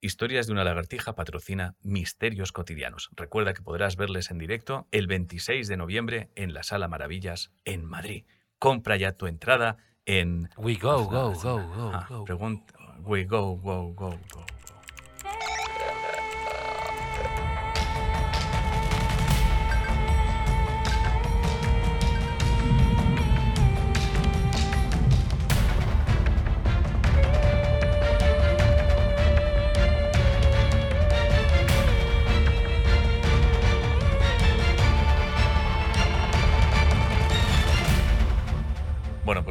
Historias 0.00 0.46
de 0.46 0.52
una 0.52 0.62
lagartija 0.62 1.16
patrocina 1.16 1.74
Misterios 1.82 2.52
Cotidianos. 2.52 3.10
Recuerda 3.16 3.52
que 3.52 3.62
podrás 3.62 3.96
verles 3.96 4.30
en 4.30 4.38
directo 4.38 4.86
el 4.92 5.08
26 5.08 5.66
de 5.66 5.76
noviembre 5.76 6.30
en 6.36 6.54
la 6.54 6.62
Sala 6.62 6.86
Maravillas 6.86 7.50
en 7.64 7.84
Madrid. 7.84 8.24
Compra 8.60 8.96
ya 8.96 9.12
tu 9.12 9.26
entrada 9.26 9.76
en... 10.06 10.50
We 10.56 10.76
go, 10.76 11.04
go, 11.06 11.32
go, 11.34 11.66
go, 11.74 11.90
Ah, 11.94 12.06
go. 12.08 12.24
pregunta- 12.24 12.74
We 13.00 13.24
go, 13.24 13.56
go, 13.56 13.92
go, 13.92 14.18
go. 14.32 14.46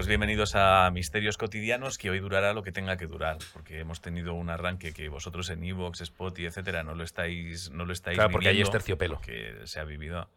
Bienvenidos 0.08 0.56
a 0.56 0.90
Misterios 0.90 1.38
Cotidianos, 1.38 1.98
que 1.98 2.10
hoy 2.10 2.20
durará 2.20 2.54
lo 2.54 2.64
que 2.64 2.72
tenga 2.72 2.96
que 2.96 3.08
durar, 3.08 3.40
porque 3.52 3.82
hemos 3.82 4.00
tenido 4.00 4.36
un 4.36 4.50
arranque 4.50 4.94
que 4.94 5.10
vosotros 5.10 5.50
en 5.50 5.62
Evox, 5.66 6.00
Spot 6.00 6.40
y 6.40 6.46
etcétera 6.46 6.82
no 6.84 6.96
lo 6.96 7.04
estáis, 7.04 7.72
no 7.72 7.84
lo 7.84 7.92
estáis 7.92 8.16
Claro, 8.16 8.32
porque 8.32 8.48
ahí 8.48 8.62
es 8.62 8.72
terciopelo. 8.72 9.16
porque 9.16 9.54
se 9.66 9.82
ha 9.82 9.84
vivido. 9.84 10.30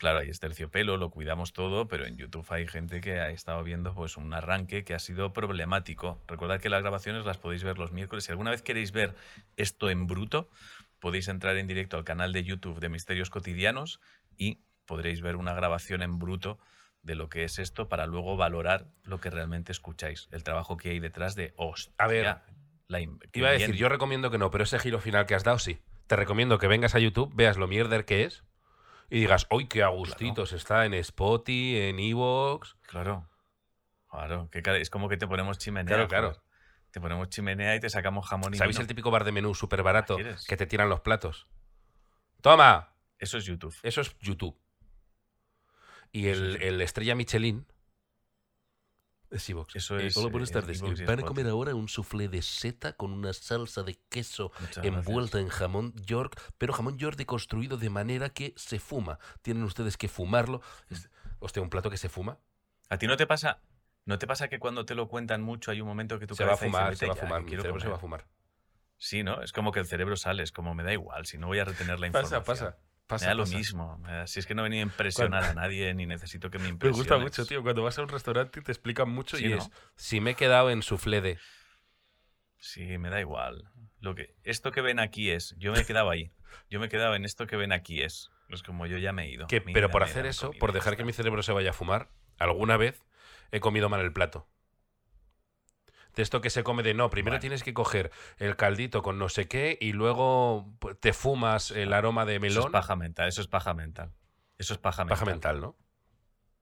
Claro, 0.00 0.18
ahí 0.18 0.30
es 0.30 0.40
terciopelo, 0.40 0.96
lo 0.96 1.10
cuidamos 1.10 1.52
todo, 1.52 1.86
pero 1.86 2.06
en 2.06 2.16
YouTube 2.16 2.44
hay 2.50 2.66
gente 2.66 3.00
que 3.00 3.20
ha 3.20 3.30
estado 3.30 3.62
viendo 3.62 3.94
pues 3.94 4.16
un 4.16 4.34
arranque 4.34 4.82
que 4.82 4.94
ha 4.94 4.98
sido 4.98 5.32
problemático. 5.32 6.20
Recordad 6.26 6.60
que 6.60 6.68
las 6.68 6.82
grabaciones 6.82 7.24
las 7.24 7.38
podéis 7.38 7.62
ver 7.62 7.78
los 7.78 7.92
miércoles. 7.92 8.24
Si 8.24 8.32
alguna 8.32 8.50
vez 8.50 8.62
queréis 8.62 8.90
ver 8.90 9.14
esto 9.56 9.90
en 9.90 10.08
bruto, 10.08 10.50
podéis 10.98 11.28
entrar 11.28 11.56
en 11.56 11.68
directo 11.68 11.96
al 11.96 12.04
canal 12.04 12.32
de 12.32 12.42
YouTube 12.42 12.80
de 12.80 12.88
Misterios 12.88 13.30
Cotidianos 13.30 14.00
y 14.36 14.58
podréis 14.86 15.22
ver 15.22 15.36
una 15.36 15.54
grabación 15.54 16.02
en 16.02 16.18
bruto 16.18 16.58
de 17.04 17.14
lo 17.14 17.28
que 17.28 17.44
es 17.44 17.58
esto 17.58 17.88
para 17.88 18.06
luego 18.06 18.36
valorar 18.36 18.88
lo 19.04 19.20
que 19.20 19.30
realmente 19.30 19.72
escucháis, 19.72 20.28
el 20.32 20.42
trabajo 20.42 20.76
que 20.76 20.90
hay 20.90 21.00
detrás 21.00 21.34
de 21.34 21.54
hostia. 21.56 21.94
A 21.98 22.06
ver, 22.08 22.36
la 22.88 23.00
Iba 23.00 23.48
a 23.48 23.52
decir, 23.52 23.76
yo 23.76 23.88
recomiendo 23.88 24.30
que 24.30 24.38
no, 24.38 24.50
pero 24.50 24.64
ese 24.64 24.78
giro 24.78 24.98
final 24.98 25.26
que 25.26 25.34
has 25.34 25.44
dado, 25.44 25.58
sí. 25.58 25.78
Te 26.06 26.16
recomiendo 26.16 26.58
que 26.58 26.66
vengas 26.66 26.94
a 26.94 26.98
YouTube, 26.98 27.32
veas 27.34 27.56
lo 27.56 27.66
mierder 27.66 28.04
que 28.04 28.24
es 28.24 28.44
y 29.10 29.20
digas, 29.20 29.46
¡ay, 29.50 29.66
qué 29.66 29.82
a 29.82 29.88
gustitos! 29.88 30.52
Está 30.52 30.86
en 30.86 30.94
Spotify, 30.94 31.88
en 31.88 31.98
Evox. 31.98 32.76
Claro. 32.82 33.28
Claro, 34.10 34.48
que 34.50 34.62
es 34.80 34.90
como 34.90 35.08
que 35.08 35.16
te 35.16 35.26
ponemos 35.26 35.58
chimenea. 35.58 35.94
Claro, 35.94 36.08
claro. 36.08 36.28
joder. 36.28 36.42
Te 36.90 37.00
ponemos 37.00 37.28
chimenea 37.28 37.74
y 37.74 37.80
te 37.80 37.90
sacamos 37.90 38.28
jamón 38.28 38.54
y 38.54 38.56
¿Sabéis 38.56 38.76
vino. 38.76 38.82
el 38.82 38.88
típico 38.88 39.10
bar 39.10 39.24
de 39.24 39.32
menú 39.32 39.54
súper 39.54 39.82
barato 39.82 40.16
que 40.46 40.56
te 40.56 40.66
tiran 40.66 40.88
los 40.88 41.00
platos? 41.00 41.48
¡Toma! 42.40 42.94
Eso 43.18 43.38
es 43.38 43.44
YouTube. 43.44 43.74
Eso 43.82 44.00
es 44.00 44.16
YouTube. 44.20 44.56
Y 46.14 46.28
el, 46.28 46.62
el 46.62 46.80
estrella 46.80 47.16
Michelin 47.16 47.66
es 49.32 49.50
Evox. 49.50 49.74
Eso 49.74 49.98
Eh, 49.98 50.06
es, 50.06 50.16
hola, 50.16 50.28
buenas 50.28 50.52
tardes. 50.52 50.80
Eh, 50.80 51.04
Van 51.06 51.18
a 51.18 51.22
comer 51.24 51.48
ahora 51.48 51.74
un 51.74 51.88
soufflé 51.88 52.28
de 52.28 52.40
seta 52.40 52.92
con 52.92 53.10
una 53.12 53.32
salsa 53.32 53.82
de 53.82 53.98
queso 54.08 54.52
Muchas 54.60 54.84
envuelta 54.86 55.40
en 55.40 55.48
jamón 55.48 55.92
York, 56.06 56.40
pero 56.56 56.72
jamón 56.72 56.98
York 56.98 57.16
deconstruido 57.16 57.76
de 57.78 57.90
manera 57.90 58.30
que 58.30 58.54
se 58.56 58.78
fuma. 58.78 59.18
Tienen 59.42 59.64
ustedes 59.64 59.96
que 59.96 60.06
fumarlo. 60.06 60.62
Es- 60.88 61.10
Hostia, 61.40 61.60
un 61.62 61.68
plato 61.68 61.90
que 61.90 61.96
se 61.96 62.08
fuma. 62.08 62.38
¿A 62.90 62.96
ti 62.96 63.08
no 63.08 63.16
te 63.16 63.26
pasa? 63.26 63.60
¿No 64.04 64.16
te 64.20 64.28
pasa 64.28 64.46
que 64.48 64.60
cuando 64.60 64.86
te 64.86 64.94
lo 64.94 65.08
cuentan 65.08 65.42
mucho 65.42 65.72
hay 65.72 65.80
un 65.80 65.88
momento 65.88 66.20
que 66.20 66.28
tu 66.28 66.36
Se 66.36 66.44
va 66.44 66.52
a 66.52 66.54
dice, 66.54 66.66
fumar, 66.66 66.90
"Vete 66.90 66.96
se 67.00 67.06
va 67.06 67.14
a 67.14 67.16
fumar. 67.16 67.42
Mi 67.42 67.50
cerebro 67.50 67.80
se 67.80 67.88
va 67.88 67.96
a 67.96 67.98
comer"? 67.98 68.22
fumar. 68.22 68.34
Sí, 68.98 69.24
¿no? 69.24 69.42
Es 69.42 69.52
como 69.52 69.72
que 69.72 69.80
el 69.80 69.86
cerebro 69.86 70.16
sale, 70.16 70.44
es 70.44 70.52
como 70.52 70.74
me 70.76 70.84
da 70.84 70.92
igual, 70.92 71.26
si 71.26 71.38
no 71.38 71.48
voy 71.48 71.58
a 71.58 71.64
retener 71.64 71.98
la 71.98 72.08
Pasa, 72.12 72.36
información. 72.36 72.44
pasa. 72.44 72.64
Pasa, 72.76 72.93
me 73.08 73.26
da 73.26 73.34
lo 73.34 73.44
pasa. 73.44 73.56
mismo. 73.56 73.98
me 73.98 74.26
si 74.26 74.40
es 74.40 74.46
que 74.46 74.54
no 74.54 74.62
he 74.62 74.64
venido 74.64 74.82
a 74.82 74.86
impresionar 74.90 75.44
a 75.44 75.54
nadie 75.54 75.92
ni 75.94 76.06
necesito 76.06 76.50
que 76.50 76.58
me 76.58 76.64
Me 76.68 76.70
impresiones. 76.70 76.98
gusta 76.98 77.18
mucho, 77.18 77.46
tío. 77.46 77.62
Cuando 77.62 77.82
vas 77.82 77.98
a 77.98 78.02
un 78.02 78.08
restaurante 78.08 78.60
te 78.62 78.72
explican 78.72 79.08
mucho 79.10 79.36
Sí, 79.36 79.46
y 79.46 79.48
¿no? 79.50 79.56
es, 79.58 79.70
si 79.96 80.20
me 80.20 80.30
he 80.30 80.34
quedado 80.34 80.70
en 80.70 80.82
soufflé 80.82 81.20
de... 81.20 81.38
Sí, 82.58 82.98
me 82.98 83.10
da 83.10 83.20
igual. 83.20 83.70
Lo 84.00 84.14
que, 84.14 84.34
esto 84.42 84.72
que 84.72 84.80
ven 84.80 84.98
aquí 84.98 85.30
es. 85.30 85.54
Yo 85.58 85.72
me 85.72 85.80
he 85.80 85.84
quedado 85.84 86.10
ahí. 86.10 86.32
Yo 86.70 86.80
me 86.80 86.86
he 86.86 86.88
quedado 86.88 87.14
en 87.14 87.24
esto 87.24 87.46
que 87.46 87.56
ven 87.56 87.72
aquí 87.72 88.02
es. 88.02 88.30
Es 88.48 88.62
como 88.62 88.86
yo 88.86 88.96
ya 88.98 89.12
me 89.12 89.24
he 89.24 89.30
ido. 89.30 89.46
Que- 89.46 89.60
pero 89.60 89.90
por 89.90 90.02
me 90.02 90.08
hacer 90.10 90.26
eso, 90.26 90.50
por 90.52 90.72
dejar 90.72 90.96
que 90.96 91.04
mi 91.04 91.12
cerebro 91.12 91.42
se 91.42 91.52
vaya 91.52 91.70
a 91.70 91.72
fumar, 91.74 92.10
alguna 92.38 92.76
vez 92.76 93.02
he 93.52 93.60
comido 93.60 93.88
mal 93.88 94.00
el 94.00 94.12
plato. 94.12 94.48
De 96.16 96.22
esto 96.22 96.40
que 96.40 96.50
se 96.50 96.62
come 96.62 96.82
de 96.82 96.94
no, 96.94 97.10
primero 97.10 97.32
Bueno. 97.32 97.40
tienes 97.40 97.62
que 97.62 97.74
coger 97.74 98.10
el 98.38 98.56
caldito 98.56 99.02
con 99.02 99.18
no 99.18 99.28
sé 99.28 99.46
qué 99.48 99.76
y 99.80 99.92
luego 99.92 100.72
pues, 100.78 100.98
te 101.00 101.12
fumas 101.12 101.70
el 101.72 101.92
aroma 101.92 102.24
de 102.24 102.34
Eso 102.36 102.40
melón. 102.42 102.64
es 102.66 102.70
paja 102.70 102.96
mental. 102.96 103.28
Eso 103.28 103.40
es 103.40 103.48
paja 103.48 103.74
mental. 103.74 104.12
Eso 104.58 104.74
es 104.74 104.78
paja 104.78 105.04
mental. 105.04 105.18
Paja 105.18 105.30
mental, 105.30 105.60
¿no? 105.60 105.76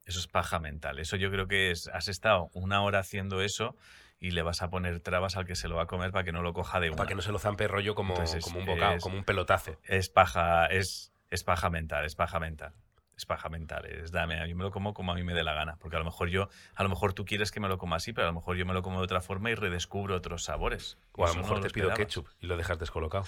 Eso 0.06 0.18
es 0.18 0.26
paja 0.26 0.58
mental. 0.58 0.98
Eso 0.98 1.16
yo 1.16 1.30
creo 1.30 1.46
que 1.46 1.70
es. 1.70 1.88
Has 1.88 2.08
estado 2.08 2.48
una 2.54 2.82
hora 2.82 2.98
haciendo 3.00 3.40
eso 3.42 3.76
y 4.18 4.30
le 4.30 4.42
vas 4.42 4.62
a 4.62 4.70
poner 4.70 5.00
trabas 5.00 5.36
al 5.36 5.44
que 5.46 5.54
se 5.54 5.68
lo 5.68 5.76
va 5.76 5.82
a 5.82 5.86
comer 5.86 6.10
para 6.12 6.24
que 6.24 6.32
no 6.32 6.42
lo 6.42 6.52
coja 6.54 6.80
de 6.80 6.88
una. 6.88 6.96
Para 6.96 7.08
que 7.08 7.14
no 7.14 7.22
se 7.22 7.30
lo 7.32 7.38
zampe 7.38 7.68
rollo 7.68 7.94
como, 7.94 8.14
Entonces 8.14 8.42
como 8.44 8.58
un 8.60 8.66
bocado, 8.66 8.94
es- 8.96 9.02
como 9.02 9.16
un 9.16 9.24
pelotazo. 9.24 9.78
Es 9.84 10.08
paja, 10.08 10.66
es, 10.66 11.12
es 11.30 11.44
paja 11.44 11.70
mental, 11.70 12.04
es 12.04 12.14
paja 12.14 12.40
mental. 12.40 12.72
Es 13.22 13.26
paja 13.26 13.48
mental, 13.48 13.86
es 13.86 14.10
dame, 14.10 14.44
mí 14.48 14.54
me 14.54 14.64
lo 14.64 14.72
como 14.72 14.94
como 14.94 15.12
a 15.12 15.14
mí 15.14 15.22
me 15.22 15.32
dé 15.32 15.44
la 15.44 15.54
gana. 15.54 15.76
Porque 15.78 15.94
a 15.94 16.00
lo 16.00 16.04
mejor 16.04 16.28
yo, 16.28 16.48
a 16.74 16.82
lo 16.82 16.88
mejor 16.88 17.12
tú 17.12 17.24
quieres 17.24 17.52
que 17.52 17.60
me 17.60 17.68
lo 17.68 17.78
coma 17.78 17.94
así, 17.94 18.12
pero 18.12 18.26
a 18.26 18.30
lo 18.30 18.34
mejor 18.34 18.56
yo 18.56 18.66
me 18.66 18.74
lo 18.74 18.82
como 18.82 18.98
de 18.98 19.04
otra 19.04 19.20
forma 19.20 19.48
y 19.48 19.54
redescubro 19.54 20.16
otros 20.16 20.42
sabores. 20.42 20.98
O 21.12 21.24
a 21.24 21.28
lo 21.28 21.34
no 21.34 21.42
mejor 21.42 21.60
te 21.60 21.70
pido 21.70 21.86
esperabas. 21.86 21.98
ketchup 21.98 22.26
y 22.40 22.46
lo 22.46 22.56
dejas 22.56 22.80
descolocado. 22.80 23.24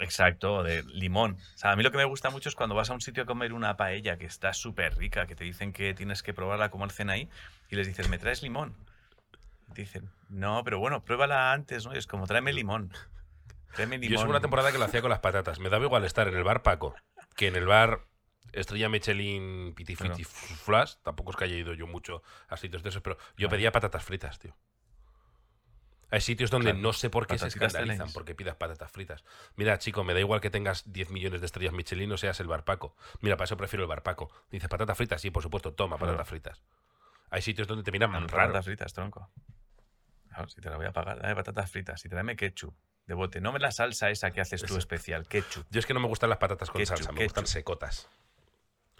Exacto, 0.00 0.64
de 0.64 0.82
limón. 0.82 1.36
O 1.54 1.56
sea, 1.56 1.70
a 1.70 1.76
mí 1.76 1.84
lo 1.84 1.92
que 1.92 1.98
me 1.98 2.04
gusta 2.04 2.30
mucho 2.30 2.48
es 2.48 2.56
cuando 2.56 2.74
vas 2.74 2.90
a 2.90 2.94
un 2.94 3.00
sitio 3.00 3.22
a 3.22 3.26
comer 3.26 3.52
una 3.52 3.76
paella 3.76 4.18
que 4.18 4.26
está 4.26 4.52
súper 4.52 4.96
rica, 4.96 5.28
que 5.28 5.36
te 5.36 5.44
dicen 5.44 5.72
que 5.72 5.94
tienes 5.94 6.24
que 6.24 6.34
probarla 6.34 6.70
como 6.70 6.84
hacen 6.84 7.10
ahí, 7.10 7.28
y 7.70 7.76
les 7.76 7.86
dices, 7.86 8.08
¿me 8.08 8.18
traes 8.18 8.42
limón? 8.42 8.74
Dicen, 9.68 10.10
no, 10.28 10.64
pero 10.64 10.80
bueno, 10.80 11.04
pruébala 11.04 11.52
antes, 11.52 11.86
¿no? 11.86 11.94
Y 11.94 11.98
es 11.98 12.08
como, 12.08 12.26
tráeme 12.26 12.52
limón. 12.52 12.92
Tráeme 13.72 13.98
limón. 13.98 14.16
Yo 14.16 14.24
hubo 14.24 14.30
una 14.30 14.40
temporada 14.40 14.72
que 14.72 14.78
lo 14.78 14.84
hacía 14.84 15.00
con 15.00 15.10
las 15.10 15.20
patatas. 15.20 15.60
Me 15.60 15.68
daba 15.68 15.84
igual 15.84 16.04
estar 16.04 16.26
en 16.26 16.34
el 16.34 16.42
bar 16.42 16.64
Paco 16.64 16.96
que 17.34 17.48
en 17.48 17.56
el 17.56 17.66
bar 17.66 18.00
Estrella 18.52 18.88
Michelin 18.88 19.74
Piti 19.74 19.96
Claro. 19.96 20.16
Flash. 20.24 20.94
Tampoco 21.02 21.30
es 21.32 21.36
que 21.36 21.44
haya 21.44 21.56
ido 21.56 21.74
yo 21.74 21.86
mucho 21.86 22.22
a 22.48 22.56
sitios 22.56 22.82
de 22.82 22.90
esos, 22.90 23.02
pero 23.02 23.16
yo 23.16 23.22
Claro. 23.36 23.50
pedía 23.50 23.72
patatas 23.72 24.04
fritas, 24.04 24.38
tío. 24.38 24.54
Hay 26.10 26.20
sitios 26.20 26.50
donde 26.50 26.70
Claro. 26.70 26.82
no 26.82 26.92
sé 26.92 27.10
por 27.10 27.26
qué 27.26 27.38
se 27.38 27.48
escandalizan 27.48 28.12
porque 28.12 28.36
pidas 28.36 28.54
patatas 28.54 28.92
fritas. 28.92 29.24
Mira, 29.56 29.78
chico, 29.78 30.04
me 30.04 30.14
da 30.14 30.20
igual 30.20 30.40
que 30.40 30.50
tengas 30.50 30.92
10 30.92 31.10
millones 31.10 31.40
de 31.40 31.46
estrellas 31.46 31.72
Michelin 31.72 32.12
o 32.12 32.16
seas 32.16 32.38
el 32.38 32.46
bar 32.46 32.64
Paco. 32.64 32.94
Mira, 33.20 33.36
para 33.36 33.46
eso 33.46 33.56
prefiero 33.56 33.82
el 33.82 33.88
bar 33.88 34.02
Paco. 34.04 34.30
Dice, 34.50 34.68
patatas 34.68 34.96
fritas, 34.96 35.20
sí, 35.20 35.30
por 35.32 35.42
supuesto, 35.42 35.72
toma 35.74 35.98
patatas 35.98 36.28
fritas. 36.28 36.62
Hay 37.30 37.42
sitios 37.42 37.66
donde 37.66 37.82
te 37.82 37.90
miran 37.90 38.12
Dame 38.12 38.28
raro. 38.28 38.44
patatas 38.48 38.64
fritas, 38.66 38.92
tronco. 38.92 39.28
Claro, 40.28 40.48
si 40.48 40.60
te 40.60 40.70
la 40.70 40.76
voy 40.76 40.86
a 40.86 40.92
pagar, 40.92 41.20
dame 41.20 41.34
patatas 41.34 41.68
fritas 41.70 42.04
y 42.04 42.08
tráeme 42.08 42.36
ketchup 42.36 42.74
de 43.06 43.14
bote. 43.14 43.40
No 43.40 43.52
me 43.52 43.58
la 43.58 43.72
salsa 43.72 44.10
esa 44.10 44.30
que 44.30 44.40
haces 44.40 44.60
tú 44.60 44.66
Eso. 44.66 44.78
especial, 44.78 45.26
ketchup. 45.26 45.66
Yo 45.70 45.80
es 45.80 45.86
que 45.86 45.94
no 45.94 46.00
me 46.00 46.06
gustan 46.06 46.30
las 46.30 46.38
patatas 46.38 46.70
con 46.70 46.78
Ketchup, 46.80 46.96
salsa, 46.98 47.12
me 47.12 47.24
gustan 47.24 47.46
secotas. 47.48 48.08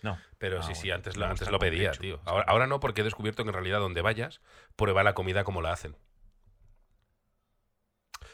No. 0.05 0.19
Pero 0.37 0.59
Ah, 0.61 0.63
sí, 0.63 0.75
sí, 0.75 0.91
antes, 0.91 1.17
lo, 1.17 1.25
antes 1.25 1.51
lo 1.51 1.59
pedía, 1.59 1.91
ketchup, 1.91 2.01
tío. 2.03 2.21
Ahora, 2.27 2.45
ahora 2.47 2.67
no, 2.67 2.79
porque 2.79 3.01
he 3.01 3.05
descubierto 3.05 3.43
que 3.43 3.49
en 3.49 3.55
realidad 3.55 3.81
donde 3.81 4.03
vayas, 4.03 4.43
prueba 4.77 5.03
la 5.03 5.15
comida 5.15 5.45
como 5.45 5.63
la 5.63 5.73
hacen. 5.73 5.97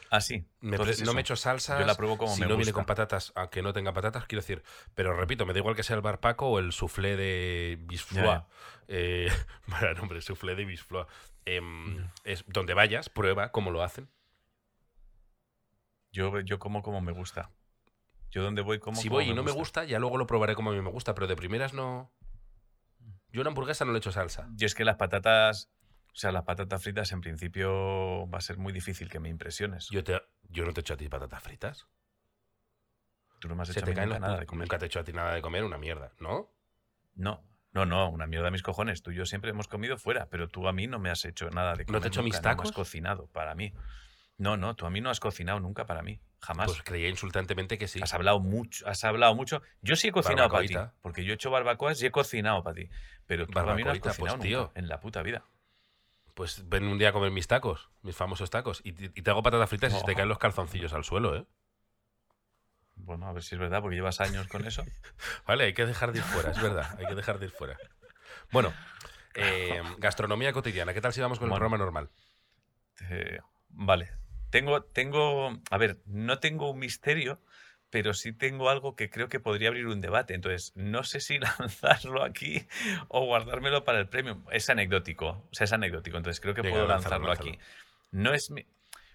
Ah, 0.09 0.19
sí. 0.19 0.45
Me 0.59 0.75
no 0.77 0.83
eso. 0.83 1.13
me 1.13 1.21
echo 1.21 1.37
salsas. 1.37 1.79
Yo 1.79 1.85
la 1.85 1.95
pruebo 1.95 2.17
como 2.17 2.35
si 2.35 2.41
me 2.41 2.47
no 2.47 2.57
viene 2.57 2.73
con 2.73 2.83
patatas, 2.83 3.31
aunque 3.33 3.61
no 3.61 3.71
tenga 3.71 3.93
patatas, 3.93 4.25
quiero 4.25 4.41
decir. 4.41 4.61
Pero 4.93 5.15
repito, 5.15 5.45
me 5.45 5.53
da 5.53 5.59
igual 5.59 5.73
que 5.73 5.83
sea 5.83 5.95
el 5.95 6.01
bar 6.01 6.19
Paco 6.19 6.47
o 6.49 6.59
el 6.59 6.73
soufflé 6.73 7.15
de 7.15 7.77
Bisfloa. 7.79 8.45
Ya, 8.45 8.47
Eh, 8.89 9.31
para 9.69 9.93
nombre, 9.93 10.21
soufflé 10.21 10.55
de 10.55 10.65
Bisfloa. 10.65 11.07
Em, 11.45 12.05
es 12.25 12.43
donde 12.47 12.73
vayas, 12.73 13.07
prueba 13.09 13.53
cómo 13.53 13.71
lo 13.71 13.81
hacen. 13.81 14.09
Yo, 16.11 16.41
yo 16.41 16.59
como 16.59 16.83
como 16.83 16.99
me 16.99 17.13
gusta. 17.13 17.49
Yo 18.31 18.41
donde 18.43 18.61
voy 18.61 18.79
como 18.79 18.99
si 18.99 19.09
como 19.09 19.17
voy 19.17 19.29
y 19.29 19.33
no 19.33 19.43
me 19.43 19.51
gusta, 19.51 19.83
ya 19.83 19.99
luego 19.99 20.17
lo 20.17 20.25
probaré 20.25 20.55
como 20.55 20.71
a 20.71 20.73
mí 20.73 20.81
me 20.81 20.89
gusta, 20.89 21.13
pero 21.13 21.27
de 21.27 21.35
primeras 21.35 21.73
no. 21.73 22.11
Yo 23.29 23.41
una 23.41 23.49
hamburguesa 23.49 23.85
no 23.85 23.91
le 23.91 23.99
echo 23.99 24.11
salsa. 24.11 24.47
Yo 24.55 24.65
es 24.65 24.73
que 24.75 24.83
las 24.85 24.95
patatas, 24.95 25.69
o 26.13 26.15
sea, 26.15 26.31
las 26.31 26.43
patatas 26.43 26.81
fritas 26.81 27.11
en 27.11 27.21
principio 27.21 28.27
va 28.29 28.37
a 28.37 28.41
ser 28.41 28.57
muy 28.57 28.73
difícil 28.73 29.09
que 29.09 29.19
me 29.19 29.29
impresiones. 29.29 29.87
Yo, 29.89 30.03
te, 30.03 30.21
yo 30.49 30.65
no 30.65 30.73
te 30.73 30.81
echo 30.81 30.93
a 30.93 30.97
ti 30.97 31.07
patatas 31.09 31.43
fritas. 31.43 31.87
Tú 33.39 33.47
no 33.47 33.55
me 33.55 33.63
has 33.63 33.69
Se 33.69 33.79
hecho 33.79 33.85
a 33.85 33.89
mí 33.89 33.95
nunca 33.95 34.19
nada 34.19 34.39
de 34.39 34.45
comer. 34.45 34.67
Nunca 34.67 34.77
te 34.77 34.85
he 34.85 34.87
hecho 34.87 34.99
a 34.99 35.03
ti 35.03 35.13
nada 35.13 35.33
de 35.33 35.41
comer, 35.41 35.63
una 35.63 35.77
mierda, 35.77 36.13
¿no? 36.19 36.53
No, 37.15 37.43
no, 37.73 37.85
no, 37.85 38.09
una 38.09 38.27
mierda 38.27 38.49
a 38.49 38.51
mis 38.51 38.61
cojones. 38.63 39.01
Tú 39.01 39.11
y 39.11 39.15
yo 39.15 39.25
siempre 39.25 39.49
hemos 39.51 39.67
comido 39.67 39.97
fuera, 39.97 40.27
pero 40.29 40.47
tú 40.47 40.67
a 40.67 40.73
mí 40.73 40.87
no 40.87 40.99
me 40.99 41.09
has 41.09 41.25
hecho 41.25 41.49
nada 41.49 41.73
de 41.73 41.79
¿No 41.79 41.85
te 41.85 41.85
comer. 41.85 42.03
he 42.03 42.07
hecho 42.07 42.23
mis 42.23 42.35
nunca, 42.35 42.41
no 42.49 42.49
me 42.49 42.55
tacos? 42.55 42.69
has 42.69 42.75
cocinado 42.75 43.27
para 43.27 43.55
mí. 43.55 43.73
No, 44.41 44.57
no, 44.57 44.75
tú 44.75 44.87
a 44.87 44.89
mí 44.89 45.01
no 45.01 45.11
has 45.11 45.19
cocinado 45.19 45.59
nunca 45.59 45.85
para 45.85 46.01
mí. 46.01 46.19
Jamás. 46.39 46.65
Pues 46.65 46.81
creía 46.81 47.09
insultantemente 47.09 47.77
que 47.77 47.87
sí. 47.87 48.01
Has 48.01 48.15
hablado 48.15 48.39
mucho, 48.39 48.87
has 48.87 49.03
hablado 49.03 49.35
mucho. 49.35 49.61
Yo 49.83 49.95
sí 49.95 50.07
he 50.07 50.11
cocinado 50.11 50.49
para 50.49 50.65
ti, 50.65 50.75
porque 51.03 51.23
yo 51.23 51.31
he 51.31 51.35
hecho 51.35 51.51
barbacoas 51.51 52.01
y 52.01 52.07
he 52.07 52.11
cocinado 52.11 52.63
para 52.63 52.73
ti. 52.73 52.89
Pero 53.27 53.45
tú 53.45 53.53
para 53.53 53.75
mí 53.75 53.83
no 53.83 53.91
has 53.91 53.99
pues, 53.99 54.17
cocinado 54.17 54.39
tío. 54.39 54.61
nunca 54.61 54.79
en 54.79 54.87
la 54.87 54.99
puta 54.99 55.21
vida. 55.21 55.45
Pues 56.33 56.67
ven 56.67 56.85
un 56.87 56.97
día 56.97 57.09
a 57.09 57.13
comer 57.13 57.29
mis 57.29 57.45
tacos, 57.45 57.91
mis 58.01 58.15
famosos 58.15 58.49
tacos, 58.49 58.81
y, 58.83 58.93
te- 58.93 59.11
y 59.13 59.21
te 59.21 59.29
hago 59.29 59.43
patatas 59.43 59.69
fritas 59.69 59.93
y 59.93 59.99
se 59.99 60.05
te 60.05 60.15
caen 60.15 60.27
los 60.29 60.39
calzoncillos 60.39 60.91
al 60.93 61.03
suelo, 61.03 61.35
¿eh? 61.35 61.45
Bueno, 62.95 63.27
a 63.27 63.33
ver 63.33 63.43
si 63.43 63.53
es 63.53 63.59
verdad, 63.59 63.81
porque 63.81 63.95
llevas 63.95 64.21
años 64.21 64.47
con 64.47 64.65
eso. 64.65 64.83
Vale, 65.45 65.65
hay 65.65 65.73
que 65.73 65.85
dejar 65.85 66.13
de 66.13 66.17
ir 66.17 66.23
fuera, 66.23 66.49
es 66.49 66.59
verdad, 66.59 66.95
hay 66.97 67.05
que 67.05 67.13
dejar 67.15 67.37
de 67.37 67.45
ir 67.45 67.51
fuera. 67.51 67.77
Bueno, 68.51 68.73
eh, 69.35 69.83
gastronomía 69.99 70.51
cotidiana, 70.51 70.95
¿qué 70.95 71.01
tal 71.01 71.13
si 71.13 71.21
vamos 71.21 71.37
con 71.37 71.47
el 71.47 71.51
programa 71.53 71.77
normal? 71.77 72.09
Eh, 73.09 73.39
vale. 73.69 74.20
Tengo, 74.51 74.83
tengo, 74.83 75.59
a 75.69 75.77
ver, 75.77 75.97
no 76.05 76.39
tengo 76.39 76.69
un 76.71 76.79
misterio, 76.79 77.41
pero 77.89 78.13
sí 78.13 78.31
tengo 78.33 78.69
algo 78.69 78.95
que 78.95 79.09
creo 79.09 79.27
que 79.29 79.39
podría 79.39 79.69
abrir 79.69 79.87
un 79.87 79.99
debate. 80.01 80.33
Entonces, 80.33 80.71
no 80.75 81.03
sé 81.03 81.19
si 81.19 81.39
lanzarlo 81.59 82.23
aquí 82.23 82.67
o 83.07 83.25
guardármelo 83.25 83.83
para 83.83 83.99
el 83.99 84.07
premio. 84.07 84.43
Es 84.51 84.69
anecdótico, 84.69 85.27
o 85.51 85.53
sea, 85.53 85.65
es 85.65 85.73
anecdótico. 85.73 86.17
Entonces, 86.17 86.39
creo 86.39 86.53
que 86.53 86.61
puedo 86.71 86.85
lanzarlo 86.87 87.31
aquí. 87.31 87.59
No 88.11 88.33
es 88.33 88.51
mi- 88.51 88.65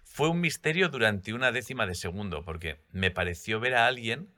Fue 0.04 0.28
un 0.28 0.40
misterio 0.40 0.88
durante 0.88 1.32
una 1.34 1.52
décima 1.52 1.86
de 1.86 1.94
segundo, 1.94 2.42
porque 2.44 2.80
me 2.90 3.10
pareció 3.10 3.60
ver 3.60 3.74
a 3.76 3.86
alguien 3.86 4.28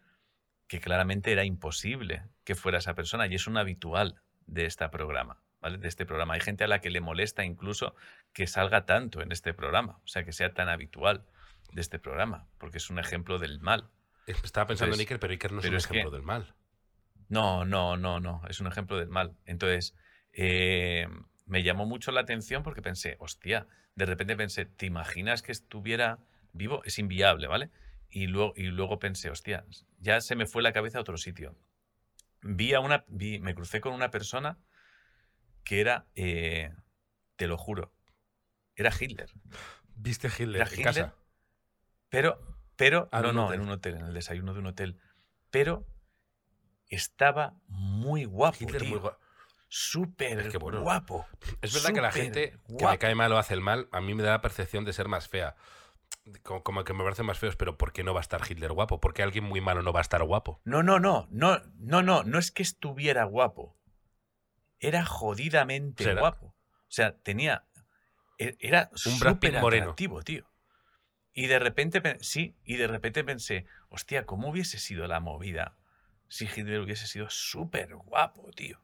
que 0.66 0.80
claramente 0.80 1.32
era 1.32 1.44
imposible 1.44 2.22
que 2.44 2.54
fuera 2.54 2.78
esa 2.78 2.94
persona 2.94 3.26
y 3.26 3.34
es 3.34 3.46
un 3.46 3.56
habitual 3.56 4.20
de 4.46 4.66
este 4.66 4.88
programa, 4.88 5.40
¿vale? 5.60 5.78
De 5.78 5.88
este 5.88 6.06
programa. 6.06 6.34
Hay 6.34 6.40
gente 6.40 6.64
a 6.64 6.68
la 6.68 6.80
que 6.80 6.90
le 6.90 7.00
molesta 7.00 7.44
incluso 7.44 7.94
que 8.32 8.46
salga 8.46 8.84
tanto 8.86 9.20
en 9.20 9.32
este 9.32 9.54
programa, 9.54 10.00
o 10.04 10.06
sea, 10.08 10.24
que 10.24 10.32
sea 10.32 10.52
tan 10.54 10.68
habitual 10.68 11.24
de 11.72 11.80
este 11.80 11.98
programa, 11.98 12.46
porque 12.58 12.78
es 12.78 12.90
un 12.90 12.98
ejemplo 12.98 13.38
del 13.38 13.60
mal. 13.60 13.88
Estaba 14.26 14.66
pensando 14.66 14.94
en 14.94 15.00
Iker, 15.00 15.18
pero 15.20 15.32
Iker 15.32 15.52
no 15.52 15.60
es 15.60 15.66
un 15.66 15.74
es 15.76 15.86
que- 15.86 15.94
ejemplo 15.98 16.10
del 16.16 16.22
mal. 16.24 16.54
No, 17.28 17.64
no, 17.66 17.96
no, 17.96 18.20
no, 18.20 18.40
es 18.48 18.60
un 18.60 18.66
ejemplo 18.68 18.96
del 18.98 19.08
mal. 19.08 19.36
Entonces, 19.44 19.94
eh, 20.32 21.06
me 21.46 21.62
llamó 21.62 21.84
mucho 21.86 22.10
la 22.10 22.20
atención 22.20 22.62
porque 22.62 22.80
pensé, 22.82 23.16
hostia, 23.18 23.66
de 23.96 24.06
repente 24.06 24.36
pensé, 24.36 24.64
¿te 24.64 24.86
imaginas 24.86 25.42
que 25.42 25.52
estuviera 25.52 26.18
vivo? 26.52 26.82
Es 26.84 26.98
inviable, 26.98 27.46
¿vale? 27.46 27.70
Y 28.08 28.28
luego, 28.28 28.54
y 28.56 28.64
luego 28.64 28.98
pensé, 28.98 29.28
hostia, 29.28 29.64
ya 29.98 30.20
se 30.22 30.36
me 30.36 30.46
fue 30.46 30.62
la 30.62 30.72
cabeza 30.72 30.98
a 30.98 31.00
otro 31.02 31.18
sitio. 31.18 31.54
Vi 32.40 32.72
a 32.72 32.80
una, 32.80 33.04
vi, 33.08 33.40
me 33.40 33.54
crucé 33.54 33.80
con 33.82 33.92
una 33.92 34.10
persona 34.10 34.56
que 35.68 35.80
era, 35.82 36.06
eh, 36.14 36.72
te 37.36 37.46
lo 37.46 37.58
juro, 37.58 37.92
era 38.74 38.90
Hitler. 38.98 39.30
¿Viste 39.96 40.28
Hitler 40.28 40.56
¿Era 40.56 40.64
en 40.64 40.72
Hitler? 40.72 40.84
casa? 40.84 41.14
Pero, 42.08 42.40
pero, 42.76 43.10
Ah, 43.12 43.18
en 43.18 43.22
no, 43.24 43.28
un 43.28 43.36
no, 43.36 43.44
hotel. 43.48 43.54
en 43.60 43.66
un 43.66 43.70
hotel, 43.72 43.94
en 43.96 44.06
el 44.06 44.14
desayuno 44.14 44.54
de 44.54 44.60
un 44.60 44.66
hotel. 44.68 44.98
Pero 45.50 45.86
estaba 46.88 47.54
muy 47.66 48.24
guapo, 48.24 48.56
Hitler 48.58 48.80
tío. 48.80 48.90
muy 48.90 48.98
guapo. 48.98 49.18
Súper 49.68 50.38
Es 50.38 50.48
que, 50.48 50.56
bueno, 50.56 50.80
guapo. 50.80 51.26
Es 51.60 51.74
verdad 51.74 51.92
que 51.92 52.00
la 52.00 52.12
gente 52.12 52.58
que 52.78 52.86
me 52.86 52.98
cae 52.98 53.14
mal 53.14 53.30
o 53.32 53.36
hace 53.36 53.52
el 53.52 53.60
mal, 53.60 53.90
a 53.92 54.00
mí 54.00 54.14
me 54.14 54.22
da 54.22 54.30
la 54.30 54.40
percepción 54.40 54.86
de 54.86 54.94
ser 54.94 55.08
más 55.08 55.28
fea. 55.28 55.54
Como, 56.44 56.62
como 56.62 56.84
que 56.84 56.94
me 56.94 57.04
parecen 57.04 57.26
más 57.26 57.38
feos, 57.38 57.56
pero 57.56 57.76
¿por 57.76 57.92
qué 57.92 58.04
no 58.04 58.14
va 58.14 58.20
a 58.20 58.22
estar 58.22 58.40
Hitler 58.50 58.72
guapo? 58.72 59.00
¿Por 59.02 59.12
qué 59.12 59.22
alguien 59.22 59.44
muy 59.44 59.60
malo 59.60 59.82
no 59.82 59.92
va 59.92 60.00
a 60.00 60.02
estar 60.02 60.22
guapo? 60.22 60.62
No, 60.64 60.82
no, 60.82 60.98
no, 60.98 61.28
no, 61.30 61.60
no, 61.76 62.00
no, 62.02 62.22
no 62.24 62.38
es 62.38 62.50
que 62.52 62.62
estuviera 62.62 63.24
guapo. 63.24 63.77
Era 64.80 65.04
jodidamente 65.04 66.04
Será. 66.04 66.20
guapo. 66.20 66.46
O 66.46 66.54
sea, 66.90 67.16
tenía. 67.16 67.64
e- 68.38 68.56
Era 68.60 68.90
súper 68.94 69.60
moreno. 69.60 69.84
atractivo, 69.84 70.22
tío. 70.22 70.46
Y 71.32 71.46
de 71.46 71.58
repente, 71.58 72.00
pe- 72.00 72.18
sí, 72.20 72.56
y 72.64 72.76
de 72.76 72.86
repente 72.86 73.24
pensé, 73.24 73.66
hostia, 73.90 74.26
¿cómo 74.26 74.48
hubiese 74.50 74.78
sido 74.78 75.06
la 75.06 75.20
movida 75.20 75.76
si 76.28 76.44
Hitler 76.46 76.80
hubiese 76.80 77.06
sido 77.06 77.30
súper 77.30 77.94
guapo, 77.94 78.50
tío? 78.52 78.80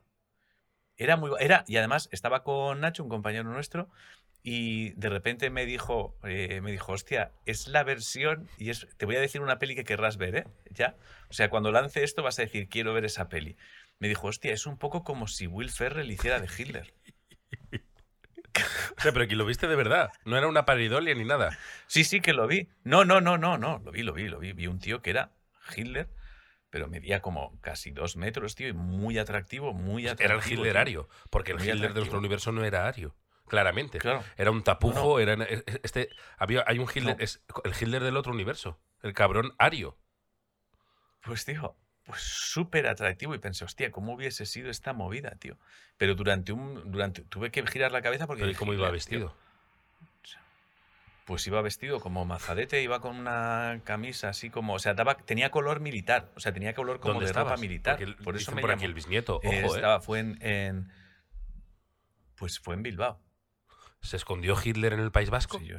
Era 0.97 1.17
muy 1.17 1.31
era 1.41 1.65
Y 1.67 1.77
además 1.77 2.09
estaba 2.13 2.45
con 2.45 2.81
Nacho, 2.81 3.03
un 3.03 3.09
compañero 3.09 3.51
nuestro, 3.51 3.91
y 4.43 4.91
de 4.93 5.09
repente 5.09 5.51
me 5.51 5.67
dijo, 5.67 6.17
eh, 6.23 6.61
me 6.61 6.71
dijo, 6.71 6.93
hostia, 6.93 7.33
es 7.47 7.67
la 7.67 7.83
versión, 7.83 8.49
y 8.59 8.71
es, 8.71 8.87
te 8.97 9.07
voy 9.07 9.17
a 9.17 9.21
decir 9.21 9.41
una 9.41 9.59
peli 9.59 9.75
que 9.75 9.85
querrás 9.85 10.17
ver, 10.19 10.37
¿eh? 10.37 10.45
Ya. 10.71 10.97
O 11.31 11.33
sea, 11.33 11.49
cuando 11.51 11.73
lance 11.73 12.05
esto 12.05 12.23
vas 12.23 12.39
a 12.39 12.43
decir, 12.43 12.69
quiero 12.69 12.93
ver 12.93 13.05
esa 13.07 13.29
peli. 13.29 13.57
Me 13.99 14.09
dijo, 14.09 14.27
hostia, 14.27 14.53
es 14.53 14.67
un 14.67 14.77
poco 14.79 15.05
como 15.05 15.27
si 15.29 15.47
Will 15.47 15.71
Ferrell 15.71 16.11
hiciera 16.11 16.41
de 16.41 16.49
Hitler. 16.57 16.95
O 18.97 19.01
sea, 19.01 19.13
pero 19.13 19.27
que 19.27 19.35
lo 19.37 19.45
viste 19.47 19.67
de 19.67 19.77
verdad. 19.77 20.11
No 20.25 20.37
era 20.37 20.47
una 20.47 20.65
paridolia 20.65 21.15
ni 21.15 21.25
nada. 21.25 21.59
Sí, 21.87 22.05
sí, 22.05 22.21
que 22.21 22.33
lo 22.33 22.47
vi. 22.47 22.69
No, 22.85 23.05
no, 23.05 23.21
no, 23.21 23.37
no, 23.39 23.59
no, 23.59 23.81
lo 23.85 23.91
vi, 23.91 24.03
lo 24.03 24.13
vi, 24.13 24.29
lo 24.29 24.39
vi. 24.39 24.53
Vi 24.53 24.67
un 24.69 24.79
tío 24.79 25.03
que 25.03 25.11
era 25.11 25.33
Hitler, 25.77 26.09
pero 26.71 26.87
medía 26.89 27.21
como 27.21 27.59
casi 27.61 27.91
dos 27.91 28.17
metros, 28.17 28.55
tío, 28.55 28.69
y 28.69 28.73
muy 28.73 29.19
atractivo, 29.19 29.73
muy 29.73 30.07
atractivo. 30.07 30.25
Era 30.25 30.35
el 30.37 30.49
tío. 30.49 30.59
Hitler 30.59 30.77
ario. 30.79 31.09
Porque 31.31 31.53
el 31.53 31.59
Muy 31.59 31.65
Hitler 31.65 31.79
de 31.79 31.85
atractivo. 31.87 32.01
nuestro 32.01 32.19
universo 32.21 32.53
no 32.53 32.65
era 32.65 32.87
ario. 32.87 33.17
Claramente. 33.49 33.99
Claro. 33.99 34.23
Era 34.37 34.51
un 34.53 34.63
tapujo, 34.63 35.15
No, 35.15 35.19
era 35.19 35.35
es- 35.45 35.65
es- 35.67 35.81
este 35.83 36.09
había 36.39 36.65
hay 36.67 36.79
un 36.79 36.87
Hitler, 36.89 37.17
No. 37.19 37.23
es 37.25 37.43
el 37.65 37.73
Hitler 37.73 38.03
del 38.03 38.17
otro 38.17 38.33
universo, 38.33 38.81
el 39.03 39.13
cabrón 39.13 39.55
ario. 39.59 39.99
Pues, 41.23 41.45
tío, 41.45 41.77
pues 42.05 42.21
súper 42.21 42.87
atractivo. 42.87 43.35
Y 43.35 43.39
pensé, 43.39 43.65
hostia, 43.65 43.91
¿cómo 43.91 44.15
hubiese 44.15 44.47
sido 44.47 44.71
esta 44.71 44.93
movida, 44.93 45.31
tío? 45.33 45.57
Pero 45.97 46.15
durante 46.15 46.53
un. 46.53 46.91
durante 46.91 47.23
Tuve 47.23 47.51
que 47.51 47.67
girar 47.67 47.93
la 47.93 48.03
cabeza 48.03 48.27
porque. 48.27 48.43
Pero 48.43 48.53
¿y 48.53 48.55
cómo 48.55 48.73
iba 48.73 48.83
"Hitler, 48.83 48.93
vestido? 48.93 49.29
tío". 49.29 49.45
Pues 51.27 51.47
iba 51.47 51.63
vestido 51.63 52.01
como 52.01 52.27
mazadete, 52.27 52.83
iba 52.83 53.01
con 53.01 53.17
una 53.17 53.81
camisa 53.85 54.29
así 54.29 54.51
como. 54.51 54.75
O 54.75 54.79
sea, 54.79 54.93
daba, 54.93 55.17
tenía 55.17 55.51
color 55.51 55.81
militar. 55.81 56.31
O 56.37 56.41
sea, 56.41 56.53
tenía 56.53 56.75
color 56.75 57.01
como 57.01 57.15
¿Dónde 57.15 57.27
de 57.29 57.33
ropa 57.33 57.41
estabas? 57.43 57.61
militar. 57.61 57.97
Porque 57.99 58.13
por 58.23 58.37
eso 58.37 58.53
me 58.53 58.61
por 58.61 58.71
aquí 58.73 58.85
el 58.85 58.93
bisnieto, 58.93 59.37
ojo, 59.37 59.47
Eh, 59.49 59.61
eh. 59.63 59.67
estaba, 59.67 60.01
fue 60.01 60.19
en, 60.19 60.37
en- 60.43 60.93
Pues 62.37 62.59
fue 62.59 62.75
en 62.75 62.83
Bilbao. 62.83 63.19
¿Se 64.03 64.17
escondió 64.19 64.55
Hitler 64.63 64.93
en 64.93 65.01
el 65.01 65.11
País 65.13 65.31
Vasco? 65.31 65.59
Sí, 65.59 65.65
yo. 65.67 65.79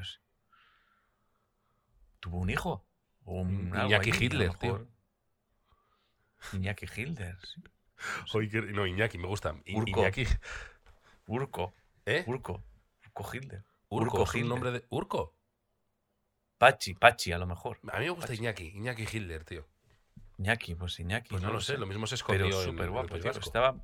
¿Tuvo 2.20 2.40
un 2.40 2.50
hijo? 2.50 2.88
O 3.24 3.42
un, 3.42 3.72
Iñaki 3.76 4.10
Hitler, 4.20 4.54
tío. 4.56 4.88
Iñaki 6.54 6.88
que- 8.50 8.62
no, 8.62 8.86
Iñaki, 8.86 9.18
me 9.18 9.28
gusta. 9.28 9.56
I- 9.66 9.76
Urco. 9.76 10.02
Iñaki. 10.02 10.26
Urco. 11.28 11.74
¿Eh? 12.06 12.24
Urco. 12.28 12.64
Urco 13.06 13.30
Hitler. 13.36 13.64
Urco, 13.90 14.18
Urco 14.20 14.24
es 14.24 14.36
un 14.36 14.50
nombre 14.50 14.72
de. 14.72 14.86
¿Urco? 14.90 15.34
Pachi, 16.58 16.94
Pachi, 16.94 17.32
a 17.32 17.38
lo 17.38 17.46
mejor. 17.48 17.80
A 17.92 17.98
mí 18.00 18.06
me 18.06 18.10
gusta 18.12 18.28
Pachi. 18.28 18.40
Iñaki, 18.42 18.68
Iñaki 18.76 19.04
Hitler, 19.04 19.44
tío. 19.44 19.68
Iñaki, 20.38 20.76
pues 20.76 21.00
Iñaki. 21.00 21.30
Pues 21.30 21.42
no, 21.42 21.52
lo 21.52 21.62
sé, 21.62 21.78
lo 21.78 21.86
mismo 21.86 22.08
se 22.08 22.16
escondió 22.16 22.46
Pero 22.48 22.62
súper 22.62 22.90
guapo, 22.90 23.18
tío. 23.20 23.32
Estaba 23.32 23.76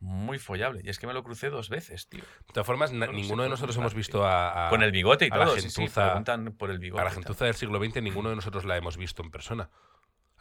muy 0.00 0.38
follable. 0.38 0.80
Y 0.84 0.90
es 0.90 0.98
que 0.98 1.06
me 1.06 1.14
lo 1.14 1.22
crucé 1.24 1.50
dos 1.50 1.68
veces, 1.68 2.08
tío. 2.08 2.22
De 2.22 2.52
todas 2.52 2.66
formas, 2.66 2.92
No 2.92 3.06
ninguno 3.06 3.42
de 3.42 3.48
nosotros 3.48 3.76
hemos 3.76 3.94
visto 3.94 4.24
a, 4.26 4.66
a- 4.66 4.70
Con 4.70 4.82
el 4.82 4.92
bigote 4.92 5.26
y 5.26 5.30
a 5.32 5.36
la 5.36 5.44
todo. 5.46 5.56
sí, 5.56 5.70
sí, 5.70 5.82
gentuza- 5.82 6.06
preguntan 6.06 6.52
por 6.58 6.70
el 6.70 6.78
bigote. 6.78 7.00
a 7.00 7.04
la 7.04 7.10
gentuza 7.10 7.44
del 7.46 7.54
siglo 7.54 7.78
XX, 7.82 8.02
ninguno 8.02 8.28
de 8.30 8.36
nosotros 8.36 8.64
la 8.64 8.76
hemos 8.76 8.96
visto 8.96 9.22
en 9.22 9.30
persona. 9.30 9.70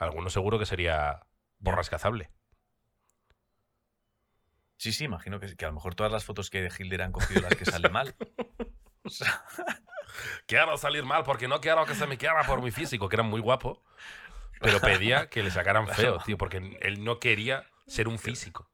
Alguno 0.03 0.29
seguro 0.29 0.59
que 0.59 0.65
sería 0.65 1.25
borrascazable. 1.59 2.29
Sí, 4.77 4.91
sí, 4.91 5.05
imagino 5.05 5.39
que, 5.39 5.55
a 5.63 5.67
lo 5.67 5.73
mejor 5.73 5.95
todas 5.95 6.11
las 6.11 6.25
fotos 6.25 6.49
que 6.49 6.61
de 6.61 6.71
Hitler 6.77 7.03
han 7.03 7.11
cogido 7.11 7.41
las 7.41 7.55
que 7.55 7.65
salen 7.65 7.91
mal. 7.91 8.15
O 9.05 9.09
sea, 9.09 9.43
Quiero 10.45 10.77
salir 10.77 11.03
mal 11.03 11.23
porque 11.23 11.47
no 11.47 11.61
quiero 11.61 11.85
que 11.85 11.95
se 11.95 12.07
me 12.07 12.17
quiera 12.17 12.43
por 12.43 12.61
mi 12.61 12.71
físico, 12.71 13.09
que 13.09 13.15
era 13.15 13.23
muy 13.23 13.41
guapo. 13.41 13.83
Pero 14.59 14.79
pedía 14.79 15.27
que 15.27 15.43
le 15.43 15.51
sacaran 15.51 15.87
feo, 15.87 16.19
tío, 16.19 16.37
porque 16.37 16.77
él 16.81 17.03
no 17.03 17.19
quería 17.19 17.67
ser 17.85 18.07
un 18.07 18.17
físico. 18.17 18.69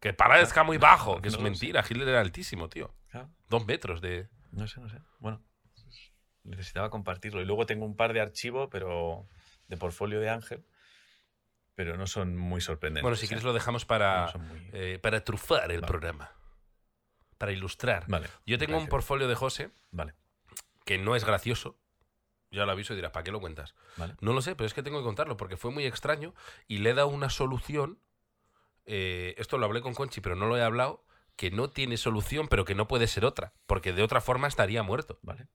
Que 0.00 0.12
parezca 0.12 0.62
muy 0.62 0.78
bajo, 0.78 1.20
que 1.20 1.28
es 1.28 1.36
No 1.36 1.42
mentira. 1.42 1.84
Hitler 1.88 2.08
era 2.08 2.20
altísimo, 2.20 2.68
tío. 2.68 2.94
Dos 3.48 3.66
metros 3.66 4.00
de. 4.00 4.28
no 4.50 4.66
sé, 4.66 4.80
no 4.80 4.88
sé. 4.88 4.98
Bueno, 5.18 5.42
necesitaba 6.44 6.90
compartirlo. 6.90 7.40
Y 7.40 7.44
luego 7.44 7.66
tengo 7.66 7.84
un 7.84 7.96
par 7.96 8.12
de 8.12 8.20
archivos, 8.20 8.68
pero 8.70 9.26
de 9.72 9.78
portfolio 9.78 10.20
de 10.20 10.28
Ángel, 10.28 10.64
pero 11.74 11.96
no 11.96 12.06
son 12.06 12.36
muy 12.36 12.60
sorprendentes. 12.60 13.02
Bueno, 13.02 13.16
si 13.16 13.24
¿eh? 13.24 13.28
quieres 13.28 13.42
lo 13.44 13.54
dejamos 13.54 13.86
para, 13.86 14.26
No 14.26 14.32
son 14.32 14.46
muy- 14.48 14.70
eh, 14.74 14.98
para 15.02 15.24
trufar 15.24 15.70
el 15.72 15.80
Vale. 15.80 15.86
programa. 15.90 16.30
Para 17.38 17.52
ilustrar. 17.52 18.04
Vale. 18.06 18.28
Yo 18.46 18.58
tengo 18.58 18.76
un 18.76 18.86
portfolio 18.86 19.26
de 19.28 19.34
José 19.34 19.70
Vale, 19.90 20.14
que 20.84 20.98
no 20.98 21.16
es 21.16 21.24
gracioso. 21.24 21.78
Ya 22.50 22.66
lo 22.66 22.72
aviso 22.72 22.92
y 22.92 22.96
dirás, 22.96 23.12
¿para 23.12 23.24
qué 23.24 23.30
lo 23.32 23.40
cuentas? 23.40 23.74
vale. 23.96 24.14
No 24.20 24.34
lo 24.34 24.42
sé, 24.42 24.54
pero 24.54 24.66
es 24.66 24.74
que 24.74 24.82
tengo 24.82 24.98
que 24.98 25.04
contarlo 25.04 25.38
porque 25.38 25.56
fue 25.56 25.70
muy 25.70 25.86
extraño 25.86 26.34
y 26.68 26.78
le 26.78 26.90
he 26.90 26.94
dado 26.94 27.08
una 27.08 27.30
solución. 27.30 27.98
eh, 28.84 29.34
esto 29.38 29.56
lo 29.58 29.64
hablé 29.64 29.80
con 29.80 29.94
Conchi, 29.94 30.20
pero 30.20 30.36
no 30.36 30.46
lo 30.46 30.56
he 30.58 30.62
hablado. 30.62 31.04
Que 31.36 31.50
no 31.50 31.70
tiene 31.70 31.96
solución, 31.96 32.46
pero 32.48 32.66
que 32.66 32.74
no 32.74 32.86
puede 32.86 33.06
ser 33.06 33.24
otra. 33.24 33.54
Porque 33.66 33.94
de 33.94 34.02
otra 34.02 34.20
forma 34.20 34.48
estaría 34.48 34.82
muerto. 34.82 35.18
Vale. 35.22 35.46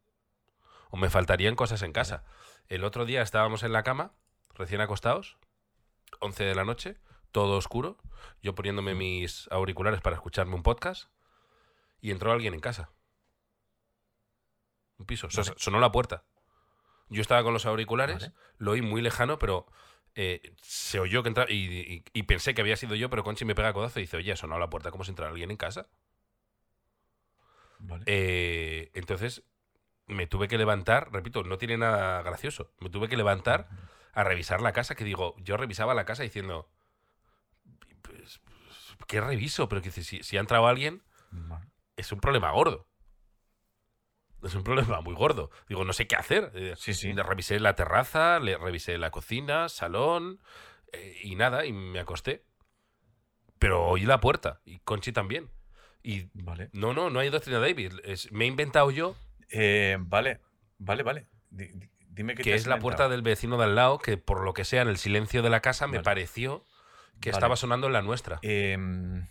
O 0.89 0.98
me 0.98 1.10
faltarían 1.10 1.56
cosas 1.56 1.82
en 1.82 1.91
casa. 1.94 2.24
El 2.67 2.84
otro 2.84 3.06
día 3.06 3.22
estábamos 3.22 3.63
en 3.63 3.74
la 3.74 3.84
cama, 3.84 4.13
recién 4.53 4.82
acostados, 4.82 5.38
11 6.20 6.44
de 6.44 6.56
la 6.56 6.63
noche, 6.65 6.98
todo 7.32 7.58
oscuro, 7.58 7.98
yo 8.41 8.56
poniéndome 8.56 8.96
mis 8.96 9.48
auriculares 9.51 10.01
para 10.01 10.15
escucharme 10.15 10.56
un 10.56 10.63
podcast, 10.63 11.10
y 12.01 12.12
entró 12.12 12.32
alguien 12.32 12.53
en 12.53 12.60
casa. 12.60 12.91
Un 14.98 15.06
piso. 15.06 15.27
Vale. 15.36 15.53
Sonó 15.58 15.79
la 15.79 15.91
puerta. 15.91 16.24
Yo 17.10 17.22
estaba 17.22 17.44
con 17.44 17.53
los 17.53 17.65
auriculares, 17.65 18.20
Vale. 18.22 18.34
lo 18.58 18.72
oí 18.72 18.82
muy 18.82 19.01
lejano, 19.01 19.38
pero 19.39 19.67
eh, 20.15 20.53
se 20.62 21.00
oyó 21.00 21.22
que 21.24 21.29
entraba. 21.29 21.51
Y, 21.51 21.56
y- 21.56 22.03
y 22.13 22.24
pensé 22.24 22.53
que 22.53 22.62
había 22.62 22.75
sido 22.75 22.96
yo, 22.96 23.10
pero 23.10 23.24
Conchi 23.24 23.46
me 23.46 23.56
pega 23.56 23.74
codazo 23.74 24.00
y 24.00 24.03
dice: 24.03 24.17
Oye, 24.17 24.32
ha 24.32 24.36
sonado 24.36 24.60
la 24.60 24.70
puerta, 24.70 24.91
¿cómo 24.91 25.03
se 25.03 25.12
entra 25.12 25.27
alguien 25.29 25.51
en 25.51 25.58
casa? 25.58 25.88
Vale. 27.79 28.03
Eh, 28.08 28.91
entonces 28.96 29.44
me 30.07 30.25
tuve 30.27 30.47
que 30.47 30.57
levantar, 30.57 31.11
repito, 31.11 31.43
no 31.43 31.57
tiene 31.57 31.77
nada 31.77 32.21
gracioso, 32.21 32.71
me 32.79 32.89
tuve 32.89 33.07
que 33.09 33.17
levantar 33.17 33.69
a 34.13 34.23
revisar 34.23 34.61
la 34.61 34.73
casa, 34.73 34.95
que 34.95 35.03
digo, 35.03 35.35
yo 35.39 35.57
revisaba 35.57 35.93
la 35.93 36.05
casa 36.05 36.23
diciendo, 36.23 36.69
pues, 38.01 38.41
¿qué 39.07 39.21
reviso? 39.21 39.69
Pero 39.69 39.81
que 39.81 39.91
si, 39.91 40.23
si 40.23 40.37
ha 40.37 40.39
entrado 40.39 40.67
alguien, 40.67 41.03
es 41.97 42.11
un 42.11 42.19
problema 42.19 42.51
gordo. 42.51 42.87
Es 44.43 44.53
un 44.55 44.63
problema 44.63 45.01
muy 45.01 45.15
gordo. 45.15 45.49
Digo, 45.67 45.83
no 45.83 45.93
sé 45.93 46.07
qué 46.07 46.15
hacer. 46.15 46.51
Eh, 46.53 46.73
Sí, 46.77 46.93
sí. 46.93 47.11
le 47.11 47.23
Revisé 47.23 47.59
la 47.59 47.75
terraza, 47.75 48.39
le 48.39 48.55
revisé 48.57 48.97
la 48.99 49.09
cocina, 49.09 49.67
salón 49.67 50.39
eh, 50.93 51.17
y 51.23 51.35
nada, 51.35 51.65
y 51.65 51.73
me 51.73 51.99
acosté. 51.99 52.45
Pero 53.59 53.83
oí 53.87 54.01
la 54.03 54.19
puerta 54.19 54.61
y 54.63 54.77
Conchi 54.79 55.11
también. 55.11 55.49
Y 56.03 56.29
Vale. 56.35 56.69
no, 56.73 56.93
no, 56.93 57.09
no 57.09 57.19
hay 57.19 57.29
doctrina 57.29 57.59
David. 57.59 57.93
Es- 58.03 58.31
me 58.31 58.45
he 58.45 58.47
inventado 58.47 58.91
yo 58.91 59.15
Eh, 59.49 59.97
vale, 59.99 60.41
vale, 60.77 61.03
vale. 61.03 61.27
Di- 61.49 61.67
di- 61.73 61.89
dime 62.09 62.33
qué 62.35 62.43
que 62.43 62.49
te 62.51 62.55
es 62.55 62.63
has 62.63 62.67
la 62.67 62.79
puerta 62.79 63.07
del 63.09 63.21
vecino 63.21 63.57
de 63.57 63.63
al 63.65 63.75
lado 63.75 63.99
que 63.99 64.17
por 64.17 64.43
lo 64.43 64.53
que 64.53 64.65
sea 64.65 64.81
en 64.81 64.87
el 64.89 64.97
silencio 64.97 65.41
de 65.41 65.49
la 65.49 65.61
casa 65.61 65.87
me 65.87 66.01
pareció 66.01 66.65
que 67.21 67.29
Vale. 67.31 67.37
estaba 67.37 67.55
sonando 67.55 67.87
en 67.87 67.93
la 67.93 68.01
nuestra. 68.01 68.39
Em, 68.41 69.27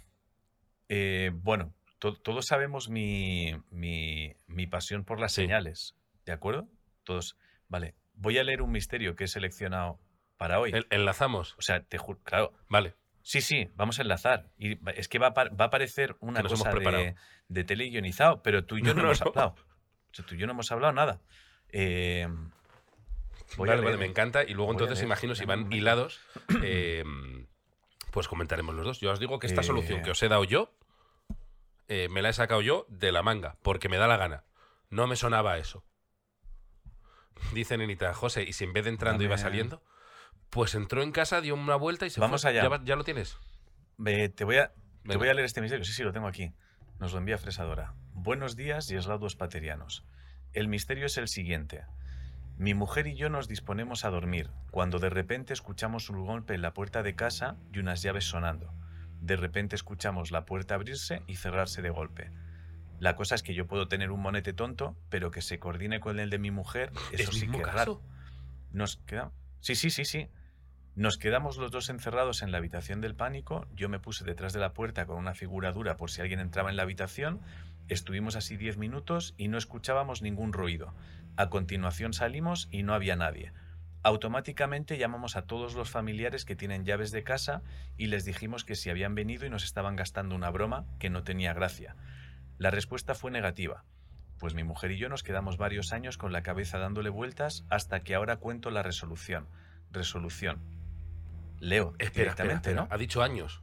eh, 0.88 1.30
bueno, 1.35 1.75
to- 1.99 2.14
todos 2.14 2.46
sabemos 2.46 2.88
mi, 2.88 3.54
mi- 3.70 4.35
mi 4.46 4.66
pasión 4.66 5.04
por 5.04 5.20
las 5.20 5.32
Sí. 5.32 5.42
señales, 5.42 5.96
¿de 6.25 6.32
acuerdo? 6.32 6.68
Todos. 7.04 7.37
Vale, 7.68 7.94
voy 8.14 8.38
a 8.38 8.44
leer 8.44 8.62
un 8.62 8.70
misterio 8.70 9.16
que 9.16 9.25
he 9.25 9.28
seleccionado 9.28 10.00
para 10.37 10.58
hoy. 10.61 10.70
El- 10.73 10.87
enlazamos. 10.90 11.54
O 11.58 11.62
sea, 11.62 11.82
te 11.82 11.99
juro, 11.99 12.20
claro. 12.23 12.52
Vale. 12.68 12.94
Sí, 13.23 13.40
sí, 13.40 13.68
vamos 13.75 13.99
a 13.99 14.02
enlazar. 14.02 14.50
Y 14.56 14.78
es 14.94 15.08
que 15.08 15.18
va 15.18 15.28
a, 15.28 15.49
va 15.49 15.64
a 15.64 15.70
parecer 15.70 16.16
una 16.20 16.42
cosa 16.44 16.70
de, 16.73 17.16
de 17.49 17.64
tele 17.64 17.88
guionizado, 17.90 18.40
pero 18.42 18.64
tú 18.66 18.78
y 18.78 18.82
yo 18.82 18.94
no, 18.94 19.02
No, 19.02 19.02
no, 19.02 19.06
hemos 19.08 19.23
hablado. 19.23 19.56
O 20.13 20.15
sea, 20.15 20.25
tú 20.25 20.35
y 20.35 20.39
yo 20.39 20.47
no 20.47 20.53
hemos 20.53 20.71
hablado 20.73 20.93
nada. 20.93 21.21
Eh, 21.71 22.27
voy 23.57 23.69
a 23.69 23.73
vale, 23.73 23.85
vale, 23.85 23.97
me 23.99 24.07
encanta. 24.07 24.43
Y 24.45 24.55
luego 24.55 24.67
Voy 24.67 24.75
entonces 24.75 24.99
leer. 24.99 25.07
imagino 25.09 25.35
si 25.35 25.45
van 25.45 25.71
hilados, 25.73 26.21
eh, 26.63 27.05
pues 28.13 28.29
comentaremos 28.29 28.75
los 28.75 28.85
dos. 28.85 29.01
Yo 29.01 29.11
os 29.13 29.19
digo 29.21 29.39
que 29.39 29.47
esta 29.47 29.61
Eh. 29.61 29.65
solución 29.65 30.03
que 30.03 30.11
os 30.13 30.23
he 30.23 30.29
dado 30.29 30.45
yo, 30.45 30.73
eh, 31.89 32.09
me 32.11 32.23
la 32.23 32.31
he 32.31 32.33
sacado 32.33 32.61
yo 32.63 32.87
de 32.89 33.13
la 33.13 33.23
manga, 33.23 33.57
porque 33.63 33.89
me 33.89 33.97
da 33.99 34.07
la 34.07 34.17
gana. 34.17 34.45
No 34.91 35.07
me 35.07 35.17
sonaba 35.17 35.59
eso. 35.59 35.85
Dice 37.53 37.77
Nenita, 37.77 38.15
José, 38.15 38.45
y 38.45 38.53
si 38.53 38.65
en 38.65 38.73
vez 38.73 38.85
de 38.85 38.91
entrando 38.91 39.23
iba 39.23 39.37
saliendo, 39.37 39.83
pues 40.51 40.75
entró 40.75 41.03
en 41.03 41.13
casa, 41.13 41.41
dio 41.41 41.55
una 41.55 41.77
vuelta 41.77 42.07
y 42.07 42.11
se 42.11 42.21
Vamos 42.21 42.43
fue. 42.43 42.51
allá. 42.51 42.81
¿Ya, 42.85 42.97
lo 42.97 43.05
tienes? 43.05 43.37
Te, 44.03 44.45
voy 44.45 44.57
a, 44.57 44.73
te 45.07 45.17
voy 45.17 45.29
a 45.29 45.35
leer 45.35 45.45
este 45.45 45.61
misterio. 45.61 45.85
Sí, 45.85 45.93
sí, 45.93 46.03
lo 46.03 46.13
tengo 46.13 46.27
aquí. 46.29 46.53
Nos 46.99 47.12
lo 47.12 47.19
envía 47.19 47.37
Fresadora. 47.37 47.93
Buenos 48.15 48.57
días 48.57 48.91
y 48.91 48.97
eslaudos 48.97 49.37
paterianos. 49.37 50.07
El 50.55 50.69
misterio 50.69 51.07
es 51.07 51.19
el 51.19 51.29
siguiente. 51.29 51.85
Mi 52.57 52.73
mujer 52.73 53.07
y 53.07 53.15
yo 53.15 53.29
nos 53.29 53.49
disponemos 53.49 54.07
a 54.07 54.11
dormir, 54.11 54.49
cuando 54.71 54.99
de 54.99 55.11
repente 55.11 55.53
escuchamos 55.53 56.09
un 56.09 56.25
golpe 56.25 56.55
en 56.55 56.62
la 56.62 56.73
puerta 56.73 57.03
de 57.03 57.15
casa 57.15 57.57
y 57.71 57.81
unas 57.81 58.00
llaves 58.00 58.25
sonando. 58.25 58.73
De 59.21 59.37
repente 59.37 59.76
escuchamos 59.76 60.31
la 60.31 60.47
puerta 60.47 60.75
abrirse 60.75 61.23
y 61.26 61.37
cerrarse 61.37 61.83
de 61.83 61.91
golpe. 61.91 62.31
La 62.99 63.15
cosa 63.15 63.35
es 63.35 63.43
que 63.43 63.53
yo 63.53 63.67
puedo 63.67 63.88
tener 63.88 64.11
un 64.11 64.23
monete 64.23 64.55
tonto, 64.55 64.97
pero 65.11 65.31
que 65.31 65.43
se 65.43 65.59
coordine 65.59 66.00
con 66.00 66.19
el 66.19 66.31
de 66.31 66.38
mi 66.38 66.50
mujer, 66.50 66.93
eso 67.12 67.31
¿Es 67.31 67.38
sí 67.38 67.47
que 67.47 67.59
es 67.59 67.73
raro. 67.75 68.00
Nos 68.73 68.97
quedamos. 68.97 69.35
Sí, 69.61 69.75
sí, 69.75 69.91
sí, 69.91 70.07
sí. 70.07 70.29
Nos 70.97 71.19
quedamos 71.19 71.59
los 71.59 71.71
dos 71.71 71.91
encerrados 71.91 72.41
en 72.41 72.53
la 72.53 72.57
habitación 72.57 73.03
del 73.03 73.15
pánico. 73.15 73.67
Yo 73.75 73.91
me 73.91 74.00
puse 74.00 74.25
detrás 74.25 74.55
de 74.55 74.61
la 74.61 74.73
puerta 74.73 75.05
con 75.05 75.19
una 75.19 75.35
figura 75.35 75.71
dura 75.71 75.99
por 75.99 76.11
si 76.11 76.23
alguien 76.23 76.41
entraba 76.41 76.71
en 76.71 76.76
la 76.76 76.85
habitación. 76.85 77.43
Estuvimos 77.88 78.35
así 78.35 78.57
diez 78.57 78.79
minutos 78.79 79.35
y 79.37 79.49
no 79.49 79.59
escuchábamos 79.59 80.23
ningún 80.23 80.55
ruido. 80.55 80.95
A 81.37 81.50
continuación 81.50 82.15
salimos 82.15 82.67
y 82.71 82.83
no 82.83 82.95
había 82.95 83.15
nadie. 83.15 83.53
Automáticamente 84.05 84.97
llamamos 84.97 85.37
a 85.37 85.43
todos 85.43 85.75
los 85.75 85.91
familiares 85.91 86.47
que 86.47 86.57
tienen 86.57 86.87
llaves 86.87 87.11
de 87.11 87.25
casa 87.25 87.61
y 87.99 88.07
les 88.07 88.25
dijimos 88.25 88.65
que 88.65 88.75
si 88.75 88.88
habían 88.88 89.15
venido 89.15 89.45
y 89.45 89.50
nos 89.50 89.65
estaban 89.65 89.97
gastando 89.97 90.35
una 90.35 90.49
broma 90.49 90.87
que 90.99 91.11
no 91.11 91.25
tenía 91.25 91.53
gracia. 91.53 91.95
La 92.57 92.71
respuesta 92.71 93.15
fue 93.15 93.31
negativa. 93.31 93.85
Pues 94.38 94.55
mi 94.55 94.65
mujer 94.65 94.93
y 94.93 94.97
yo 94.97 95.11
nos 95.11 95.23
quedamos 95.23 95.59
varios 95.59 95.93
años 95.93 96.17
con 96.17 96.33
la 96.33 96.43
cabeza 96.43 96.79
dándole 96.79 97.11
vueltas 97.11 97.67
hasta 97.69 98.00
que 98.00 98.15
ahora 98.15 98.38
cuento 98.38 98.71
la 98.71 98.83
resolución. 98.83 99.47
Resolución. 99.93 100.75
Leo, 101.61 101.91
Espera, 101.99 102.05
espera, 102.07 102.23
directamente, 102.25 102.71
espera. 102.71 102.87
¿no? 102.89 102.95
Ha 102.95 102.99
dicho 102.99 103.23
años. 103.23 103.63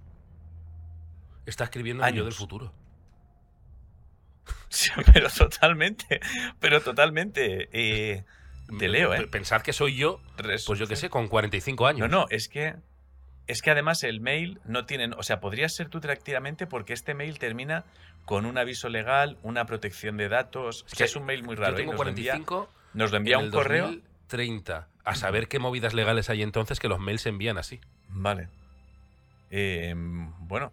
Está 1.46 1.66
escribiendo 1.66 2.04
el 2.06 2.10
yo 2.14 2.16
del 2.24 2.28
Años. 2.28 2.38
futuro. 2.38 2.74
Sí, 4.70 4.90
pero 5.14 5.30
totalmente, 5.30 6.20
pero 6.60 6.82
totalmente. 6.82 7.70
eh, 7.72 8.24
Te 8.80 8.88
leo, 8.88 9.14
¿eh? 9.14 9.18
P- 9.22 9.28
Pensad 9.28 9.62
que 9.62 9.72
soy 9.74 9.96
yo, 9.96 10.20
pues 10.66 10.80
yo 10.80 10.88
qué 10.88 10.96
sé, 10.96 11.10
con 11.10 11.28
45 11.28 11.86
años. 11.88 12.10
No, 12.10 12.22
no, 12.22 12.26
es 12.30 12.50
que 12.50 12.76
es 13.46 13.62
que 13.62 13.72
además 13.72 14.04
el 14.04 14.20
mail 14.22 14.60
no 14.66 14.86
tienen, 14.86 15.14
o 15.14 15.22
sea, 15.24 15.40
podrías 15.42 15.76
ser 15.76 15.90
tú 15.90 16.00
tranquilamente 16.00 16.66
porque 16.66 16.94
este 16.94 17.14
mail 17.14 17.38
termina 17.40 17.84
con 18.26 18.46
un 18.46 18.58
aviso 18.58 18.88
legal, 18.90 19.38
una 19.44 19.66
protección 19.66 20.16
de 20.18 20.30
datos, 20.30 20.86
Es 20.88 20.94
que 20.98 21.04
es 21.04 21.16
un 21.18 21.26
mail 21.26 21.44
muy 21.44 21.56
raro. 21.56 21.74
Yo 21.74 21.78
¿eh? 21.78 21.82
tengo 21.82 21.92
Nos 21.94 22.04
lo 22.06 22.10
envía, 22.10 22.32
45. 22.34 22.70
nos 22.94 23.12
lo 23.12 23.18
envía 23.18 23.34
en 23.36 23.40
un 23.42 23.46
el 23.48 23.52
correo. 23.52 23.86
2030. 23.88 24.88
A 25.04 25.16
saber 25.16 25.48
qué 25.48 25.60
movidas 25.60 25.94
legales 25.94 26.30
hay 26.30 26.42
entonces 26.42 26.80
que 26.80 26.88
los 26.88 27.00
mails 27.00 27.22
se 27.22 27.30
envían 27.30 27.58
así. 27.58 27.82
Vale. 28.08 28.50
Eh, 29.52 29.94
bueno, 29.96 30.72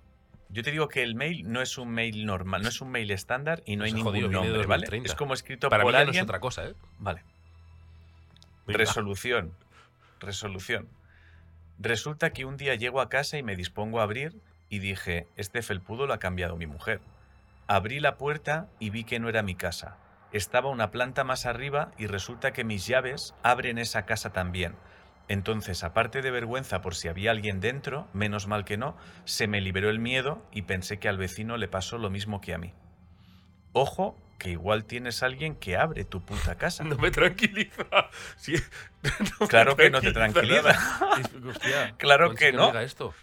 yo 0.49 0.63
te 0.63 0.71
digo 0.71 0.89
que 0.89 1.03
el 1.03 1.15
mail 1.15 1.51
no 1.51 1.61
es 1.63 1.79
un 1.79 1.91
mail 1.91 2.25
normal, 2.27 2.63
no 2.63 2.69
es 2.69 2.81
un 2.81 2.91
mail 2.91 3.11
estándar 3.11 3.63
y 3.67 3.77
no 3.77 3.85
hay 3.85 3.93
ningún 3.93 4.13
jodido, 4.13 4.31
nombre, 4.31 4.53
¿vale? 4.67 4.87
2030. 4.87 5.09
Es 5.11 5.15
como 5.15 5.35
escrito 5.35 5.69
Para 5.69 5.85
mí 5.85 5.87
por 5.87 5.93
ya 5.93 5.99
no 5.99 6.03
es 6.03 6.09
alguien. 6.09 6.25
otra 6.25 6.41
cosa, 6.41 6.67
¿eh? 6.67 6.75
Vale. 6.99 7.23
Resolución. 8.67 9.53
Resolución. 10.19 10.89
Resulta 11.79 12.31
que 12.33 12.45
un 12.45 12.57
día 12.57 12.75
llego 12.75 13.01
a 13.01 13.09
casa 13.09 13.39
y 13.39 13.43
me 13.43 13.57
dispongo 13.57 14.01
a 14.01 14.03
abrir 14.05 14.41
y 14.69 14.81
dije, 14.81 15.27
este 15.37 15.63
felpudo 15.63 16.07
lo 16.07 16.15
ha 16.15 16.19
cambiado 16.19 16.57
mi 16.57 16.67
mujer. 16.67 17.01
Abrí 17.67 18.01
la 18.01 18.17
puerta 18.17 18.69
y 18.79 18.91
vi 18.91 19.05
que 19.05 19.19
no 19.19 19.29
era 19.29 19.43
mi 19.43 19.55
casa. 19.55 19.97
Estaba 20.33 20.71
una 20.71 20.91
planta 20.91 21.25
más 21.25 21.47
arriba 21.47 21.91
y 21.99 22.07
resulta 22.07 22.53
que 22.53 22.65
mis 22.65 22.87
llaves 22.87 23.35
abren 23.43 23.79
esa 23.79 24.07
casa 24.07 24.33
también. 24.33 24.77
Entonces, 25.29 25.85
aparte 25.85 26.23
de 26.23 26.31
vergüenza 26.31 26.81
por 26.81 26.95
si 26.95 27.09
había 27.09 27.31
alguien 27.31 27.61
dentro, 27.61 28.09
menos 28.13 28.49
mal 28.49 28.65
que 28.65 28.77
no, 28.77 28.97
se 29.25 29.47
me 29.47 29.61
liberó 29.61 29.89
el 29.91 30.01
miedo 30.01 30.45
y 30.53 30.63
pensé 30.63 30.99
que 30.99 31.09
al 31.09 31.19
vecino 31.19 31.57
le 31.57 31.69
pasó 31.69 31.99
lo 31.99 32.11
mismo 32.11 32.41
que 32.41 32.53
a 32.55 32.59
mí. 32.59 32.73
Ojo, 33.73 34.17
que 34.41 34.51
igual 34.51 34.87
tienes 34.87 35.23
alguien 35.23 35.55
que 35.55 35.77
abre 35.77 36.05
tu 36.05 36.25
puta 36.25 36.57
casa. 36.57 36.83
No 36.83 36.97
me 36.97 37.13
tranquiliza. 37.13 37.85
Sí, 38.37 38.55
no 39.05 39.11
me 39.41 39.47
Claro 39.47 39.77
que 39.77 39.91
no 39.91 40.01
te 40.01 40.13
tranquiliza 40.13 40.71
hostia, 41.47 41.95
Claro 41.99 42.35
que 42.35 42.53
no. 42.53 42.77
esto. 42.81 43.15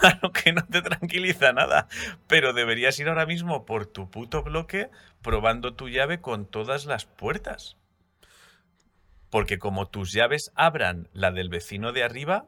Claro 0.00 0.32
que 0.32 0.52
no 0.52 0.66
te 0.66 0.82
tranquiliza 0.82 1.52
nada, 1.52 1.88
pero 2.26 2.52
deberías 2.52 2.98
ir 2.98 3.08
ahora 3.08 3.26
mismo 3.26 3.64
por 3.64 3.86
tu 3.86 4.10
puto 4.10 4.42
bloque 4.42 4.90
probando 5.22 5.74
tu 5.74 5.88
llave 5.88 6.20
con 6.20 6.46
todas 6.46 6.86
las 6.86 7.06
puertas. 7.06 7.76
Porque 9.30 9.58
como 9.58 9.88
tus 9.88 10.12
llaves 10.12 10.50
abran 10.54 11.08
la 11.12 11.30
del 11.30 11.48
vecino 11.48 11.92
de 11.92 12.02
arriba, 12.02 12.46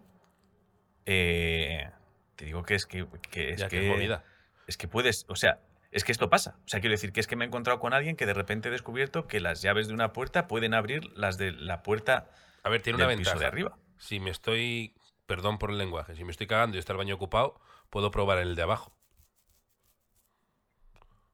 eh, 1.06 1.90
te 2.36 2.44
digo 2.44 2.64
que 2.64 2.74
es 2.74 2.86
que, 2.86 3.06
que 3.30 3.50
es 3.50 3.60
ya 3.60 3.68
que 3.68 3.80
que 3.80 4.18
es 4.66 4.76
que 4.76 4.88
puedes, 4.88 5.26
o 5.28 5.36
sea, 5.36 5.60
es 5.90 6.04
que 6.04 6.12
esto 6.12 6.30
pasa. 6.30 6.56
O 6.64 6.68
sea, 6.68 6.80
quiero 6.80 6.92
decir 6.92 7.12
que 7.12 7.20
es 7.20 7.26
que 7.26 7.36
me 7.36 7.44
he 7.44 7.48
encontrado 7.48 7.78
con 7.78 7.92
alguien 7.92 8.16
que 8.16 8.26
de 8.26 8.34
repente 8.34 8.68
he 8.68 8.72
descubierto 8.72 9.26
que 9.26 9.40
las 9.40 9.62
llaves 9.62 9.88
de 9.88 9.94
una 9.94 10.12
puerta 10.12 10.48
pueden 10.48 10.74
abrir 10.74 11.04
las 11.16 11.36
de 11.36 11.52
la 11.52 11.82
puerta 11.82 12.30
A 12.62 12.70
ver, 12.70 12.82
tiene 12.82 12.96
del 12.96 13.06
una 13.06 13.14
ventaja. 13.14 13.38
de 13.38 13.46
arriba. 13.46 13.76
Si 13.98 14.18
me 14.18 14.30
estoy. 14.30 14.94
Perdón 15.32 15.56
por 15.56 15.70
el 15.70 15.78
lenguaje. 15.78 16.14
Si 16.14 16.24
me 16.24 16.30
estoy 16.30 16.46
cagando 16.46 16.76
y 16.76 16.78
está 16.78 16.92
el 16.92 16.98
baño 16.98 17.14
ocupado, 17.14 17.58
puedo 17.88 18.10
probar 18.10 18.36
el 18.36 18.54
de 18.54 18.60
abajo. 18.64 18.94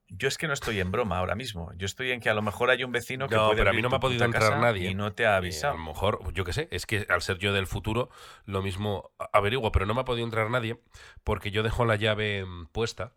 Yo 0.07 0.28
es 0.28 0.38
que 0.38 0.47
no 0.47 0.52
estoy 0.52 0.78
en 0.78 0.93
broma 0.93 1.19
ahora 1.19 1.35
mismo. 1.35 1.73
Yo 1.75 1.85
estoy 1.85 2.12
en 2.12 2.21
que 2.21 2.31
a 2.31 2.35
lo 2.35 2.40
mejor 2.40 2.71
hay 2.71 2.85
un 2.85 2.93
vecino 2.93 3.28
que 3.28 3.35
No, 3.35 3.47
puede 3.47 3.57
pero 3.59 3.71
a 3.71 3.73
mí 3.73 3.83
no 3.83 3.90
me 3.90 3.97
ha 3.97 3.99
podido 3.99 4.25
entrar 4.25 4.61
nadie. 4.61 4.90
y 4.90 4.95
no 4.95 5.14
te 5.14 5.26
ha 5.26 5.33
Eh, 5.33 5.38
avisado. 5.38 5.75
a 5.75 5.76
lo 5.78 5.83
mejor, 5.83 6.33
yo 6.33 6.45
qué 6.45 6.52
sé, 6.52 6.69
es 6.71 6.87
que 6.87 7.07
al 7.09 7.23
ser 7.23 7.38
yo 7.38 7.52
del 7.52 7.67
futuro, 7.67 8.09
lo 8.45 8.62
mismo 8.62 9.11
averiguo, 9.33 9.73
pero 9.73 9.85
no 9.85 9.95
me 9.95 10.02
ha 10.02 10.05
podido 10.05 10.25
entrar 10.25 10.49
nadie 10.49 10.81
porque 11.25 11.50
yo 11.50 11.64
dejo 11.64 11.85
la 11.85 11.97
llave 11.97 12.47
puesta, 12.71 13.14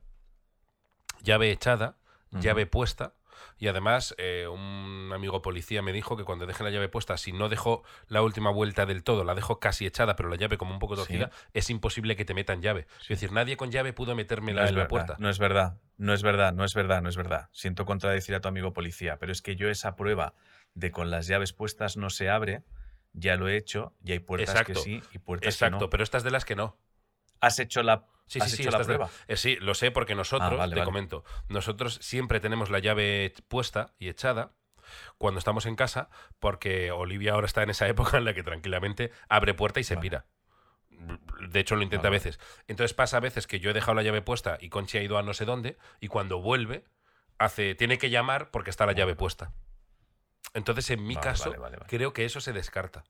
llave 1.22 1.52
echada, 1.52 2.00
llave 2.32 2.66
puesta. 2.66 3.14
Y 3.62 3.68
además, 3.68 4.16
eh, 4.18 4.48
un 4.48 5.12
amigo 5.14 5.44
policía 5.44 5.84
me 5.84 5.94
dijo 5.94 6.18
que 6.18 6.24
cuando 6.24 6.48
deje 6.48 6.64
la 6.64 6.72
llave 6.72 6.90
puesta, 6.90 7.16
si 7.18 7.32
no 7.32 7.48
dejo 7.48 7.84
la 8.08 8.24
última 8.24 8.50
vuelta 8.50 8.88
del 8.88 9.04
todo, 9.04 9.24
la 9.24 9.36
dejo 9.36 9.60
casi 9.60 9.86
echada, 9.86 10.16
pero 10.16 10.30
la 10.30 10.36
llave 10.36 10.58
como 10.58 10.74
un 10.74 10.80
poco 10.80 10.96
Sí. 10.96 11.02
torcida, 11.04 11.30
es 11.54 11.70
imposible 11.70 12.16
que 12.16 12.26
te 12.26 12.34
metan 12.34 12.64
llave. 12.64 12.88
Es 13.04 13.10
decir, 13.10 13.32
nadie 13.32 13.58
con 13.58 13.70
llave 13.70 13.94
pudo 13.94 14.16
la 14.16 14.16
no, 14.16 14.26
es 14.26 14.46
misma 14.48 14.64
verdad, 14.66 14.88
puerta. 14.90 15.16
no 15.20 15.30
es 15.30 15.38
verdad, 15.38 15.78
no 15.98 16.12
es 16.16 16.24
verdad, 16.24 16.54
no 16.54 16.66
es 16.66 16.74
verdad, 16.74 17.04
no 17.04 17.10
es 17.10 17.16
verdad. 17.18 17.50
Siento 17.52 17.86
contradecir 17.86 18.34
a 18.34 18.40
tu 18.42 18.48
amigo 18.48 18.74
policía, 18.74 19.18
pero 19.20 19.32
es 19.32 19.44
que 19.44 19.56
yo 19.56 19.70
esa 19.70 19.96
prueba 19.96 20.34
de 20.74 20.90
con 20.90 21.12
las 21.12 21.28
llaves 21.28 21.54
puestas 21.54 21.98
no 21.98 22.10
se 22.10 22.32
abre, 22.32 22.64
ya 23.14 23.36
lo 23.36 23.48
he 23.48 23.58
hecho 23.58 23.94
y 24.04 24.14
hay 24.14 24.20
puertas 24.20 24.50
Exacto, 24.56 24.74
que 24.74 24.80
sí 24.80 25.04
y 25.14 25.20
puertas 25.20 25.54
Exacto, 25.54 25.78
que 25.78 25.84
no. 25.86 25.90
pero 25.92 26.04
estas 26.04 26.24
de 26.24 26.32
las 26.32 26.46
que 26.46 26.56
no. 26.56 26.80
Has 27.42 27.60
hecho 27.60 27.84
la, 27.84 28.06
Sí, 28.28 28.40
has 28.40 28.50
sí, 28.50 28.56
sí, 28.58 28.62
hecho 28.64 28.72
la 28.72 28.78
de- 28.78 28.86
prueba. 28.86 29.10
eh, 29.28 29.36
sí, 29.36 29.58
lo 29.58 29.74
sé 29.74 29.92
porque 29.92 30.16
nosotros, 30.16 30.54
Ah, 30.54 30.56
vale, 30.56 30.76
te 30.76 30.80
vale. 30.80 30.86
comento, 30.86 31.26
nosotros 31.50 31.96
siempre 32.02 32.40
tenemos 32.40 32.70
la 32.70 32.80
llave 32.80 33.34
puesta 33.50 33.94
y 34.00 34.08
echada 34.08 34.54
cuando 35.18 35.38
estamos 35.40 35.66
en 35.66 35.76
casa, 35.76 36.10
porque 36.40 36.92
Olivia 36.92 37.34
ahora 37.34 37.48
está 37.48 37.62
en 37.64 37.70
esa 37.72 37.88
época 38.14 38.18
en 38.18 38.26
la 38.26 38.34
que 38.34 38.44
tranquilamente 38.44 39.12
abre 39.28 39.54
puerta 39.54 39.80
y 39.80 39.84
se 39.84 39.96
Vale. 39.96 40.02
pira. 40.10 40.26
De 41.50 41.60
hecho, 41.60 41.76
lo 41.76 41.82
intenta 41.82 42.08
a 42.10 42.12
veces. 42.12 42.40
Entonces 42.68 42.94
pasa 42.94 43.18
a 43.18 43.22
veces 43.22 43.48
que 43.48 43.60
yo 43.60 43.72
he 43.72 43.74
dejado 43.74 43.96
la 43.96 44.04
llave 44.04 44.22
puesta 44.22 44.58
y 44.62 44.70
Conchi 44.70 44.98
ha 45.00 45.02
ido 45.02 45.18
a 45.18 45.24
no 45.24 45.34
sé 45.34 45.46
dónde, 45.46 45.78
y 46.00 46.08
cuando 46.08 46.40
vuelve, 46.42 46.84
hace, 47.40 47.74
tiene 47.76 47.98
que 47.98 48.10
llamar 48.12 48.52
porque 48.52 48.70
está 48.70 48.86
la 48.86 48.92
llave 48.94 49.16
puesta. 49.16 49.52
Entonces, 50.54 50.90
en 50.92 51.06
mi 51.06 51.16
caso, 51.16 51.56
creo 51.88 52.14
que 52.14 52.26
eso 52.26 52.40
se 52.42 52.54
descarta. 52.54 53.04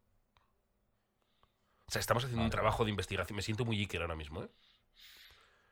O 1.91 1.93
sea, 1.93 1.99
estamos 1.99 2.23
haciendo 2.23 2.45
un 2.45 2.49
trabajo 2.49 2.85
de 2.85 2.89
investigación. 2.89 3.35
Me 3.35 3.41
siento 3.41 3.65
muy 3.65 3.77
Iker 3.81 4.01
ahora 4.01 4.15
mismo, 4.15 4.41
¿eh? 4.43 4.47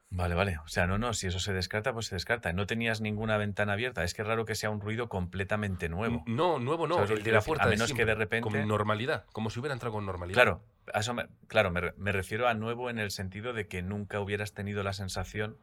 Vale, 0.10 0.36
vale. 0.36 0.58
O 0.66 0.68
sea, 0.68 0.86
no, 0.86 0.98
no, 0.98 1.14
si 1.14 1.28
eso 1.28 1.40
se 1.40 1.54
descarta, 1.54 1.94
pues 1.94 2.08
se 2.08 2.16
descarta. 2.16 2.52
No 2.52 2.68
tenías 2.68 3.00
ninguna 3.00 3.38
ventana 3.38 3.72
abierta. 3.72 4.04
Es 4.04 4.14
que 4.14 4.24
es 4.24 4.28
raro 4.28 4.44
que 4.44 4.56
sea 4.56 4.70
un 4.70 4.82
ruido 4.82 5.08
completamente 5.08 5.88
nuevo. 5.88 6.22
No, 6.28 6.60
nuevo 6.60 6.88
no, 6.88 6.96
¿Sabes 6.96 7.12
lo 7.12 7.16
el 7.16 7.24
que 7.24 7.30
de 7.30 7.36
la 7.38 7.42
puerta 7.42 7.64
A 7.64 7.68
menos 7.70 7.94
que 7.94 8.04
de 8.06 8.16
repente- 8.16 8.50
Con 8.50 8.68
normalidad, 8.68 9.28
como 9.32 9.50
si 9.50 9.62
hubiera 9.62 9.72
entrado 9.74 9.94
con 9.94 10.06
normalidad. 10.06 10.34
Claro, 10.36 10.62
a 10.94 11.00
eso 11.00 11.14
me, 11.14 11.28
claro, 11.48 11.72
me, 11.72 11.80
re- 11.80 11.94
me 11.96 12.12
refiero 12.12 12.50
a 12.50 12.54
nuevo 12.54 12.90
en 12.90 13.00
el 13.00 13.12
sentido 13.12 13.54
de 13.54 13.70
que 13.70 13.82
nunca 13.82 14.20
hubieras 14.20 14.52
tenido 14.54 14.84
la 14.84 14.92
sensación 14.92 15.58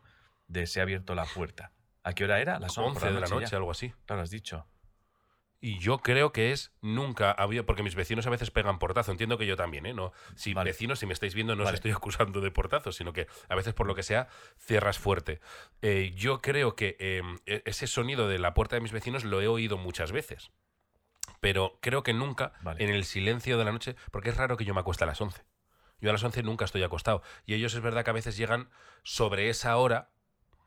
de 0.49 0.67
se 0.67 0.81
ha 0.81 0.85
abierto 0.85 1.15
la 1.15 1.27
puerta. 1.27 1.73
¿A 2.03 2.15
qué 2.15 2.25
hora 2.25 2.41
era? 2.41 2.59
Las 2.61 2.79
11 2.79 3.05
de 3.13 3.21
la 3.21 3.27
noche, 3.27 3.51
ya. 3.51 3.57
algo 3.59 3.73
así. 3.73 3.93
Claro, 4.07 4.23
has 4.23 4.31
dicho. 4.31 4.65
Y 5.61 5.79
yo 5.79 5.99
creo 5.99 6.33
que 6.33 6.53
es 6.53 6.73
nunca 6.83 7.31
ha 7.31 7.43
habido, 7.43 7.65
porque 7.65 7.83
mis 7.83 7.95
vecinos 7.95 8.27
a 8.27 8.31
veces 8.31 8.51
pegan 8.51 8.79
portazo, 8.79 9.11
entiendo 9.11 9.39
que 9.39 9.47
yo 9.47 9.57
también, 9.57 9.87
¿eh? 9.87 9.95
No, 9.95 10.13
si 10.35 10.53
Vale. 10.55 10.71
vecinos, 10.71 10.99
si 10.99 11.07
me 11.07 11.13
estáis 11.15 11.35
viendo, 11.35 11.57
no 11.57 11.65
os 11.65 11.73
estoy 11.73 11.91
acusando 11.93 12.41
de 12.41 12.51
portazo, 12.51 12.93
sino 12.93 13.13
que 13.13 13.27
a 13.49 13.55
veces 13.55 13.73
por 13.75 13.87
lo 13.87 13.95
que 13.95 14.03
sea 14.03 14.29
cierras 14.59 14.99
fuerte. 14.99 15.41
Eh, 15.83 16.13
yo 16.15 16.41
creo 16.43 16.77
que 16.77 16.97
eh, 17.01 17.23
e- 17.47 17.63
ese 17.65 17.87
sonido 17.87 18.29
de 18.29 18.39
la 18.39 18.53
puerta 18.55 18.77
de 18.77 18.81
mis 18.83 18.93
vecinos 18.93 19.25
lo 19.25 19.41
he 19.41 19.49
oído 19.49 19.79
muchas 19.79 20.13
veces. 20.13 20.51
Pero 21.41 21.79
creo 21.81 22.03
que 22.03 22.13
nunca 22.13 22.53
Vale. 22.63 22.85
en 22.85 22.91
el 22.91 23.05
silencio 23.05 23.59
de 23.59 23.65
la 23.65 23.73
noche, 23.73 23.97
porque 24.11 24.31
es 24.31 24.37
raro 24.37 24.57
que 24.57 24.65
yo 24.65 24.75
me 24.75 24.81
acueste 24.81 25.05
a 25.05 25.07
las 25.07 25.21
11. 25.21 25.43
Yo 26.01 26.11
a 26.11 26.13
las 26.13 26.23
11 26.23 26.43
nunca 26.43 26.65
estoy 26.65 26.83
acostado. 26.83 27.23
Y 27.47 27.55
ellos 27.55 27.75
es 27.75 27.81
verdad 27.81 28.05
que 28.05 28.11
a 28.11 28.15
veces 28.15 28.37
llegan 28.37 28.69
sobre 29.03 29.49
esa 29.49 29.77
hora, 29.79 30.11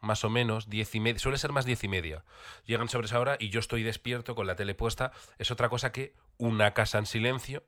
más 0.01 0.24
o 0.24 0.29
menos, 0.29 0.70
diez 0.70 0.94
y 0.96 1.00
media. 1.00 1.20
Suele 1.20 1.38
ser 1.38 1.51
más 1.51 1.65
diez 1.65 1.84
y 1.84 1.88
media. 1.88 2.24
Llegan 2.65 2.89
sobre 2.89 3.06
esa 3.08 3.20
hora 3.20 3.38
y 3.39 3.50
yo 3.50 3.60
estoy 3.60 3.84
despierto 3.84 4.36
con 4.36 4.48
la 4.48 4.56
tele 4.56 4.75
puesta. 4.75 5.12
Es 5.38 5.51
otra 5.51 5.70
cosa 5.70 5.91
que 5.91 6.13
una 6.38 6.74
casa 6.74 6.98
en 7.00 7.06
silencio, 7.06 7.63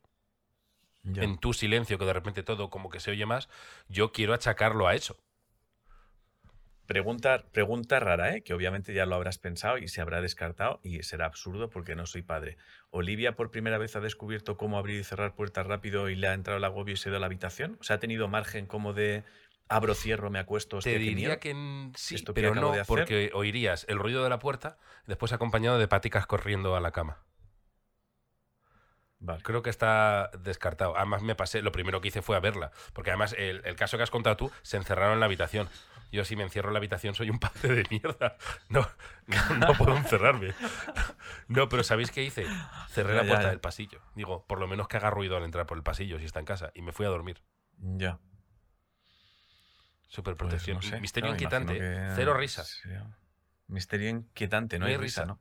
Ya. 1.03 1.23
en 1.23 1.37
tu 1.37 1.53
silencio, 1.53 1.97
que 1.97 2.05
de 2.05 2.13
repente 2.13 2.43
todo 2.43 2.69
como 2.69 2.89
que 2.89 2.99
se 2.99 3.11
oye 3.11 3.25
más. 3.25 3.49
Yo 3.89 4.11
quiero 4.11 4.33
achacarlo 4.33 4.87
a 4.87 4.95
eso. 4.95 5.17
Pregunta, 6.87 7.45
pregunta 7.53 8.01
rara, 8.01 8.35
¿eh? 8.35 8.41
que 8.43 8.53
obviamente 8.53 8.93
ya 8.93 9.05
lo 9.05 9.15
habrás 9.15 9.37
pensado 9.37 9.77
y 9.77 9.87
se 9.87 10.01
habrá 10.01 10.19
descartado 10.19 10.81
y 10.83 11.03
será 11.03 11.25
absurdo 11.25 11.69
porque 11.69 11.95
no 11.95 12.05
soy 12.05 12.21
padre. 12.21 12.57
¿Olivia 12.89 13.35
por 13.37 13.49
primera 13.49 13.77
vez 13.77 13.95
ha 13.95 14.01
descubierto 14.01 14.57
cómo 14.57 14.77
abrir 14.77 14.99
y 14.99 15.03
cerrar 15.05 15.33
puertas 15.33 15.65
rápido 15.65 16.09
y 16.09 16.15
le 16.15 16.27
ha 16.27 16.33
entrado 16.33 16.57
el 16.57 16.65
agobio 16.65 16.95
y 16.95 16.97
se 16.97 17.07
ha 17.07 17.11
ido 17.11 17.17
a 17.17 17.19
la 17.21 17.27
habitación? 17.27 17.77
¿O 17.79 17.83
sea, 17.83 17.95
ha 17.95 17.99
tenido 17.99 18.27
margen 18.27 18.65
como 18.65 18.91
de 18.91 19.23
abro, 19.71 19.95
cierro, 19.95 20.29
me 20.29 20.39
acuesto? 20.39 20.79
Te 20.79 20.97
diría 20.99 21.39
que 21.39 21.49
en- 21.51 21.93
sí, 21.95 22.15
¿Esto 22.15 22.33
que 22.33 22.41
pero 22.41 22.53
no, 22.55 22.73
porque 22.87 23.31
oirías 23.33 23.85
el 23.89 23.97
ruido 23.99 24.23
de 24.23 24.29
la 24.29 24.39
puerta, 24.39 24.77
después 25.07 25.33
acompañado 25.33 25.77
de 25.79 25.87
paticas 25.87 26.27
corriendo 26.27 26.75
a 26.75 26.79
la 26.81 26.91
cama. 26.91 27.17
Vale. 29.23 29.43
Creo 29.43 29.61
que 29.61 29.69
está 29.69 30.31
descartado. 30.39 30.97
Además, 30.97 31.21
me 31.21 31.35
pasé, 31.35 31.61
lo 31.61 31.71
primero 31.71 32.01
que 32.01 32.07
hice 32.07 32.23
fue 32.23 32.35
a 32.35 32.39
verla. 32.39 32.71
Porque 32.93 33.11
además, 33.11 33.35
el, 33.37 33.61
el 33.65 33.75
caso 33.75 33.97
que 33.97 34.03
has 34.03 34.09
contado 34.09 34.35
tú, 34.35 34.51
se 34.63 34.77
encerraron 34.77 35.13
en 35.13 35.19
la 35.19 35.27
habitación. 35.27 35.69
Yo, 36.11 36.25
si 36.25 36.35
me 36.35 36.41
encierro 36.43 36.69
en 36.69 36.73
la 36.73 36.79
habitación, 36.79 37.13
soy 37.13 37.29
un 37.29 37.37
padre 37.39 37.75
de 37.75 37.85
mierda. 37.91 38.35
No, 38.69 38.81
no, 39.27 39.55
no 39.67 39.73
puedo 39.75 39.95
encerrarme. 39.95 40.53
No, 41.47 41.69
pero 41.69 41.83
¿sabéis 41.83 42.11
qué 42.11 42.23
hice? 42.23 42.45
Cerré 42.89 43.13
Ya, 43.13 43.17
la 43.17 43.23
ya, 43.23 43.27
puerta 43.27 43.43
ya. 43.43 43.49
del 43.49 43.59
pasillo. 43.59 44.01
Digo, 44.15 44.45
por 44.47 44.59
lo 44.59 44.67
menos 44.67 44.87
que 44.87 44.97
haga 44.97 45.09
ruido 45.09 45.37
al 45.37 45.43
entrar 45.43 45.65
por 45.65 45.77
el 45.77 45.83
pasillo 45.83 46.17
si 46.17 46.25
está 46.25 46.39
en 46.39 46.45
casa. 46.45 46.71
Y 46.73 46.81
me 46.81 46.91
fui 46.93 47.05
a 47.05 47.09
dormir. 47.09 47.41
Ya. 47.77 48.19
Súper 50.11 50.35
Pues 50.35 50.49
protección. 50.49 50.75
no 50.75 50.81
sé. 50.81 50.99
Misterio 50.99 51.29
Claro, 51.29 51.35
inquietante. 51.35 51.73
¿eh? 51.77 51.79
que 52.09 52.13
Cero 52.17 52.33
risa. 52.33 52.65
sería- 52.65 53.07
Misterio 53.67 54.09
inquietante, 54.09 54.77
no, 54.77 54.85
hay 54.85 54.97
risa, 54.97 55.25
¿no? 55.25 55.39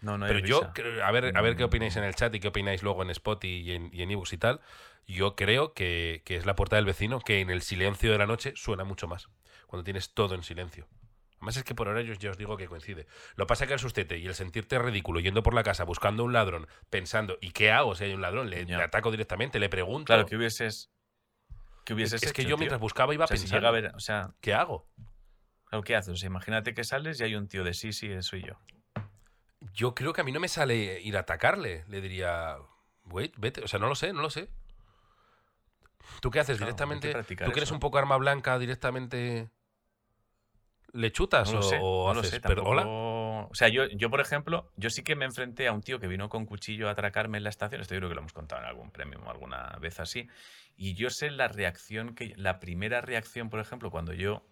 No, 0.00 0.16
no 0.16 0.24
hay 0.24 0.32
Pero 0.32 0.46
yo, 0.46 0.60
risa. 0.60 0.72
creo- 0.72 1.04
a 1.04 1.10
ver, 1.10 1.36
a 1.36 1.40
ver 1.42 1.54
qué 1.56 1.64
Mm. 1.64 1.66
opináis 1.66 1.96
en 1.96 2.04
el 2.04 2.14
chat 2.14 2.34
y 2.34 2.40
qué 2.40 2.48
opináis 2.48 2.82
luego 2.82 3.02
en 3.02 3.10
Spot 3.10 3.44
y 3.44 3.72
en, 3.72 3.90
y 3.92 4.02
en 4.02 4.10
ebooks 4.10 4.32
y 4.32 4.38
tal. 4.38 4.60
Yo 5.06 5.36
creo 5.36 5.74
que, 5.74 6.22
que 6.24 6.36
es 6.36 6.46
la 6.46 6.56
puerta 6.56 6.76
del 6.76 6.86
vecino 6.86 7.20
que 7.20 7.40
en 7.40 7.50
el 7.50 7.60
silencio 7.60 8.10
de 8.10 8.16
la 8.16 8.26
noche 8.26 8.54
suena 8.56 8.84
mucho 8.84 9.06
más. 9.06 9.28
Cuando 9.66 9.84
tienes 9.84 10.14
todo 10.14 10.34
en 10.34 10.42
silencio. 10.42 10.88
Además 11.36 11.58
es 11.58 11.64
que 11.64 11.74
por 11.74 11.88
horarios 11.88 12.18
ya 12.18 12.30
os 12.30 12.38
digo 12.38 12.56
que 12.56 12.68
coincide. 12.68 13.06
Lo 13.36 13.46
pasa 13.46 13.66
que 13.66 13.74
el 13.74 13.78
sustete 13.78 14.16
y 14.16 14.26
el 14.26 14.34
sentirte 14.34 14.78
ridículo 14.78 15.20
yendo 15.20 15.42
por 15.42 15.52
la 15.52 15.62
casa 15.62 15.84
buscando 15.84 16.24
un 16.24 16.32
ladrón, 16.32 16.66
pensando, 16.88 17.36
¿y 17.42 17.50
qué 17.50 17.70
hago 17.70 17.94
si 17.94 18.04
hay 18.04 18.14
un 18.14 18.22
ladrón? 18.22 18.48
Le, 18.48 18.64
le 18.64 18.74
ataco 18.76 19.10
directamente, 19.10 19.58
le 19.58 19.68
pregunto. 19.68 20.06
Claro, 20.06 20.24
que 20.24 20.36
hubieses. 20.36 20.90
Que 21.84 21.94
hubieses 21.94 22.22
es 22.22 22.32
que 22.32 22.42
yo 22.42 22.48
tío? 22.48 22.58
mientras 22.58 22.80
buscaba 22.80 23.12
iba 23.14 23.24
O 23.24 23.28
sea, 23.28 23.36
si 23.36 23.46
llega 23.46 23.68
a 23.68 23.72
ver, 23.72 23.92
o 23.94 24.00
sea, 24.00 24.34
¿qué 24.40 24.54
hago? 24.54 24.88
claro, 25.66 25.84
¿qué 25.84 25.96
haces? 25.96 26.14
O 26.14 26.16
sea, 26.16 26.28
imagínate 26.28 26.74
que 26.74 26.84
sales 26.84 27.20
y 27.20 27.24
hay 27.24 27.34
un 27.34 27.48
tío 27.48 27.64
de 27.64 27.74
sí, 27.74 27.92
sí, 27.92 28.10
soy 28.22 28.42
yo. 28.42 28.58
Yo 29.72 29.94
creo 29.94 30.12
que 30.12 30.20
a 30.20 30.24
mí 30.24 30.32
no 30.32 30.40
me 30.40 30.48
sale 30.48 31.00
ir 31.00 31.16
a 31.16 31.20
atacarle. 31.20 31.84
Le 31.88 32.00
diría, 32.00 32.56
wait, 33.04 33.34
vete. 33.36 33.62
O 33.62 33.68
sea, 33.68 33.78
no 33.78 33.88
lo 33.88 33.94
sé, 33.94 34.12
no 34.12 34.22
lo 34.22 34.30
sé. 34.30 34.50
¿Tú 36.20 36.30
qué 36.30 36.40
haces 36.40 36.58
Claro, 36.58 36.72
directamente? 36.72 37.12
¿Tú 37.12 37.52
que 37.52 37.58
eres 37.58 37.70
un 37.70 37.80
poco 37.80 37.98
arma 37.98 38.16
blanca 38.16 38.58
directamente? 38.58 39.50
¿Le 40.94 41.10
chutas 41.10 41.52
No 41.52 41.58
o, 41.58 41.62
sé, 41.62 41.78
o 41.82 42.14
no 42.14 42.20
haces? 42.20 42.32
sé, 42.32 42.40
pero, 42.40 42.64
hola? 42.64 42.84
O 42.86 43.54
sea, 43.54 43.68
yo, 43.68 43.86
yo, 43.88 44.10
por 44.10 44.20
ejemplo, 44.20 44.70
yo 44.76 44.90
sí 44.90 45.02
que 45.02 45.16
me 45.16 45.24
enfrenté 45.24 45.66
a 45.66 45.72
un 45.72 45.82
tío 45.82 45.98
que 45.98 46.06
vino 46.06 46.28
con 46.28 46.46
cuchillo 46.46 46.88
a 46.88 46.92
atracarme 46.92 47.36
en 47.38 47.44
la 47.44 47.50
estación. 47.50 47.80
Esto 47.80 47.94
yo 47.94 48.00
creo 48.00 48.08
que 48.10 48.14
lo 48.14 48.20
hemos 48.20 48.32
contado 48.32 48.62
en 48.62 48.68
algún 48.68 48.90
premio 48.90 49.20
o 49.20 49.28
alguna 49.30 49.76
vez 49.80 49.98
así. 50.00 50.28
Y 50.76 50.94
yo 50.94 51.10
sé 51.10 51.30
la 51.30 51.48
reacción 51.48 52.14
que. 52.14 52.32
La 52.36 52.60
primera 52.60 53.00
reacción, 53.00 53.50
por 53.50 53.60
ejemplo, 53.60 53.90
cuando 53.90 54.12
yo. 54.12 54.46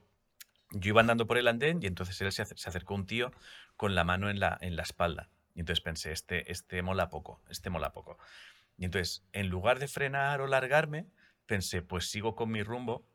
Yo 0.74 0.88
iba 0.88 1.00
andando 1.00 1.26
por 1.26 1.38
el 1.38 1.48
andén 1.48 1.80
y 1.82 1.86
entonces 1.86 2.20
él 2.22 2.32
se, 2.32 2.44
se 2.44 2.68
acercó 2.68 2.94
un 2.94 3.06
tío 3.06 3.30
con 3.76 3.94
la 3.94 4.04
mano 4.04 4.30
en 4.30 4.40
la, 4.40 4.58
en 4.62 4.74
la 4.74 4.82
espalda. 4.82 5.28
Y 5.54 5.60
entonces 5.60 5.82
pensé, 5.82 6.12
este, 6.12 6.50
este 6.50 6.82
mola 6.82 7.08
poco, 7.10 7.42
este 7.50 7.68
mola 7.70 7.92
poco. 7.92 8.18
Y 8.78 8.86
entonces, 8.86 9.22
en 9.32 9.48
lugar 9.48 9.78
de 9.78 9.86
frenar 9.86 10.40
o 10.40 10.46
largarme, 10.46 11.06
pensé, 11.46 11.82
pues 11.82 12.08
sigo 12.10 12.34
con 12.34 12.50
mi 12.50 12.62
rumbo, 12.62 13.06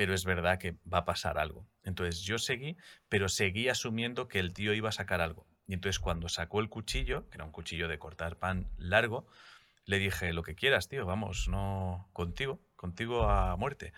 pero 0.00 0.14
es 0.14 0.24
verdad 0.24 0.58
que 0.58 0.78
va 0.90 1.00
a 1.00 1.04
pasar 1.04 1.36
algo. 1.36 1.68
Entonces 1.82 2.22
yo 2.22 2.38
seguí, 2.38 2.78
pero 3.10 3.28
seguí 3.28 3.68
asumiendo 3.68 4.28
que 4.28 4.38
el 4.38 4.54
tío 4.54 4.72
iba 4.72 4.88
a 4.88 4.92
sacar 4.92 5.20
algo. 5.20 5.46
Y 5.66 5.74
entonces 5.74 5.98
cuando 5.98 6.30
sacó 6.30 6.60
el 6.60 6.70
cuchillo, 6.70 7.28
que 7.28 7.36
era 7.36 7.44
un 7.44 7.52
cuchillo 7.52 7.86
de 7.86 7.98
cortar 7.98 8.38
pan 8.38 8.70
largo, 8.78 9.26
le 9.84 9.98
dije, 9.98 10.32
lo 10.32 10.42
que 10.42 10.54
quieras, 10.54 10.88
tío, 10.88 11.04
vamos, 11.04 11.48
no 11.48 12.08
contigo, 12.14 12.62
contigo 12.76 13.24
a 13.24 13.54
muerte. 13.56 13.92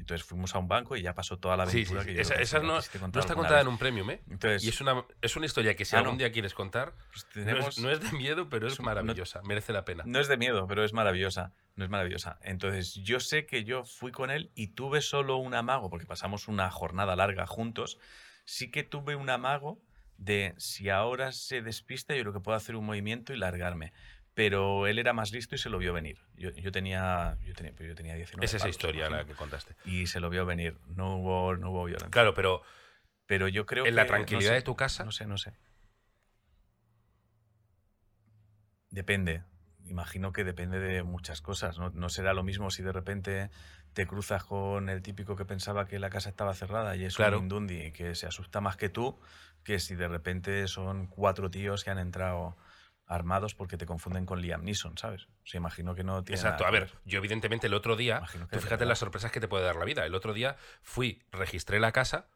Entonces 0.00 0.26
fuimos 0.26 0.54
a 0.54 0.58
un 0.58 0.66
banco 0.66 0.96
y 0.96 1.02
ya 1.02 1.14
pasó 1.14 1.38
toda 1.38 1.56
la 1.56 1.66
Sí, 1.66 1.84
sí, 1.84 1.92
aventura 1.94 2.00
sí. 2.02 2.06
que 2.08 2.14
yo 2.14 2.20
Esa, 2.22 2.34
esa 2.34 2.60
sí, 2.60 2.66
no, 2.66 2.80
sí 2.82 2.98
no 3.12 3.20
está 3.20 3.34
contada 3.34 3.60
en 3.60 3.66
vez. 3.66 3.72
un 3.72 3.78
premium, 3.78 4.10
¿eh? 4.10 4.20
Entonces, 4.30 4.64
Y 4.64 4.68
es 4.70 4.80
una, 4.80 5.04
es 5.22 5.36
una 5.36 5.46
historia 5.46 5.76
que 5.76 5.84
si 5.84 5.94
Ah, 5.94 6.00
algún 6.00 6.14
no. 6.14 6.18
día 6.18 6.32
quieres 6.32 6.54
contar, 6.54 6.94
pues 7.12 7.24
no, 7.24 7.30
tenemos- 7.44 7.68
es, 7.76 7.78
no 7.84 7.90
es 7.90 8.00
de 8.00 8.10
miedo, 8.18 8.48
pero 8.48 8.66
es 8.66 8.72
es 8.74 8.80
no- 8.80 8.86
maravillosa. 8.86 9.40
Merece 9.44 9.72
la 9.72 9.84
pena. 9.84 10.02
No 10.06 10.18
es 10.18 10.28
de 10.28 10.36
miedo, 10.36 10.66
pero 10.66 10.84
es 10.84 10.92
maravillosa. 10.92 11.52
No 11.76 11.84
es 11.84 11.90
maravillosa. 11.90 12.38
Entonces, 12.42 12.94
yo 12.94 13.20
sé 13.20 13.46
que 13.46 13.64
yo 13.64 13.84
fui 13.84 14.10
con 14.12 14.30
él 14.30 14.50
y 14.54 14.68
tuve 14.68 15.00
solo 15.02 15.36
un 15.36 15.54
amago, 15.54 15.88
porque 15.90 16.06
pasamos 16.06 16.48
una 16.48 16.70
jornada 16.70 17.14
larga 17.16 17.46
juntos. 17.46 17.98
Sí 18.44 18.70
que 18.70 18.82
tuve 18.82 19.14
un 19.16 19.30
amago 19.30 19.80
de 20.16 20.54
si 20.58 20.90
ahora 20.90 21.32
se 21.32 21.62
despista, 21.62 22.14
yo 22.14 22.22
creo 22.22 22.32
que 22.32 22.40
puedo 22.40 22.56
hacer 22.56 22.76
un 22.76 22.84
movimiento 22.84 23.32
y 23.32 23.38
largarme. 23.38 23.92
Pero 24.34 24.86
él 24.86 24.98
era 24.98 25.12
más 25.12 25.32
listo 25.32 25.54
y 25.54 25.58
se 25.58 25.68
lo 25.68 25.78
vio 25.78 25.92
venir. 25.92 26.18
Yo, 26.34 26.50
yo 26.50 26.70
tenía, 26.72 27.36
yo 27.44 27.52
tenía, 27.54 27.72
pero 27.76 27.88
yo 27.88 27.94
tenía 27.94 28.14
19 28.14 28.44
es 28.44 28.54
esa 28.54 28.62
palos, 28.64 28.76
historia 28.76 29.10
la 29.10 29.24
que 29.24 29.34
contaste. 29.34 29.74
Y 29.84 30.06
se 30.06 30.20
lo 30.20 30.30
vio 30.30 30.46
venir. 30.46 30.78
No 30.86 31.16
hubo, 31.16 31.56
no 31.56 31.70
hubo 31.70 31.84
violencia. 31.84 32.10
Claro, 32.10 32.32
pero 32.34 32.62
Pero 33.26 33.48
yo 33.48 33.66
creo 33.66 33.84
en 33.86 33.94
la 33.96 34.06
tranquilidad 34.06 34.50
no 34.50 34.54
sé, 34.54 34.60
de 34.60 34.62
tu 34.62 34.76
casa, 34.76 35.04
No 35.04 35.12
sé, 35.12 35.26
no 35.26 35.36
sé. 35.38 35.52
Depende. 38.90 39.42
Imagino 39.84 40.32
que 40.32 40.44
depende 40.44 40.78
de 40.78 41.02
muchas 41.02 41.40
cosas. 41.40 41.78
No, 41.78 41.90
no 41.90 42.08
será 42.08 42.34
lo 42.34 42.42
mismo 42.42 42.70
si 42.70 42.82
de 42.82 42.92
repente 42.92 43.50
te 43.92 44.06
cruzas 44.06 44.44
con 44.44 44.88
el 44.88 45.02
típico 45.02 45.34
que 45.36 45.44
pensaba 45.44 45.86
que 45.86 45.98
la 45.98 46.10
casa 46.10 46.28
estaba 46.28 46.54
cerrada 46.54 46.94
y 46.96 47.04
es 47.04 47.16
Claro. 47.16 47.38
un 47.38 47.44
indundi 47.44 47.90
que 47.92 48.14
se 48.14 48.26
asusta 48.26 48.60
más 48.60 48.76
que 48.76 48.88
tú, 48.88 49.18
que 49.64 49.80
si 49.80 49.96
de 49.96 50.06
repente 50.08 50.68
son 50.68 51.06
cuatro 51.06 51.50
tíos 51.50 51.82
que 51.82 51.90
han 51.90 51.98
entrado 51.98 52.56
armados 53.10 53.54
porque 53.54 53.76
te 53.76 53.86
confunden 53.86 54.24
con 54.24 54.40
Liam 54.40 54.62
Neeson, 54.64 54.96
¿sabes? 54.96 55.24
O 55.24 55.46
sea, 55.46 55.58
imagino 55.58 55.94
que 55.94 56.04
no 56.04 56.22
tiene 56.22 56.40
Exacto, 56.40 56.64
a 56.64 56.70
nada 56.70 56.86
que 56.86 56.92
ver, 56.92 57.00
yo 57.04 57.18
evidentemente 57.18 57.66
el 57.66 57.74
otro 57.74 57.96
día, 57.96 58.20
tú 58.20 58.38
fíjate 58.38 58.68
verdad. 58.70 58.86
las 58.86 58.98
sorpresas 59.00 59.32
que 59.32 59.40
te 59.40 59.48
puede 59.48 59.64
dar 59.64 59.76
la 59.76 59.84
vida. 59.84 60.06
El 60.06 60.14
otro 60.14 60.32
día 60.32 60.56
fui, 60.82 61.22
registré 61.32 61.80
la 61.80 61.90
casa 61.92 62.28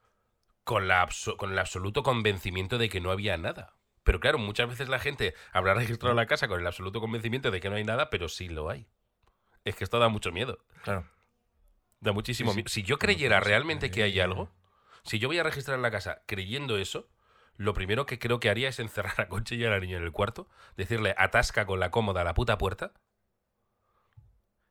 con, 0.64 0.88
la 0.88 1.08
con 1.36 1.52
el 1.52 1.58
absoluto 1.58 2.02
convencimiento 2.02 2.76
de 2.78 2.88
que 2.88 3.00
no 3.00 3.10
había 3.12 3.36
nada. 3.36 3.76
Pero 4.02 4.18
claro, 4.20 4.38
muchas 4.38 4.68
veces 4.68 4.88
la 4.88 4.98
gente 4.98 5.34
habrá 5.52 5.74
registrado 5.74 6.14
la 6.14 6.26
casa 6.26 6.48
con 6.48 6.60
el 6.60 6.66
absoluto 6.66 7.00
convencimiento 7.00 7.50
de 7.50 7.60
que 7.60 7.70
no 7.70 7.76
hay 7.76 7.84
nada, 7.84 8.10
pero 8.10 8.28
sí 8.28 8.48
lo 8.48 8.68
hay. 8.68 8.86
Es 9.64 9.76
que 9.76 9.84
esto 9.84 9.98
da 9.98 10.08
mucho 10.08 10.30
miedo. 10.32 10.58
Claro. 10.82 11.06
Da 12.00 12.12
muchísimo 12.12 12.50
Sí, 12.50 12.54
sí. 12.54 12.56
miedo. 12.58 12.68
Si 12.68 12.82
yo 12.82 12.98
creyera 12.98 13.40
realmente 13.40 13.90
que 13.90 14.02
hay 14.02 14.18
eh, 14.18 14.22
algo, 14.22 14.50
si 15.04 15.18
yo 15.18 15.28
voy 15.28 15.38
a 15.38 15.42
registrar 15.42 15.76
en 15.76 15.82
la 15.82 15.90
casa 15.90 16.22
creyendo 16.26 16.76
eso, 16.76 17.08
lo 17.56 17.74
primero 17.74 18.06
que 18.06 18.18
creo 18.18 18.40
que 18.40 18.50
haría 18.50 18.68
es 18.68 18.78
encerrar 18.80 19.20
a 19.20 19.28
Concha 19.28 19.54
y 19.54 19.64
a 19.64 19.70
la 19.70 19.80
niña 19.80 19.96
en 19.98 20.02
el 20.02 20.12
cuarto, 20.12 20.48
decirle 20.76 21.14
atasca 21.18 21.66
con 21.66 21.80
la 21.80 21.90
cómoda 21.90 22.22
a 22.22 22.24
la 22.24 22.34
puta 22.34 22.58
puerta. 22.58 22.92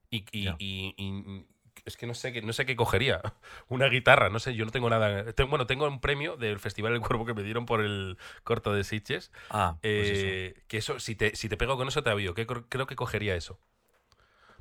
Y, 0.10 0.26
y- 0.32 0.44
Ya. 0.44 0.56
y- 0.60 0.94
y- 0.98 1.48
es 1.86 1.98
que 1.98 2.06
no 2.06 2.14
sé, 2.14 2.32
qué, 2.32 2.42
no 2.42 2.54
sé 2.54 2.66
qué 2.66 2.76
cogería. 2.76 3.22
Una 3.68 3.88
guitarra, 3.88 4.30
no 4.30 4.40
sé, 4.40 4.54
yo 4.56 4.64
no 4.66 4.72
tengo 4.72 4.90
nada. 4.90 5.34
tengo- 5.34 5.50
bueno, 5.50 5.66
tengo 5.66 5.88
un 5.88 6.00
premio 6.00 6.38
del 6.38 6.60
Festival 6.60 6.94
del 6.94 7.02
Cuervo 7.02 7.26
que 7.26 7.34
me 7.34 7.42
dieron 7.44 7.66
por 7.66 7.82
el 7.82 8.18
corto 8.44 8.74
de 8.74 8.84
Sitges. 8.84 9.32
Ah, 9.50 9.78
pues 9.82 10.10
eso. 10.10 10.26
Eh, 10.28 10.64
que 10.68 10.78
eso, 10.78 11.00
si 11.00 11.16
te, 11.16 11.36
si 11.36 11.50
te 11.50 11.58
pego 11.58 11.76
con 11.78 11.88
eso, 11.88 12.04
te 12.04 12.10
aviso. 12.12 12.34
Que 12.36 12.46
cr- 12.48 12.66
creo 12.70 12.86
que 12.86 12.96
cogería 12.96 13.36
eso. 13.36 13.60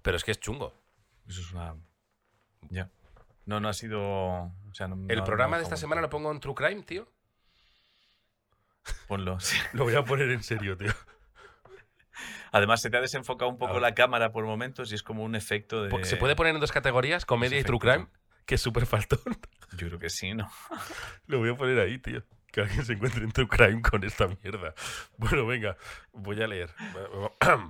Pero 0.01 0.17
es 0.17 0.25
que 0.25 0.31
es 0.33 0.41
chungo. 0.41 0.75
Eso 1.29 1.41
es 1.43 1.53
una. 1.53 1.77
Ya. 2.71 2.91
No, 3.45 3.61
no 3.61 3.69
ha 3.69 3.73
sido. 3.75 4.01
O 4.01 4.53
sea, 4.73 4.89
no- 4.89 4.95
El 5.09 5.19
no- 5.19 5.25
programa 5.25 5.57
no 5.57 5.59
de 5.59 5.65
esta 5.65 5.77
semana 5.77 6.01
lo 6.01 6.09
pongo 6.11 6.33
en 6.33 6.41
True 6.41 6.55
Crime, 6.55 6.83
tío. 6.83 7.07
Ponlo. 9.09 9.39
sí. 9.41 9.57
Lo 9.73 9.85
voy 9.85 9.95
a 9.95 10.05
poner 10.05 10.31
en 10.31 10.43
serio, 10.43 10.77
tío. 10.77 10.93
Además, 12.53 12.83
se 12.83 12.91
te 12.91 12.99
ha 12.99 13.01
desenfocado 13.01 13.51
un 13.51 13.57
poco 13.59 13.81
la 13.81 13.95
cámara 13.95 14.31
por 14.33 14.45
momentos 14.45 14.93
y 14.93 14.95
es 14.95 15.03
como 15.03 15.23
un 15.25 15.35
efecto 15.35 15.83
de. 15.83 15.89
Po- 15.91 16.05
Se 16.05 16.17
puede 16.17 16.37
poner 16.37 16.55
en 16.55 16.61
dos 16.61 16.73
categorías, 16.73 17.25
comedia 17.25 17.59
y 17.59 17.65
True 17.65 17.79
Crime, 17.79 18.09
que 18.45 18.57
es 18.57 18.61
súper 18.61 18.85
faltón. 18.87 19.21
Yo 19.77 19.87
creo 19.89 19.99
que 19.99 20.11
sí, 20.11 20.35
¿no? 20.35 20.51
Lo 21.27 21.39
voy 21.39 21.51
a 21.51 21.55
poner 21.57 21.79
ahí, 21.81 21.99
tío. 21.99 22.23
Que 22.53 22.61
alguien 22.61 22.85
se 22.85 22.93
encuentre 22.93 23.25
en 23.25 23.33
True 23.33 23.49
Crime 23.49 23.81
con 23.81 24.05
esta 24.05 24.27
mierda. 24.29 24.75
Bueno, 25.17 25.47
venga, 25.47 25.79
voy 26.13 26.43
a 26.43 26.47
leer. 26.47 26.71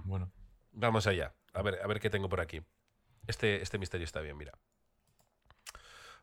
Bueno. 0.04 0.32
Vamos 0.72 1.06
allá. 1.06 1.34
A 1.54 1.62
ver, 1.62 1.78
a 1.82 1.86
ver 1.86 2.00
qué 2.00 2.10
tengo 2.10 2.28
por 2.28 2.40
aquí. 2.40 2.62
Este, 3.28 3.62
este 3.62 3.78
misterio 3.78 4.04
está 4.04 4.20
bien, 4.20 4.36
mira. 4.36 4.52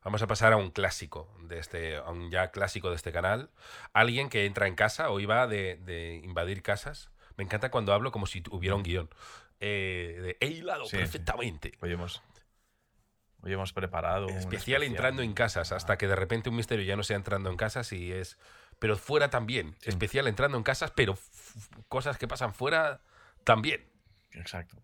Vamos 0.03 0.21
a 0.21 0.27
pasar 0.27 0.53
a 0.53 0.57
un 0.57 0.71
clásico 0.71 1.29
de 1.43 1.59
este, 1.59 1.97
a 1.97 2.09
un 2.09 2.31
ya 2.31 2.51
clásico 2.51 2.89
de 2.89 2.95
este 2.95 3.11
canal. 3.11 3.49
Alguien 3.93 4.29
que 4.29 4.45
entra 4.45 4.67
en 4.67 4.75
casa 4.75 5.09
o 5.09 5.19
iba 5.19 5.45
de, 5.47 5.75
de 5.83 6.21
invadir 6.23 6.61
casas. 6.61 7.11
Me 7.35 7.43
encanta 7.43 7.69
cuando 7.69 7.93
hablo 7.93 8.11
como 8.11 8.25
si 8.25 8.41
hubiera 8.49 8.75
un 8.75 8.83
guion. 8.83 9.09
Eh, 9.59 10.17
de, 10.21 10.37
he 10.39 10.51
hilado 10.51 10.85
Sí, 10.85 10.91
sí. 10.91 10.97
perfectamente. 10.97 11.77
Hoy 11.81 11.91
hemos. 11.93 12.21
Hoy 13.41 13.53
hemos 13.53 13.71
preparado. 13.73 14.27
un 14.27 14.33
Especial 14.37 14.83
entrando 14.83 15.21
en 15.21 15.33
casas, 15.33 15.71
hasta 15.71 15.97
que 15.97 16.07
de 16.07 16.15
repente 16.15 16.49
un 16.49 16.55
misterio 16.57 16.85
ya 16.85 16.95
no 16.95 17.03
sea 17.03 17.15
entrando 17.15 17.49
en 17.49 17.57
casas 17.57 17.91
y 17.93 18.11
es. 18.11 18.37
Pero 18.79 18.97
fuera 18.97 19.29
también. 19.29 19.75
Sí. 19.79 19.89
Especial 19.89 20.27
entrando 20.27 20.57
en 20.57 20.63
casas, 20.63 20.91
pero 20.91 21.17
cosas 21.89 22.17
que 22.17 22.27
pasan 22.27 22.53
fuera 22.53 23.01
también. 23.43 23.85
Exacto. 24.31 24.77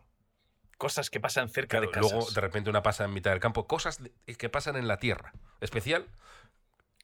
Cosas 0.77 1.09
que 1.09 1.19
pasan 1.19 1.49
cerca 1.49 1.77
Claro, 1.77 1.85
de 1.87 1.91
casas. 1.91 2.11
luego 2.11 2.31
de 2.31 2.41
repente 2.41 2.69
una 2.69 2.83
pasa 2.83 3.05
en 3.05 3.13
mitad 3.13 3.31
del 3.31 3.39
campo. 3.39 3.65
Cosas 3.67 4.01
de- 4.03 4.11
que 4.35 4.49
pasan 4.49 4.75
en 4.75 4.87
la 4.87 4.97
tierra. 4.97 5.33
Especial, 5.61 6.05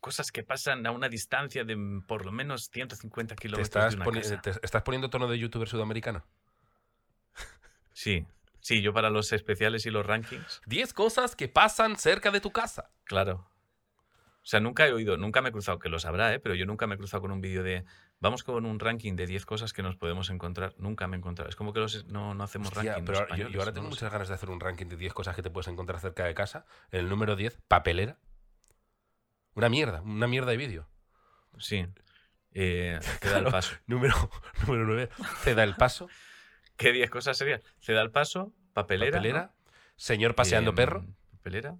Cosas 0.01 0.31
que 0.31 0.41
pasan 0.41 0.87
a 0.87 0.91
una 0.91 1.09
distancia 1.09 1.63
de 1.63 1.75
mm, 1.75 2.07
por 2.07 2.25
lo 2.25 2.31
menos 2.31 2.69
150 2.71 3.35
te 3.35 3.41
kilómetros 3.43 3.67
estás, 3.67 3.91
de 3.91 3.97
una 3.97 4.05
poni- 4.05 4.21
casa. 4.23 4.41
te 4.41 4.49
estás 4.63 4.81
poniendo 4.81 5.11
tono 5.11 5.27
de 5.27 5.37
youtuber 5.37 5.69
sudamericano. 5.69 6.25
Sí. 7.93 8.25
Sí, 8.61 8.81
yo 8.81 8.93
para 8.93 9.09
los 9.09 9.31
especiales 9.31 9.85
y 9.85 9.89
los 9.91 10.05
rankings, 10.05 10.61
10 10.67 10.93
cosas 10.93 11.35
que 11.35 11.47
pasan 11.47 11.97
cerca 11.97 12.31
de 12.31 12.41
tu 12.41 12.51
casa. 12.51 12.89
claro. 13.05 13.47
O 14.43 14.45
sea, 14.47 14.59
nunca 14.59 14.87
he 14.87 14.91
oído, 14.91 15.17
nunca 15.17 15.39
me 15.43 15.49
he 15.49 15.51
cruzado, 15.51 15.77
que 15.77 15.87
lo 15.87 15.99
sabrá, 15.99 16.33
¿eh? 16.33 16.39
pero 16.39 16.55
yo 16.55 16.65
nunca 16.65 16.87
me 16.87 16.95
he 16.95 16.97
cruzado 16.97 17.21
con 17.21 17.31
un 17.31 17.41
vídeo 17.41 17.61
de 17.61 17.85
vamos 18.21 18.43
con 18.43 18.65
un 18.65 18.79
ranking 18.79 19.15
de 19.15 19.25
10 19.27 19.45
cosas 19.45 19.73
que 19.73 19.83
nos 19.83 19.97
podemos 19.97 20.29
encontrar. 20.29 20.73
Nunca 20.77 21.07
me 21.07 21.17
he 21.17 21.19
encontrado. 21.19 21.49
Es 21.49 21.55
como 21.57 21.73
que 21.73 21.79
los, 21.81 22.05
no, 22.05 22.33
no 22.33 22.43
hacemos 22.45 22.69
Hostia, 22.71 22.93
ranking. 22.93 23.05
pero 23.05 23.35
yo, 23.35 23.49
yo 23.49 23.59
ahora 23.59 23.73
tengo 23.73 23.85
no 23.87 23.89
lo 23.89 23.95
sé. 23.95 24.05
muchas 24.05 24.13
ganas 24.13 24.27
de 24.29 24.35
hacer 24.35 24.49
un 24.49 24.59
ranking 24.61 24.85
de 24.85 24.95
10 24.95 25.13
cosas 25.13 25.35
que 25.35 25.41
te 25.41 25.49
puedes 25.49 25.67
encontrar 25.67 25.99
cerca 25.99 26.23
de 26.23 26.33
casa. 26.33 26.65
El 26.91 27.09
número 27.09 27.35
10, 27.35 27.59
papelera. 27.67 28.17
Una 29.55 29.67
mierda, 29.67 30.01
una 30.01 30.27
mierda 30.27 30.51
de 30.51 30.57
vídeo. 30.57 30.87
Sí. 31.57 31.85
Eh, 32.53 32.99
te 33.19 33.29
da 33.29 33.39
el 33.39 33.45
paso. 33.45 33.75
Número, 33.87 34.15
número 34.65 34.85
9, 34.85 35.09
te 35.43 35.55
da 35.55 35.63
el 35.63 35.75
paso. 35.75 36.07
¿Qué 36.77 36.91
10 36.93 37.09
cosas 37.09 37.37
serían? 37.37 37.61
Te 37.85 37.93
da 37.93 38.01
el 38.01 38.11
paso, 38.11 38.53
papelera. 38.73 39.17
Papelera. 39.17 39.41
¿no? 39.43 39.71
Señor 39.97 40.35
paseando 40.35 40.71
Em, 40.71 40.75
perro. 40.75 41.05
Papelera. 41.31 41.75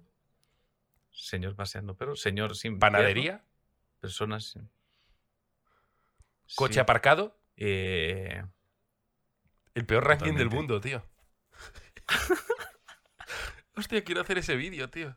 Señor 1.10 1.54
paseando 1.56 1.96
perro. 1.96 2.14
Señor 2.16 2.56
sin. 2.56 2.78
Panadería. 2.78 3.44
Personas 4.00 4.44
sin. 4.50 4.70
Coche 6.54 6.74
Sí. 6.74 6.80
aparcado. 6.80 7.38
Eh, 7.56 8.42
El 9.74 9.86
peor 9.86 10.04
ranking 10.06 10.34
del 10.34 10.50
mundo, 10.50 10.80
tío. 10.80 11.04
Hostia, 13.76 14.04
quiero 14.04 14.20
hacer 14.20 14.38
ese 14.38 14.56
vídeo, 14.56 14.88
tío. 14.90 15.16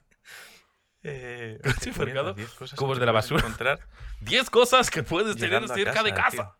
eh, 1.04 1.60
Coche 1.64 1.90
aparcado, 1.92 2.34
mierda, 2.34 2.34
10 2.34 2.50
cosas 2.54 2.80
cubos 2.80 2.96
que 2.98 3.00
de 3.02 3.06
la 3.06 3.12
puedes 3.12 3.26
basura. 3.26 3.42
encontrar 3.42 3.80
10 4.22 4.50
cosas 4.50 4.90
que 4.90 5.04
puedes 5.04 5.36
tener 5.36 5.68
cerca 5.68 6.04
de 6.04 6.14
casa. 6.14 6.58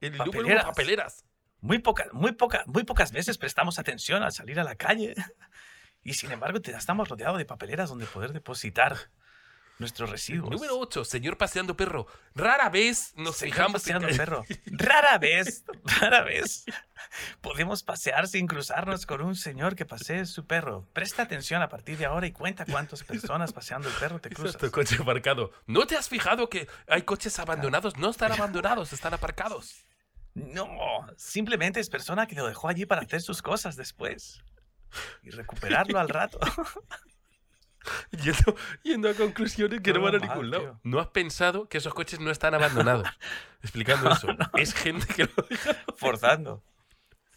El 0.00 0.12
número 0.12 0.32
Papeleras. 0.32 0.64
papeleras. 0.64 1.24
Muy, 1.60 1.78
poca, 1.80 2.06
muy, 2.12 2.32
poca, 2.32 2.62
muy 2.66 2.84
pocas 2.84 3.10
veces 3.10 3.36
prestamos 3.38 3.78
atención 3.80 4.22
al 4.22 4.32
salir 4.32 4.60
a 4.60 4.64
la 4.64 4.76
calle 4.76 5.14
y 6.04 6.14
sin 6.14 6.30
embargo 6.30 6.60
te, 6.60 6.70
estamos 6.72 7.08
rodeados 7.08 7.38
de 7.38 7.44
papeleras 7.44 7.88
donde 7.88 8.06
poder 8.06 8.32
depositar 8.32 8.96
nuestros 9.78 10.10
residuos. 10.10 10.50
Número 10.50 10.78
8, 10.78 11.04
señor 11.04 11.36
paseando 11.38 11.76
perro. 11.76 12.06
Rara 12.34 12.68
vez 12.68 13.12
nos 13.16 13.36
Señor 13.36 13.54
fijamos 13.54 13.86
en 13.86 13.94
paseando 13.94 14.08
que- 14.08 14.14
perro. 14.16 14.44
Rara 14.66 15.18
vez, 15.18 15.64
rara 16.00 16.22
vez 16.22 16.64
podemos 17.40 17.82
pasear 17.82 18.26
sin 18.28 18.46
cruzarnos 18.46 19.06
con 19.06 19.20
un 19.22 19.34
señor 19.36 19.76
que 19.76 19.84
pasee 19.86 20.26
su 20.26 20.46
perro. 20.46 20.86
Presta 20.92 21.22
atención 21.22 21.62
a 21.62 21.68
partir 21.68 21.96
de 21.96 22.06
ahora 22.06 22.26
y 22.26 22.32
cuenta 22.32 22.64
cuántas 22.66 23.02
personas 23.04 23.52
paseando 23.52 23.88
el 23.88 23.94
perro 23.94 24.20
te 24.20 24.30
cruzas. 24.30 24.56
Exacto, 24.56 24.70
coche 24.72 24.96
aparcado. 25.00 25.52
¿No 25.66 25.86
te 25.86 25.96
has 25.96 26.08
fijado 26.08 26.48
que 26.48 26.68
hay 26.88 27.02
coches 27.02 27.38
abandonados? 27.38 27.96
No 27.96 28.10
están 28.10 28.32
abandonados, 28.32 28.92
están 28.92 29.14
aparcados. 29.14 29.84
No, 30.34 30.66
simplemente 31.16 31.80
es 31.80 31.88
persona 31.88 32.26
que 32.26 32.34
lo 32.36 32.46
dejó 32.46 32.68
allí 32.68 32.84
para 32.86 33.02
hacer 33.02 33.20
sus 33.22 33.42
cosas 33.42 33.74
después 33.76 34.40
y 35.22 35.30
recuperarlo 35.30 35.98
al 35.98 36.08
rato. 36.08 36.38
Yendo, 38.22 38.56
yendo 38.82 39.08
a 39.08 39.14
conclusiones 39.14 39.80
que 39.80 39.92
no, 39.92 40.02
van 40.02 40.16
a 40.16 40.18
ningún 40.18 40.50
lado. 40.50 40.62
tío. 40.62 40.80
No 40.82 41.00
has 41.00 41.08
pensado 41.08 41.68
que 41.68 41.78
esos 41.78 41.94
coches 41.94 42.20
no 42.20 42.30
están 42.30 42.54
abandonados. 42.54 43.08
Explicando 43.62 44.10
eso. 44.10 44.28
Es 44.54 44.74
gente 44.74 45.06
que 45.14 45.24
lo 45.24 45.46
deja. 45.48 45.74
Forzando. 45.96 46.62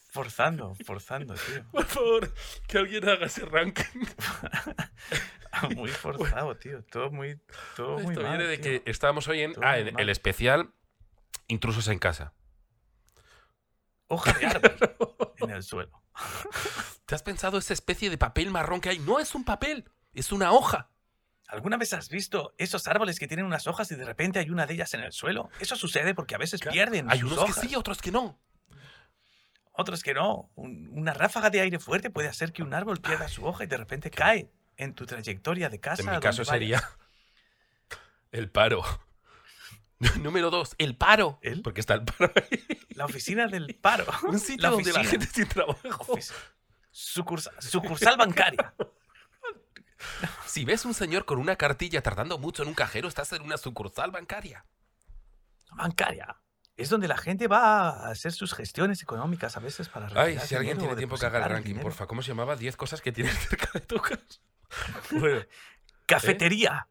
Forzando, 0.10 0.75
forzando, 0.86 1.36
tío. 1.36 1.63
Por 1.71 1.86
favor, 1.86 2.34
que 2.67 2.77
alguien 2.80 3.08
haga 3.08 3.27
ese 3.27 3.45
ranking. 3.45 4.01
Muy 5.75 5.89
forzado, 5.89 6.58
tío. 6.58 6.84
Todo 6.91 7.12
muy, 7.12 7.39
todo 7.77 7.97
muy 7.99 8.13
Esto 8.13 8.21
mal, 8.21 8.38
viene 8.38 8.43
de 8.43 8.58
tío. 8.58 8.84
que 8.84 8.91
estábamos 8.91 9.30
hoy 9.30 9.43
en, 9.43 9.54
ah, 9.62 9.77
muy 9.77 9.88
en 9.88 9.99
el 9.99 10.10
especial 10.10 10.73
Intrusos 11.51 11.89
en 11.89 11.99
casa. 11.99 12.34
Hoja 14.08 14.32
de 14.34 14.45
árbol 14.45 15.34
en 15.38 15.49
el 15.49 15.63
suelo. 15.63 16.01
¿Te 17.06 17.15
has 17.15 17.23
pensado 17.23 17.58
esa 17.58 17.73
especie 17.73 18.10
de 18.10 18.17
papel 18.17 18.51
marrón 18.51 18.80
que 18.80 18.88
hay? 18.88 18.99
No 18.99 19.19
es 19.19 19.36
un 19.36 19.43
papel, 19.43 19.84
es 20.13 20.32
una 20.32 20.52
hoja. 20.52 20.89
¿Alguna 21.47 21.76
vez 21.78 21.91
has 21.93 22.08
visto 22.10 22.54
esos 22.58 22.88
árboles 22.88 23.19
que 23.19 23.28
tienen 23.28 23.45
unas 23.45 23.67
hojas 23.67 23.91
y 23.91 23.95
de 23.95 24.06
repente 24.06 24.39
hay 24.39 24.50
una 24.50 24.65
de 24.65 24.74
ellas 24.76 24.93
en 24.93 25.02
el 25.02 25.12
suelo? 25.12 25.50
Eso 25.60 25.76
sucede 25.76 26.15
porque 26.15 26.34
a 26.36 26.38
veces 26.38 26.62
pierden 26.62 27.12
Hay 27.12 27.19
sus 27.19 27.32
unos 27.34 27.43
hojas. 27.43 27.60
que 27.60 27.67
sí, 27.67 27.76
otros 27.76 28.02
que 28.02 28.12
no. 28.12 28.39
Otros 29.74 30.02
que 30.04 30.13
no. 30.13 30.50
Un- 30.56 30.89
una 30.93 31.13
ráfaga 31.13 31.50
de 31.50 31.60
aire 31.62 31.80
fuerte 31.80 32.10
puede 32.10 32.30
hacer 32.30 32.54
que 32.54 32.63
un 32.63 32.74
árbol 32.74 33.02
pierda 33.02 33.28
su 33.28 33.45
hoja 33.45 33.65
y 33.65 33.67
de 33.67 33.78
repente 33.78 34.10
cae 34.12 34.50
en 34.78 34.93
tu 34.93 35.06
trayectoria 35.06 35.69
de 35.69 35.80
casa. 35.80 36.02
En 36.04 36.12
mi 36.12 36.19
caso 36.21 36.45
sería 36.45 36.82
el 38.32 38.50
paro. 38.50 38.84
Número 40.21 40.50
dos, 40.52 40.74
el 40.78 40.95
paro. 40.95 41.38
¿El? 41.41 41.62
Porque 41.62 41.82
está 41.82 41.95
el 41.95 42.04
paro 42.06 42.32
ahí. 42.36 42.63
La 42.95 43.06
oficina 43.06 43.47
del 43.47 43.76
paro. 43.76 44.06
Un 44.24 44.39
sitio 44.39 44.63
La 44.63 44.69
donde 44.69 44.93
la 44.93 45.04
gente 45.04 45.26
sin 45.28 45.47
trabajo. 45.47 46.17
Sucursal 46.91 48.17
bancaria. 48.17 48.74
Si 50.46 50.66
ves 50.66 50.86
un 50.86 50.94
señor 50.94 51.26
con 51.26 51.40
una 51.40 51.56
cartilla 51.56 52.02
tardando 52.02 52.38
mucho 52.38 52.64
en 52.64 52.70
un 52.70 52.76
cajero, 52.76 53.08
estás 53.08 53.32
en 53.34 53.42
una 53.42 53.58
sucursal 53.58 54.12
bancaria. 54.12 54.66
Bancaria. 55.74 56.38
Es 56.78 56.90
donde 56.90 57.08
la 57.08 57.18
gente 57.18 57.48
va 57.48 57.90
a 57.90 58.10
hacer 58.10 58.32
sus 58.32 58.54
gestiones 58.54 59.02
económicas 59.04 59.56
a 59.58 59.60
veces 59.60 59.90
para 59.90 60.10
Ay, 60.20 60.40
si 60.40 60.56
alguien 60.56 60.78
tiene 60.78 60.96
tiempo 60.96 61.18
que 61.18 61.26
haga 61.26 61.40
el 61.40 61.46
ranking, 61.46 61.68
dinero. 61.70 61.84
porfa. 61.84 62.08
¿Cómo 62.08 62.22
se 62.22 62.30
llamaba? 62.30 62.56
10 62.56 62.76
cosas 62.76 63.02
que 63.02 63.12
tienes 63.12 63.38
cerca 63.50 63.70
de 63.74 63.82
tu 63.82 63.98
casa. 63.98 64.18
Bueno, 65.12 65.42
Cafetería. 66.06 66.88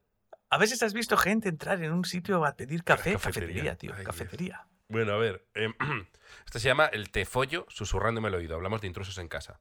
A 0.51 0.59
veces 0.59 0.83
has 0.83 0.92
visto 0.92 1.16
gente 1.16 1.49
entrar 1.49 1.83
en 1.83 1.92
un 1.92 2.05
sitio 2.05 2.44
a 2.44 2.55
pedir 2.57 2.85
café. 2.85 3.12
Cafetería. 3.12 3.75
Cafetería, 3.75 3.77
tío. 3.77 3.90
Ay, 3.92 3.99
Dios. 3.99 4.07
cafetería. 4.07 4.66
bueno, 4.88 5.12
a 5.12 5.16
ver. 5.18 5.46
este 6.44 6.59
se 6.59 6.68
llama 6.68 6.87
El 6.87 7.11
tefollo 7.11 7.66
susurrándome 7.68 8.29
el 8.29 8.35
oído. 8.35 8.57
Hablamos 8.57 8.81
de 8.81 8.87
intrusos 8.88 9.16
en 9.18 9.29
casa. 9.29 9.61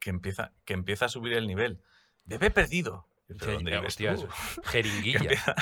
Que 0.00 0.10
empieza, 0.10 0.52
que 0.64 0.74
empieza 0.74 1.06
a 1.06 1.08
subir 1.08 1.32
el 1.32 1.46
nivel. 1.46 1.82
Bebé 2.26 2.50
perdido. 2.50 3.06
¿Pero 3.40 3.54
dónde 3.54 3.72
Ya, 3.72 3.80
hostias? 3.80 4.20
Que, 4.62 4.70
jeringuilla. 4.84 5.18
empieza- 5.18 5.54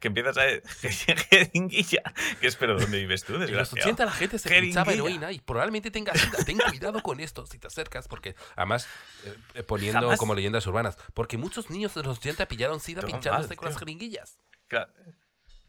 que 0.00 0.08
empiezas 0.08 0.38
a... 0.38 0.42
Jeringuilla. 1.30 2.02
Que 2.40 2.46
es, 2.46 2.56
pero 2.56 2.80
¿dónde 2.80 2.98
vives 2.98 3.24
tú, 3.24 3.34
En 3.34 3.40
los 3.40 3.48
desgraciado? 3.50 3.82
80 3.84 4.04
la 4.06 4.10
gente 4.12 4.38
se 4.38 4.48
pinchaba 4.60 4.90
heroína 4.92 5.30
y 5.30 5.38
probablemente 5.40 5.90
tenga 5.90 6.14
sida. 6.14 6.42
Ten 6.46 6.56
cuidado 6.58 7.02
con 7.02 7.20
esto 7.20 7.44
si 7.44 7.58
te 7.58 7.66
acercas, 7.66 8.08
porque 8.08 8.34
además 8.56 8.88
eh, 9.26 9.34
eh, 9.54 9.62
poniendo 9.62 10.00
Jamás- 10.00 10.18
como 10.18 10.34
leyendas 10.34 10.66
urbanas, 10.66 10.96
porque 11.12 11.36
muchos 11.36 11.68
niños 11.68 11.94
de 11.94 12.04
los 12.04 12.16
80 12.18 12.48
pillaron 12.48 12.80
sida 12.80 13.02
Todo 13.02 13.10
pinchándose 13.10 13.48
mal, 13.48 13.56
con 13.58 13.68
las 13.68 13.78
jeringuillas. 13.78 14.38
Claro, 14.68 14.90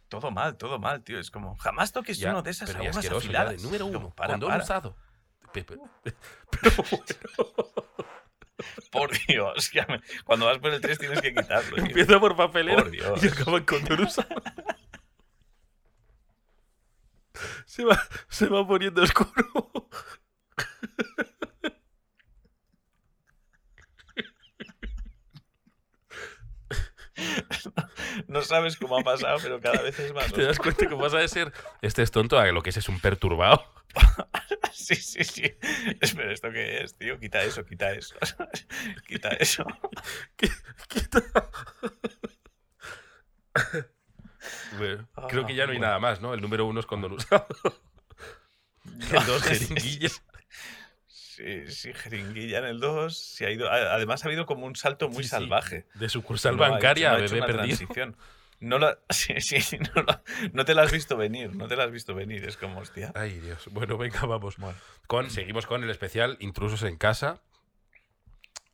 Todo 0.08 0.32
mal, 0.32 0.56
todo 0.56 0.80
mal, 0.80 1.04
tío. 1.04 1.19
Es 1.19 1.32
como, 1.32 1.58
jamás 1.58 1.91
toques 1.91 2.17
Ya, 2.17 2.30
uno 2.30 2.43
de 2.43 2.52
esas 2.52 2.71
pero 2.71 2.82
ya 2.82 2.91
ya, 3.02 3.17
afiladas. 3.17 3.58
de 3.58 3.62
número 3.63 3.86
Como, 3.88 3.98
uno, 4.00 4.10
para, 4.15 4.34
condón 4.36 4.52
para. 4.52 4.63
usado. 4.63 4.95
Pe- 5.52 5.65
pe- 5.65 5.78
Por 8.91 9.12
Dios. 9.28 9.72
ya 9.74 9.86
me- 9.88 10.02
Cuando 10.24 10.46
vas 10.46 10.60
por 10.60 10.72
el 10.74 10.82
3 10.82 10.98
tienes 10.98 11.22
que 11.22 11.34
quitarlo. 11.34 11.76
tío. 11.76 11.86
Empieza 11.86 12.20
por 12.20 12.36
papelera 12.36 12.84
Por 12.84 12.91
Dios. 12.91 13.24
y 13.24 13.28
acaba 13.28 13.58
en 13.58 13.65
condón 13.65 14.02
usado. 14.02 14.28
Se 17.65 17.84
va, 17.84 18.02
se 18.30 18.48
va 18.48 18.65
poniendo 18.65 19.02
oscuro. 19.04 19.89
No 28.28 28.41
sabes 28.41 28.78
cómo 28.78 28.98
ha 28.98 29.04
pasado, 29.04 29.38
pero 29.41 29.60
cada 29.62 29.82
vez 29.82 29.98
es 30.00 30.13
más. 30.13 30.32
Te 30.34 30.44
das 30.44 30.58
cuenta 30.58 30.88
que 30.88 30.96
pasa 30.96 31.18
de 31.18 31.28
ser 31.28 31.54
este 31.82 32.02
es 32.02 32.12
tonto 32.12 32.38
a 32.38 32.46
lo 32.52 32.62
que 32.62 32.70
ese 32.72 32.80
es 32.80 32.89
un 32.89 33.00
perturbado. 33.00 33.63
Sí, 34.74 34.96
sí, 34.96 35.24
sí. 35.24 35.44
Espera, 36.02 36.32
¿esto 36.34 36.52
qué 36.52 36.84
es, 36.84 36.96
tío? 36.98 37.18
Quita 37.20 37.42
eso, 37.44 37.66
quita 37.66 37.92
eso. 37.94 38.16
quita 39.08 39.30
eso. 39.30 39.66
Bueno, 44.78 45.08
Ah, 45.16 45.28
creo 45.30 45.46
que 45.46 45.56
ya 45.56 45.66
no 45.66 45.72
hay 45.72 45.78
bueno. 45.78 45.88
nada 45.88 46.00
más, 46.00 46.22
¿no? 46.22 46.34
El 46.34 46.42
número 46.42 46.66
uno 46.66 46.80
es 46.80 46.86
condón 46.86 47.14
usado. 47.14 47.48
El 49.12 49.26
dos, 49.26 49.42
jeringuillas. 49.44 50.22
Sí, 51.08 51.68
sí, 51.68 51.94
jeringuilla 51.94 52.60
en 52.60 52.66
el 52.66 52.80
2. 52.80 53.18
Sí, 53.18 53.44
ha 53.46 53.50
ido, 53.52 53.70
además 53.72 54.24
ha 54.24 54.28
habido 54.28 54.46
como 54.46 54.66
un 54.68 54.76
salto 54.76 55.10
muy 55.10 55.24
Sí, 55.24 55.30
salvaje. 55.30 55.86
De 55.96 56.08
sucursal 56.10 56.56
No 56.56 56.62
bancaria 56.62 57.12
a 57.12 57.16
bebé 57.16 57.42
perdido. 57.42 57.78
transición. 57.78 58.16
No, 58.60 58.80
sí, 59.10 59.39
sí, 59.41 59.78
no, 59.96 60.06
no 60.54 60.65
te 60.65 60.74
la 60.74 60.84
has 60.84 60.91
visto 60.91 61.18
venir, 61.18 61.56
no 61.56 61.68
te 61.68 61.76
la 61.76 61.84
has 61.84 61.91
visto 61.91 62.15
venir. 62.15 62.44
Es 62.46 62.58
como, 62.58 62.80
hostia. 62.80 63.12
Ay, 63.15 63.39
Dios. 63.39 63.68
Bueno, 63.72 63.98
venga, 63.98 64.22
vamos. 64.26 64.58
Bueno, 64.58 64.78
Con, 65.08 65.30
seguimos 65.30 65.65
con 65.65 65.84
el 65.84 65.89
especial 65.89 66.38
Intrusos 66.39 66.84
en 66.84 66.98
casa. 66.98 67.41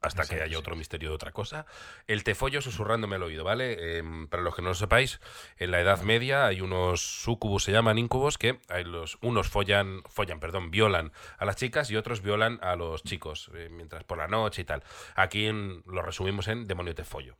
Hasta 0.03 0.23
Sí, 0.23 0.29
que 0.33 0.41
haya 0.41 0.53
sí. 0.53 0.55
otro 0.55 0.75
misterio 0.75 1.09
de 1.09 1.15
otra 1.15 1.31
cosa. 1.31 1.67
El 2.07 2.23
tefollo 2.23 2.59
susurrándome 2.61 3.17
al 3.17 3.23
oído, 3.23 3.43
¿vale? 3.43 3.99
Em, 3.99 4.27
para 4.27 4.41
los 4.41 4.55
que 4.55 4.63
no 4.63 4.69
lo 4.69 4.73
sepáis, 4.73 5.19
en 5.57 5.69
la 5.69 5.79
Edad 5.79 6.01
Media 6.01 6.47
hay 6.47 6.61
unos 6.61 7.01
sucubus, 7.01 7.65
se 7.65 7.71
llaman 7.71 7.99
incubos, 7.99 8.39
que 8.39 8.59
hay 8.67 8.83
los, 8.83 9.19
unos 9.21 9.47
follan, 9.49 10.01
follan, 10.09 10.39
perdón, 10.39 10.71
violan 10.71 11.11
a 11.37 11.45
las 11.45 11.55
chicas 11.55 11.91
y 11.91 11.97
otros 11.97 12.23
violan 12.23 12.57
a 12.63 12.75
los 12.75 13.03
chicos, 13.03 13.51
eh, 13.53 13.69
mientras 13.71 14.03
por 14.03 14.17
la 14.17 14.27
noche 14.27 14.63
y 14.63 14.65
tal. 14.65 14.83
Aquí 15.13 15.45
en- 15.45 15.83
lo 15.85 16.01
resumimos 16.01 16.47
en 16.47 16.65
demonio 16.65 16.95
tefollo. 16.95 17.37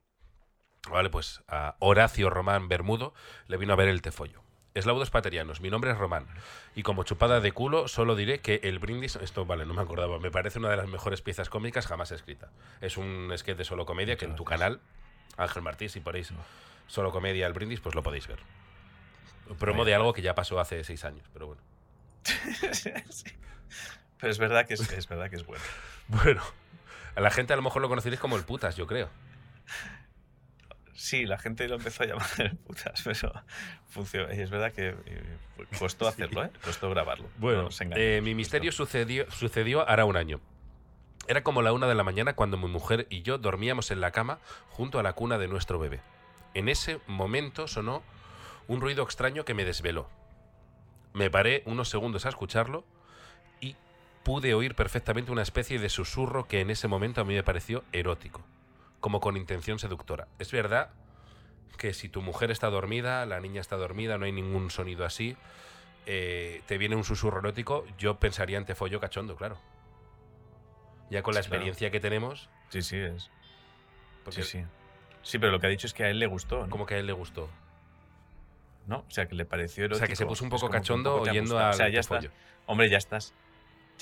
Vale, 0.89 1.09
pues 1.09 1.43
a 1.47 1.75
Horacio 1.79 2.29
Román 2.29 2.67
Bermudo 2.67 3.13
le 3.47 3.57
vino 3.57 3.73
a 3.73 3.75
ver 3.75 3.87
el 3.87 4.01
tefollo. 4.01 4.41
Eslaudos 4.73 5.09
paterianos, 5.09 5.59
mi 5.59 5.69
nombre 5.69 5.91
es 5.91 5.97
Román. 5.97 6.27
Y 6.75 6.83
como 6.83 7.03
chupada 7.03 7.41
de 7.41 7.51
culo, 7.51 7.89
solo 7.89 8.15
diré 8.15 8.39
que 8.39 8.61
el 8.63 8.79
brindis. 8.79 9.17
Esto, 9.17 9.45
vale, 9.45 9.65
no 9.65 9.73
me 9.73 9.81
acordaba. 9.81 10.17
Me 10.17 10.31
parece 10.31 10.59
una 10.59 10.69
de 10.69 10.77
las 10.77 10.87
mejores 10.87 11.21
piezas 11.21 11.49
cómicas 11.49 11.87
jamás 11.87 12.11
escrita. 12.11 12.49
Es 12.79 12.95
un 12.95 13.31
sketch 13.35 13.57
de 13.57 13.65
solo 13.65 13.85
comedia 13.85 14.15
que 14.15 14.25
en 14.25 14.35
tu 14.35 14.45
canal, 14.45 14.79
Ángel 15.37 15.61
Martí, 15.61 15.89
si 15.89 15.99
ponéis 15.99 16.33
solo 16.87 17.11
comedia 17.11 17.47
el 17.47 17.53
brindis, 17.53 17.81
pues 17.81 17.95
lo 17.95 18.01
podéis 18.01 18.27
ver. 18.27 18.39
Promo 19.59 19.83
de 19.83 19.93
algo 19.93 20.13
que 20.13 20.21
ya 20.21 20.35
pasó 20.35 20.59
hace 20.59 20.83
seis 20.85 21.03
años, 21.03 21.27
pero 21.33 21.47
bueno. 21.47 21.61
Pero 24.19 24.31
es 24.31 24.37
verdad 24.37 24.67
que 24.67 24.75
es, 24.75 24.91
es 24.91 25.07
verdad 25.07 25.31
que 25.31 25.35
es 25.35 25.45
bueno. 25.45 25.63
Bueno, 26.07 26.43
a 27.15 27.21
la 27.21 27.31
gente 27.31 27.53
a 27.53 27.55
lo 27.55 27.61
mejor 27.61 27.81
lo 27.81 27.89
conoceréis 27.89 28.19
como 28.19 28.35
el 28.35 28.43
putas, 28.43 28.75
yo 28.75 28.85
creo. 28.85 29.09
Sí, 30.93 31.25
la 31.25 31.37
gente 31.37 31.67
lo 31.67 31.75
empezó 31.75 32.03
a 32.03 32.07
llamar 32.07 32.55
putas, 32.65 33.01
pero 33.03 33.33
funcionó. 33.89 34.33
Y 34.33 34.39
es 34.39 34.49
verdad 34.49 34.71
que 34.71 34.89
eh, 34.89 35.37
costó 35.79 36.07
hacerlo, 36.07 36.43
¿eh? 36.43 36.51
Costó 36.63 36.89
grabarlo. 36.89 37.29
Bueno, 37.37 37.63
No 37.63 37.69
eh, 37.95 38.21
mi 38.23 38.35
misterio 38.35 38.71
sucedió, 38.71 39.29
sucedió 39.31 39.87
hará 39.87 40.05
un 40.05 40.17
año. 40.17 40.39
Era 41.27 41.43
como 41.43 41.61
la 41.61 41.71
una 41.71 41.87
de 41.87 41.95
la 41.95 42.03
mañana 42.03 42.33
cuando 42.33 42.57
mi 42.57 42.67
mujer 42.67 43.07
y 43.09 43.21
yo 43.21 43.37
dormíamos 43.37 43.91
en 43.91 44.01
la 44.01 44.11
cama 44.11 44.39
junto 44.69 44.99
a 44.99 45.03
la 45.03 45.13
cuna 45.13 45.37
de 45.37 45.47
nuestro 45.47 45.79
bebé. 45.79 46.01
En 46.53 46.67
ese 46.67 46.99
momento 47.07 47.67
sonó 47.67 48.03
un 48.67 48.81
ruido 48.81 49.03
extraño 49.03 49.45
que 49.45 49.53
me 49.53 49.65
desveló. 49.65 50.09
Me 51.13 51.29
paré 51.29 51.61
unos 51.65 51.89
segundos 51.89 52.25
a 52.25 52.29
escucharlo 52.29 52.83
y 53.59 53.75
pude 54.23 54.53
oír 54.53 54.75
perfectamente 54.75 55.31
una 55.31 55.41
especie 55.41 55.79
de 55.79 55.89
susurro 55.89 56.47
que 56.47 56.61
en 56.61 56.69
ese 56.69 56.87
momento 56.87 57.21
a 57.21 57.23
mí 57.23 57.33
me 57.33 57.43
pareció 57.43 57.83
erótico, 57.91 58.41
como 59.01 59.19
con 59.19 59.35
intención 59.35 59.79
seductora. 59.79 60.27
Es 60.39 60.51
verdad 60.51 60.91
que 61.77 61.93
si 61.93 62.07
tu 62.07 62.21
mujer 62.21 62.51
está 62.51 62.69
dormida, 62.69 63.25
la 63.25 63.39
niña 63.39 63.59
está 63.59 63.75
dormida, 63.75 64.17
no 64.17 64.25
hay 64.25 64.31
ningún 64.31 64.69
sonido 64.69 65.03
así, 65.03 65.35
eh, 66.05 66.61
te 66.67 66.77
viene 66.77 66.95
un 66.95 67.03
susurro 67.03 67.39
erótico, 67.39 67.85
yo 67.97 68.19
pensaría 68.19 68.57
en 68.57 68.65
te 68.65 68.75
follo 68.75 68.99
cachondo, 68.99 69.35
claro. 69.35 69.57
Ya 71.09 71.23
con 71.23 71.33
la 71.33 71.41
claro. 71.41 71.55
experiencia 71.55 71.91
que 71.91 71.99
tenemos, 71.99 72.49
Sí, 72.69 72.81
sí, 72.81 72.97
es. 72.97 73.29
porque 74.23 74.43
Sí, 74.43 74.59
sí. 74.59 74.65
Sí, 75.23 75.39
pero 75.39 75.51
lo 75.51 75.59
que 75.59 75.67
ha 75.67 75.69
dicho 75.69 75.87
es 75.87 75.93
que 75.93 76.03
a 76.03 76.09
él 76.09 76.19
le 76.19 76.27
gustó, 76.27 76.61
¿no? 76.61 76.69
como 76.69 76.85
que 76.85 76.95
a 76.95 76.99
él 76.99 77.07
le 77.07 77.13
gustó. 77.13 77.49
¿No? 78.87 78.99
O 78.99 79.11
sea, 79.11 79.27
que 79.27 79.35
le 79.35 79.45
pareció 79.45 79.85
erótico. 79.85 79.97
O 79.97 79.99
sea, 79.99 80.07
que 80.07 80.15
se 80.15 80.25
puso 80.25 80.43
un 80.43 80.49
poco 80.49 80.61
que 80.61 80.77
un 80.77 80.81
cachondo 80.81 81.17
poco 81.17 81.29
oyendo 81.29 81.59
al 81.59 81.71
O 81.71 81.73
sea, 81.73 81.89
ya 81.89 81.99
estás. 81.99 82.27
Hombre, 82.65 82.89
ya 82.89 82.97
estás. 82.97 83.33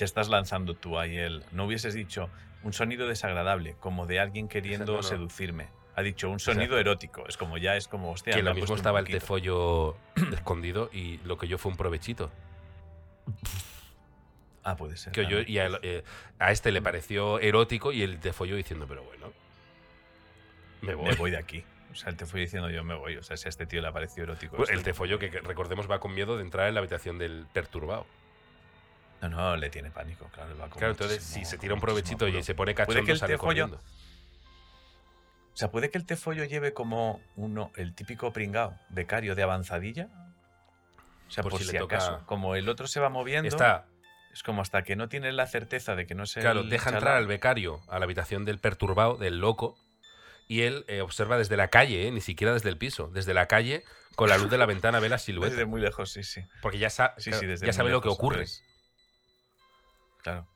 Ya 0.00 0.06
estás 0.06 0.30
lanzando 0.30 0.72
tú 0.72 0.98
ahí 0.98 1.14
el. 1.18 1.44
No 1.52 1.66
hubieses 1.66 1.92
dicho 1.92 2.30
un 2.62 2.72
sonido 2.72 3.06
desagradable, 3.06 3.76
como 3.80 4.06
de 4.06 4.18
alguien 4.18 4.48
queriendo 4.48 4.96
no. 4.96 5.02
seducirme. 5.02 5.68
Ha 5.94 6.00
dicho 6.00 6.30
un 6.30 6.40
sonido 6.40 6.78
erótico. 6.78 7.26
Es 7.28 7.36
como 7.36 7.58
ya 7.58 7.76
es 7.76 7.86
como, 7.86 8.10
hostia. 8.10 8.32
Que 8.32 8.42
lo 8.42 8.54
mismo 8.54 8.74
estaba 8.74 9.00
el 9.00 9.06
tefollo 9.08 9.98
escondido 10.32 10.88
y 10.90 11.18
lo 11.18 11.36
que 11.36 11.48
yo 11.48 11.58
fue 11.58 11.70
un 11.70 11.76
provechito. 11.76 12.32
Ah, 14.64 14.74
puede 14.74 14.96
ser. 14.96 15.12
Que 15.12 15.26
yo, 15.26 15.40
y 15.42 15.58
a, 15.58 15.68
eh, 15.82 16.02
a 16.38 16.50
este 16.50 16.72
le 16.72 16.80
pareció 16.80 17.38
erótico 17.38 17.92
y 17.92 18.00
el 18.00 18.20
tefollo 18.20 18.56
diciendo, 18.56 18.86
pero 18.88 19.02
bueno, 19.02 19.34
me 20.80 20.94
voy. 20.94 21.10
Me 21.10 21.14
voy 21.14 21.30
de 21.30 21.36
aquí. 21.36 21.62
O 21.92 21.94
sea, 21.94 22.08
él 22.08 22.16
te 22.16 22.24
fue 22.24 22.40
diciendo 22.40 22.70
yo 22.70 22.82
me 22.84 22.94
voy. 22.94 23.18
O 23.18 23.22
sea, 23.22 23.36
si 23.36 23.48
a 23.48 23.50
este 23.50 23.66
tío 23.66 23.82
le 23.82 23.88
ha 23.88 23.92
parecido 23.92 24.24
erótico. 24.24 24.56
Pues 24.56 24.70
el 24.70 24.82
tefollo 24.82 25.18
que 25.18 25.28
que 25.28 25.40
recordemos 25.40 25.90
va 25.90 26.00
con 26.00 26.14
miedo 26.14 26.38
de 26.38 26.42
entrar 26.42 26.68
en 26.68 26.74
la 26.74 26.80
habitación 26.80 27.18
del 27.18 27.46
perturbado. 27.52 28.06
No, 29.22 29.28
no, 29.28 29.56
le 29.56 29.68
tiene 29.70 29.90
pánico, 29.90 30.28
claro. 30.32 30.56
va 30.56 30.68
con 30.68 30.78
Claro, 30.78 30.92
entonces 30.92 31.22
si 31.22 31.44
se 31.44 31.58
tira 31.58 31.74
un 31.74 31.80
provechito 31.80 32.26
y 32.28 32.42
se 32.42 32.54
pone 32.54 32.74
Puede 32.74 32.86
cachondo 32.86 33.04
que 33.06 33.12
el 33.12 33.18
sale 33.18 33.34
tefollo- 33.36 33.38
corriendo. 33.46 33.80
O 35.52 35.56
sea, 35.60 35.70
puede 35.70 35.90
que 35.90 35.98
el 35.98 36.06
tefollo 36.06 36.44
lleve 36.44 36.72
como 36.72 37.20
uno, 37.36 37.70
el 37.76 37.94
típico 37.94 38.32
pringao, 38.32 38.78
becario 38.88 39.34
de 39.34 39.42
avanzadilla. 39.42 40.08
O 41.28 41.30
sea, 41.30 41.42
Por 41.42 41.52
por, 41.52 41.60
si 41.60 41.66
si, 41.66 41.72
le 41.72 41.78
toca- 41.78 41.96
acaso. 41.96 42.22
Como 42.26 42.56
el 42.56 42.68
otro 42.68 42.86
se 42.86 42.98
va 42.98 43.08
moviendo, 43.10 43.48
Está, 43.48 43.86
es 44.32 44.42
como 44.42 44.62
hasta 44.62 44.82
que 44.84 44.96
no 44.96 45.08
tienes 45.08 45.34
la 45.34 45.46
certeza 45.46 45.94
de 45.96 46.06
que 46.06 46.14
no 46.14 46.24
se. 46.26 46.40
claro, 46.40 46.62
deja 46.62 46.90
entrar 46.90 47.16
al 47.16 47.26
becario 47.26 47.82
a 47.88 47.98
la 47.98 48.04
habitación 48.04 48.44
del 48.44 48.58
perturbado, 48.58 49.16
del 49.16 49.38
loco, 49.38 49.76
y 50.48 50.62
él 50.62 50.84
eh, 50.88 51.02
observa 51.02 51.36
desde 51.36 51.56
la 51.56 51.68
calle, 51.68 52.08
eh, 52.08 52.10
ni 52.10 52.20
siquiera 52.20 52.54
desde 52.54 52.70
el 52.70 52.78
piso, 52.78 53.08
desde 53.12 53.34
la 53.34 53.46
calle, 53.46 53.84
con 54.16 54.28
la 54.28 54.38
luz 54.38 54.50
de 54.50 54.58
la 54.58 54.66
ventana 54.66 54.98
ve 54.98 55.08
la 55.08 55.18
silueta. 55.18 55.50
Desde 55.50 55.66
muy 55.66 55.80
lejos, 55.80 56.10
sí, 56.10 56.24
sí. 56.24 56.42
Porque 56.62 56.78
ya, 56.78 56.90
sa- 56.90 57.14
Sí, 57.18 57.32
sí, 57.32 57.46
ya 57.60 57.72
sabe 57.72 57.90
lo 57.90 58.00
que 58.00 58.08
ocurre. 58.08 58.46
Claro. 60.22 60.46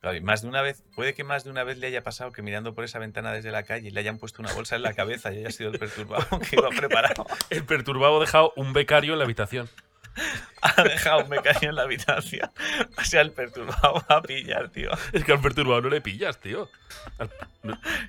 Claro, 0.00 0.16
y 0.16 0.20
más 0.20 0.42
de 0.42 0.48
una 0.48 0.62
vez, 0.62 0.84
puede 0.94 1.14
que 1.14 1.24
más 1.24 1.44
de 1.44 1.50
una 1.50 1.64
vez 1.64 1.78
le 1.78 1.86
haya 1.86 2.04
pasado 2.04 2.30
que 2.30 2.42
mirando 2.42 2.74
por 2.74 2.84
esa 2.84 2.98
ventana 2.98 3.32
desde 3.32 3.50
la 3.50 3.64
calle 3.64 3.90
le 3.90 4.00
hayan 4.00 4.18
puesto 4.18 4.42
una 4.42 4.52
bolsa 4.52 4.76
en 4.76 4.82
la 4.82 4.94
cabeza 4.94 5.32
y 5.32 5.38
haya 5.38 5.50
sido 5.50 5.70
el 5.70 5.78
perturbado 5.78 6.38
que 6.50 6.56
iba 6.56 6.68
preparado. 6.68 7.26
El 7.50 7.64
perturbado 7.64 8.18
ha 8.18 8.20
dejado 8.20 8.52
un 8.56 8.72
becario 8.72 9.14
en 9.14 9.18
la 9.18 9.24
habitación. 9.24 9.68
Ha 10.62 10.82
dejado 10.82 11.22
un 11.22 11.28
becario 11.28 11.68
en 11.68 11.76
la 11.76 11.82
habitación. 11.82 12.50
O 12.96 13.04
sea, 13.04 13.20
el 13.20 13.30
perturbado 13.30 14.02
va 14.10 14.16
a 14.16 14.22
pillar, 14.22 14.70
tío. 14.70 14.90
Es 15.12 15.22
que 15.22 15.32
al 15.32 15.40
perturbado 15.40 15.82
no 15.82 15.90
le 15.90 16.00
pillas, 16.00 16.40
tío. 16.40 16.68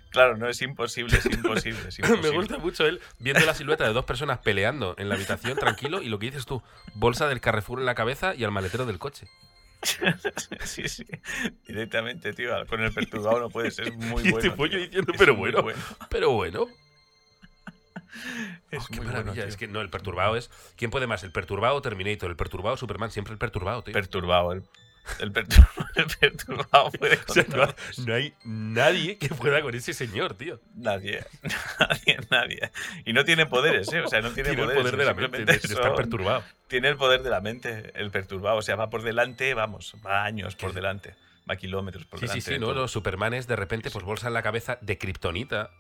Claro, 0.10 0.38
no 0.38 0.48
es 0.48 0.62
imposible, 0.62 1.18
es 1.18 1.26
imposible, 1.26 1.90
es 1.90 2.00
imposible. 2.00 2.30
Me 2.32 2.36
gusta 2.36 2.58
mucho 2.58 2.86
él 2.88 3.02
viendo 3.20 3.46
la 3.46 3.54
silueta 3.54 3.86
de 3.86 3.94
dos 3.94 4.06
personas 4.06 4.40
peleando 4.40 4.96
en 4.98 5.10
la 5.10 5.16
habitación 5.16 5.58
tranquilo 5.58 6.02
y 6.02 6.08
lo 6.08 6.18
que 6.18 6.28
dices 6.28 6.46
tú, 6.46 6.64
bolsa 6.96 7.28
del 7.28 7.42
Carrefour 7.42 7.80
en 7.80 7.86
la 7.86 7.96
cabeza 7.96 8.34
y 8.34 8.44
al 8.44 8.52
maletero 8.52 8.86
del 8.86 8.98
coche. 8.98 9.28
Sí, 10.64 10.88
sí. 10.90 11.06
Directamente, 11.68 12.34
tío. 12.34 12.66
Con 12.68 12.82
el 12.82 12.94
perturbado 12.94 13.40
no 13.40 13.50
puedes. 13.50 13.78
Es 13.80 13.96
muy 13.96 14.24
Y 14.28 14.32
bueno. 14.32 14.38
este 14.38 14.52
pollo 14.52 14.78
diciendo, 14.78 15.14
pero 15.18 15.36
bueno, 15.36 15.64
pero 16.10 16.32
bueno. 16.32 16.68
Es 18.72 18.84
Oh, 18.84 18.88
qué 18.90 18.98
muy 18.98 19.06
maravilla. 19.06 19.34
bueno, 19.34 19.48
es 19.50 19.58
que 19.58 19.68
no, 19.68 19.80
el 19.82 19.90
perturbado 19.90 20.36
es. 20.36 20.50
¿Quién 20.76 20.90
puede 20.92 21.08
más? 21.08 21.24
¿El 21.24 21.32
perturbado 21.32 21.76
o 21.76 21.82
Terminator? 21.82 22.30
El 22.30 22.36
perturbado, 22.36 22.76
Superman, 22.78 23.12
siempre 23.12 23.34
el 23.34 23.38
perturbado, 23.40 23.84
tío. 23.84 23.94
Perturbado. 23.94 24.52
El, 24.54 24.64
El, 25.20 25.32
pertur- 25.34 25.68
el 25.96 26.06
perturbado 26.20 26.92
puede 26.92 27.20
O 27.28 27.34
sea, 27.34 27.46
no, 27.50 27.74
no 28.06 28.14
hay 28.14 28.34
nadie 28.44 29.18
que 29.18 29.30
pueda 29.30 29.62
con 29.62 29.74
ese 29.76 29.94
señor, 29.94 30.34
tío. 30.36 30.60
Nadie, 30.76 31.26
nadie, 31.80 32.18
nadie. 32.30 32.72
Y 33.06 33.14
no 33.14 33.24
tiene 33.26 33.46
poderes, 33.46 33.92
¿eh? 33.94 34.02
O 34.02 34.08
sea, 34.08 34.22
no 34.22 34.32
tiene, 34.32 34.50
Tiene 34.50 34.62
el 34.64 34.68
poderes. 34.68 34.82
poder 34.84 34.98
de 34.98 35.06
la 35.06 35.14
mente, 35.14 35.38
de, 35.40 35.46
de 35.46 35.54
estar 35.54 35.96
perturbado. 35.96 36.44
Tiene 36.68 36.90
el 36.90 36.98
poder 36.98 37.24
de 37.24 37.30
la 37.30 37.42
mente, 37.42 37.92
el 37.96 38.12
perturbado. 38.12 38.58
O 38.58 38.62
sea, 38.62 38.76
va 38.76 38.90
por 38.90 39.02
delante, 39.04 39.54
vamos, 39.54 39.96
va 40.06 40.24
años 40.26 40.56
por 40.56 40.74
delante. 40.74 41.16
Va 41.50 41.56
kilómetros 41.56 42.06
por 42.06 42.20
Sí, 42.20 42.28
sí, 42.28 42.28
delante. 42.28 42.46
sí, 42.46 42.52
de 42.54 42.60
¿no? 42.60 42.66
todo. 42.68 42.76
Los 42.82 42.92
Supermanes 42.92 43.48
de 43.48 43.56
repente, 43.56 43.90
pues 43.90 44.04
bolsa 44.04 44.28
en 44.28 44.34
la 44.34 44.44
cabeza 44.44 44.78
de 44.82 44.98
kriptonita. 44.98 45.72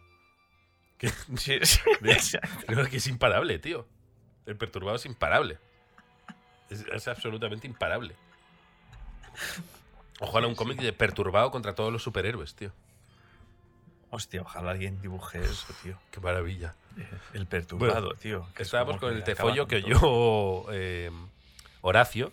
Sí, 1.38 1.60
sí. 1.62 1.80
Creo 2.66 2.86
que 2.88 2.98
es 2.98 3.08
imparable, 3.08 3.60
tío. 3.60 3.88
El 4.46 4.58
perturbado 4.58 4.96
es 4.96 5.06
imparable. 5.06 5.60
Es, 6.70 6.86
es 6.92 7.08
absolutamente 7.08 7.68
imparable. 7.68 8.16
Ojalá 10.19 10.47
un 10.47 10.56
cómic 10.56 10.80
de 10.82 10.93
perturbado 10.93 11.52
contra 11.52 11.76
todos 11.76 11.91
los 11.91 12.02
superhéroes, 12.04 12.56
tío. 12.56 12.71
Hostia, 14.10 14.41
ojalá 14.41 14.71
alguien 14.71 15.02
dibuje 15.02 15.39
eso, 15.39 15.67
tío. 15.84 16.00
Qué 16.12 16.19
maravilla. 16.19 16.76
El 17.34 17.45
perturbado, 17.45 18.13
tío. 18.15 18.47
es 18.56 18.62
Estábamos 18.62 18.97
con 18.97 19.13
el 19.13 19.23
tefollo 19.23 19.67
que 19.67 19.78
oyó 19.78 20.71
eh, 20.71 21.12
Horacio 21.82 22.32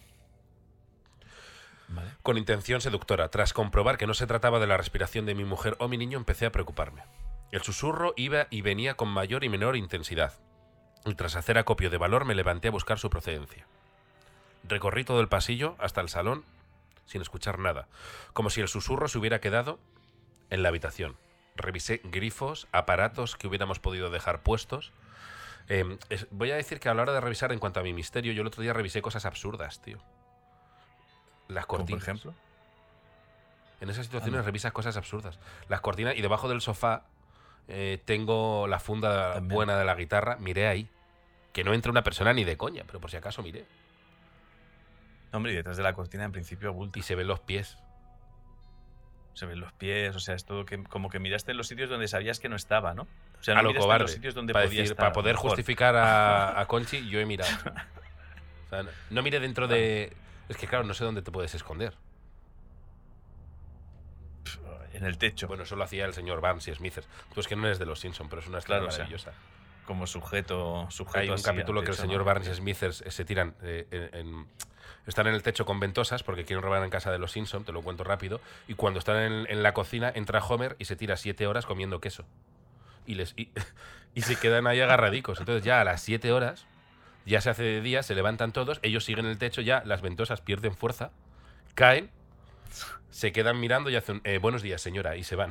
Vale. 1.88 2.10
con 2.22 2.38
intención 2.38 2.80
seductora. 2.80 3.28
Tras 3.28 3.52
comprobar 3.52 3.98
que 3.98 4.06
no 4.06 4.14
se 4.14 4.26
trataba 4.26 4.60
de 4.60 4.66
la 4.66 4.76
respiración 4.76 5.26
de 5.26 5.34
mi 5.34 5.44
mujer 5.44 5.76
o 5.80 5.88
mi 5.88 5.98
niño, 5.98 6.16
empecé 6.16 6.46
a 6.46 6.52
preocuparme. 6.52 7.02
El 7.50 7.62
susurro 7.62 8.14
iba 8.16 8.46
y 8.50 8.62
venía 8.62 8.94
con 8.94 9.08
mayor 9.08 9.44
y 9.44 9.48
menor 9.48 9.76
intensidad. 9.76 10.32
Y 11.04 11.14
tras 11.16 11.36
hacer 11.36 11.58
acopio 11.58 11.90
de 11.90 11.98
valor 11.98 12.24
me 12.24 12.34
levanté 12.34 12.68
a 12.68 12.72
buscar 12.72 12.98
su 12.98 13.10
procedencia. 13.10 13.66
Recorrí 14.66 15.04
todo 15.04 15.20
el 15.20 15.28
pasillo 15.28 15.76
hasta 15.78 16.00
el 16.00 16.08
salón 16.08 16.44
sin 17.06 17.20
escuchar 17.22 17.58
nada, 17.58 17.88
como 18.32 18.50
si 18.50 18.60
el 18.60 18.68
susurro 18.68 19.08
se 19.08 19.18
hubiera 19.18 19.40
quedado 19.40 19.78
en 20.50 20.62
la 20.62 20.68
habitación. 20.70 21.16
Revisé 21.56 22.00
grifos, 22.04 22.66
aparatos 22.72 23.36
que 23.36 23.46
hubiéramos 23.46 23.78
podido 23.78 24.10
dejar 24.10 24.42
puestos. 24.42 24.92
Eh, 25.68 25.98
es- 26.10 26.26
voy 26.30 26.50
a 26.50 26.56
decir 26.56 26.80
que 26.80 26.88
a 26.88 26.94
la 26.94 27.02
hora 27.02 27.12
de 27.12 27.20
revisar 27.20 27.52
en 27.52 27.58
cuanto 27.58 27.80
a 27.80 27.82
mi 27.82 27.92
misterio, 27.92 28.32
yo 28.32 28.42
el 28.42 28.46
otro 28.48 28.62
día 28.62 28.72
revisé 28.72 29.00
cosas 29.02 29.24
absurdas, 29.24 29.80
tío. 29.80 29.98
Las 31.48 31.66
cortinas. 31.66 32.02
por 32.02 32.02
ejemplo. 32.02 32.34
En 33.80 33.90
esas 33.90 34.06
situaciones 34.06 34.38
Anda. 34.38 34.46
revisas 34.46 34.72
cosas 34.72 34.96
absurdas. 34.96 35.38
Las 35.68 35.80
cortinas 35.80 36.16
y 36.16 36.22
debajo 36.22 36.48
del 36.48 36.60
sofá 36.60 37.02
eh, 37.68 38.00
tengo 38.04 38.66
la 38.66 38.78
funda 38.78 39.34
También. 39.34 39.54
buena 39.54 39.78
de 39.78 39.84
la 39.84 39.94
guitarra. 39.94 40.36
Miré 40.36 40.68
ahí. 40.68 40.88
Que 41.52 41.64
no 41.64 41.72
entra 41.72 41.90
una 41.90 42.02
persona 42.02 42.32
ni 42.32 42.44
de 42.44 42.56
coña, 42.56 42.82
pero 42.86 43.00
por 43.00 43.10
si 43.10 43.16
acaso 43.16 43.42
miré. 43.42 43.64
Hombre, 45.34 45.52
y 45.52 45.54
detrás 45.56 45.76
de 45.76 45.82
la 45.82 45.92
cortina, 45.92 46.24
en 46.24 46.32
principio, 46.32 46.70
oculta. 46.70 46.98
Y 46.98 47.02
se 47.02 47.14
ven 47.14 47.26
los 47.26 47.40
pies. 47.40 47.76
Se 49.34 49.46
ven 49.46 49.58
los 49.60 49.72
pies, 49.72 50.14
o 50.14 50.20
sea, 50.20 50.34
es 50.36 50.44
todo 50.44 50.64
que, 50.64 50.82
como 50.84 51.10
que 51.10 51.18
miraste 51.18 51.50
en 51.50 51.56
los 51.58 51.66
sitios 51.66 51.90
donde 51.90 52.06
sabías 52.06 52.38
que 52.38 52.48
no 52.48 52.54
estaba, 52.56 52.94
¿no? 52.94 53.02
O 53.02 53.42
sea, 53.42 53.54
a 53.54 53.56
no 53.56 53.62
lo 53.64 53.68
miraste 53.70 53.78
en 53.78 53.82
cobarde. 53.88 54.02
los 54.04 54.12
sitios 54.12 54.34
donde 54.34 54.52
Para, 54.52 54.66
podía 54.66 54.82
decir- 54.82 54.92
estar. 54.92 54.96
para 55.06 55.12
poder 55.12 55.34
mejor. 55.34 55.50
justificar 55.50 55.96
a, 55.96 56.60
a 56.60 56.66
Conchi, 56.66 57.08
yo 57.10 57.18
he 57.18 57.26
mirado. 57.26 57.50
O 58.66 58.68
sea, 58.70 58.82
no, 58.84 58.90
no 59.10 59.22
miré 59.22 59.40
dentro 59.40 59.66
de. 59.66 60.16
Es 60.48 60.56
que 60.56 60.66
claro, 60.68 60.84
no 60.84 60.94
sé 60.94 61.04
dónde 61.04 61.20
te 61.22 61.32
puedes 61.32 61.52
esconder. 61.54 61.94
En 64.92 65.04
el 65.04 65.18
techo, 65.18 65.48
Bueno, 65.48 65.64
eso 65.64 65.74
lo 65.74 65.82
hacía 65.82 66.04
el 66.04 66.14
señor 66.14 66.40
Barnes 66.40 66.68
y 66.68 66.74
Smithers. 66.74 67.08
Tú 67.34 67.40
es 67.40 67.48
que 67.48 67.56
no 67.56 67.66
eres 67.66 67.80
de 67.80 67.86
los 67.86 67.98
Simpsons, 67.98 68.30
pero 68.30 68.40
es 68.40 68.46
una 68.48 68.58
escena 68.58 68.76
Claro, 68.76 68.86
o 68.86 68.90
sea, 68.92 69.00
maravillosa. 69.00 69.32
Como 69.86 70.06
sujeto. 70.06 70.86
sujeto 70.90 71.18
Hay 71.18 71.28
un 71.28 71.34
así 71.34 71.44
capítulo 71.44 71.82
que 71.82 71.90
el 71.90 71.96
señor 71.96 72.18
¿no? 72.18 72.24
Barnes 72.24 72.48
y 72.48 72.54
Smithers 72.54 73.02
eh, 73.02 73.10
se 73.10 73.24
tiran 73.24 73.54
eh, 73.62 73.86
en, 74.12 74.20
en- 74.20 74.46
están 75.06 75.26
en 75.26 75.34
el 75.34 75.42
techo 75.42 75.66
con 75.66 75.80
ventosas 75.80 76.22
porque 76.22 76.44
quieren 76.46 76.62
robar 76.62 76.82
en 76.82 76.88
casa 76.90 77.12
de 77.12 77.18
los 77.18 77.32
Simpson, 77.32 77.64
te 77.64 77.72
lo 77.72 77.82
cuento 77.82 78.04
rápido. 78.04 78.40
Y 78.68 78.74
cuando 78.74 78.98
están 78.98 79.18
en, 79.18 79.46
en 79.50 79.62
la 79.62 79.74
cocina 79.74 80.10
entra 80.14 80.42
Homer 80.42 80.76
y 80.78 80.86
se 80.86 80.96
tira 80.96 81.16
siete 81.16 81.46
horas 81.46 81.66
comiendo 81.66 82.00
queso. 82.00 82.24
Y 83.06 83.14
les 83.16 83.34
y, 83.36 83.50
y 84.14 84.22
se 84.22 84.36
quedan 84.36 84.66
ahí 84.66 84.80
agarradicos. 84.80 85.40
Entonces 85.40 85.62
ya 85.62 85.80
a 85.80 85.84
las 85.84 86.00
siete 86.02 86.32
horas 86.32 86.66
ya 87.26 87.40
se 87.42 87.50
hace 87.50 87.62
de 87.62 87.80
día, 87.82 88.02
se 88.02 88.14
levantan 88.14 88.52
todos, 88.52 88.78
ellos 88.82 89.04
siguen 89.04 89.24
en 89.26 89.32
el 89.32 89.38
techo 89.38 89.60
ya, 89.62 89.82
las 89.84 90.00
ventosas 90.02 90.40
pierden 90.42 90.74
fuerza, 90.74 91.10
caen, 91.74 92.10
se 93.10 93.32
quedan 93.32 93.58
mirando 93.60 93.88
y 93.90 93.96
hacen 93.96 94.20
eh, 94.24 94.38
buenos 94.38 94.62
días 94.62 94.80
señora 94.82 95.16
y 95.16 95.24
se 95.24 95.34
van. 95.36 95.50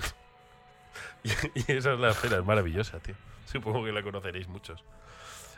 Y, 1.24 1.30
y 1.56 1.78
esa 1.78 1.94
es 1.94 2.00
la 2.00 2.12
escena, 2.12 2.38
es 2.38 2.46
maravillosa, 2.46 3.00
tío. 3.00 3.16
Supongo 3.46 3.84
que 3.86 3.92
la 3.92 4.04
conoceréis 4.04 4.48
muchos. 4.48 4.84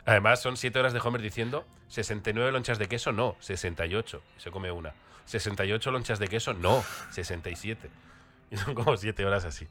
Además, 0.04 0.40
son 0.40 0.56
siete 0.56 0.78
horas 0.78 0.92
de 0.92 1.00
Homer 1.00 1.20
diciendo 1.20 1.66
69 1.88 2.52
lonchas 2.52 2.78
de 2.78 2.88
queso, 2.88 3.12
no, 3.12 3.36
68. 3.40 4.22
Y 4.36 4.40
se 4.40 4.50
come 4.50 4.70
una. 4.70 4.94
68 5.24 5.90
lonchas 5.90 6.18
de 6.18 6.28
queso, 6.28 6.54
no, 6.54 6.84
67. 7.10 7.90
Y 8.50 8.56
son 8.56 8.74
como 8.74 8.96
siete 8.96 9.26
horas 9.26 9.44
así. 9.44 9.66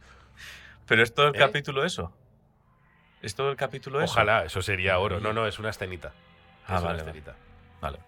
Pero 0.86 1.02
es 1.02 1.14
todo 1.14 1.30
el 1.30 1.36
¿Eh? 1.36 1.40
capítulo 1.40 1.86
eso. 1.86 2.12
Es 3.22 3.34
todo 3.36 3.50
el 3.50 3.56
capítulo 3.56 4.02
eso. 4.02 4.12
Ojalá, 4.12 4.44
eso 4.44 4.62
sería 4.62 5.00
oro. 5.00 5.20
No, 5.22 5.32
no, 5.32 5.48
es 5.48 5.58
una 5.58 5.70
escenita. 5.70 6.12
Ah, 6.68 6.76
Es 6.76 6.84
una 6.84 6.94
vale. 6.94 7.24
Vale. 7.80 8.00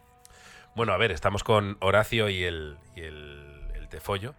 Bueno, 0.76 0.92
a 0.94 0.98
ver, 0.98 1.12
estamos 1.12 1.44
con 1.44 1.78
Horacio 1.80 2.30
y 2.30 2.44
el, 2.44 2.78
y 2.96 3.02
el, 3.02 3.72
el 3.76 3.88
tefollo. 3.88 4.36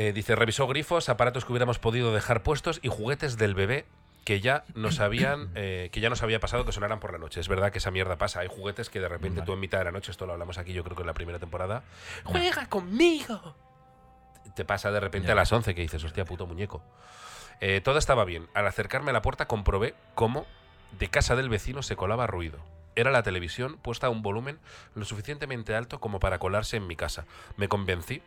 Eh, 0.00 0.12
dice, 0.12 0.36
revisó 0.36 0.68
grifos, 0.68 1.08
aparatos 1.08 1.44
que 1.44 1.50
hubiéramos 1.50 1.80
podido 1.80 2.14
dejar 2.14 2.44
puestos 2.44 2.78
y 2.84 2.88
juguetes 2.88 3.36
del 3.36 3.56
bebé 3.56 3.84
que 4.24 4.40
ya 4.40 4.62
nos 4.74 5.00
habían 5.00 5.50
eh, 5.56 5.88
que 5.90 6.00
ya 6.00 6.08
nos 6.08 6.22
había 6.22 6.38
pasado 6.38 6.64
que 6.64 6.70
sonaran 6.70 7.00
por 7.00 7.10
la 7.10 7.18
noche. 7.18 7.40
Es 7.40 7.48
verdad 7.48 7.72
que 7.72 7.78
esa 7.78 7.90
mierda 7.90 8.16
pasa. 8.16 8.38
Hay 8.38 8.46
juguetes 8.48 8.90
que 8.90 9.00
de 9.00 9.08
repente 9.08 9.40
Vale. 9.40 9.46
tú 9.46 9.54
en 9.54 9.58
mitad 9.60 9.78
de 9.78 9.86
la 9.86 9.90
noche, 9.90 10.12
esto 10.12 10.24
lo 10.24 10.34
hablamos 10.34 10.56
aquí 10.56 10.72
yo 10.72 10.84
creo 10.84 10.94
que 10.94 11.02
en 11.02 11.08
la 11.08 11.14
primera 11.14 11.40
temporada, 11.40 11.82
¡juega 12.22 12.66
conmigo! 12.68 13.56
Te 14.54 14.64
pasa 14.64 14.92
de 14.92 15.00
repente 15.00 15.26
Ya. 15.26 15.32
a 15.32 15.36
las 15.36 15.52
11 15.52 15.74
que 15.74 15.82
dices, 15.82 16.04
hostia, 16.04 16.24
puto 16.24 16.46
muñeco. 16.46 16.80
Eh, 17.60 17.80
todo 17.82 17.98
estaba 17.98 18.24
bien. 18.24 18.46
Al 18.54 18.68
acercarme 18.68 19.10
a 19.10 19.14
la 19.14 19.22
puerta 19.22 19.48
comprobé 19.48 19.94
cómo 20.14 20.46
de 20.96 21.08
casa 21.08 21.34
del 21.34 21.48
vecino 21.48 21.82
se 21.82 21.96
colaba 21.96 22.28
ruido. 22.28 22.58
Era 22.94 23.10
la 23.10 23.24
televisión 23.24 23.78
puesta 23.78 24.06
a 24.06 24.10
un 24.10 24.22
volumen 24.22 24.60
lo 24.94 25.04
suficientemente 25.04 25.74
alto 25.74 25.98
como 25.98 26.20
para 26.20 26.38
colarse 26.38 26.76
en 26.76 26.86
mi 26.86 26.94
casa. 26.94 27.24
Me 27.56 27.66
convencí 27.68 28.22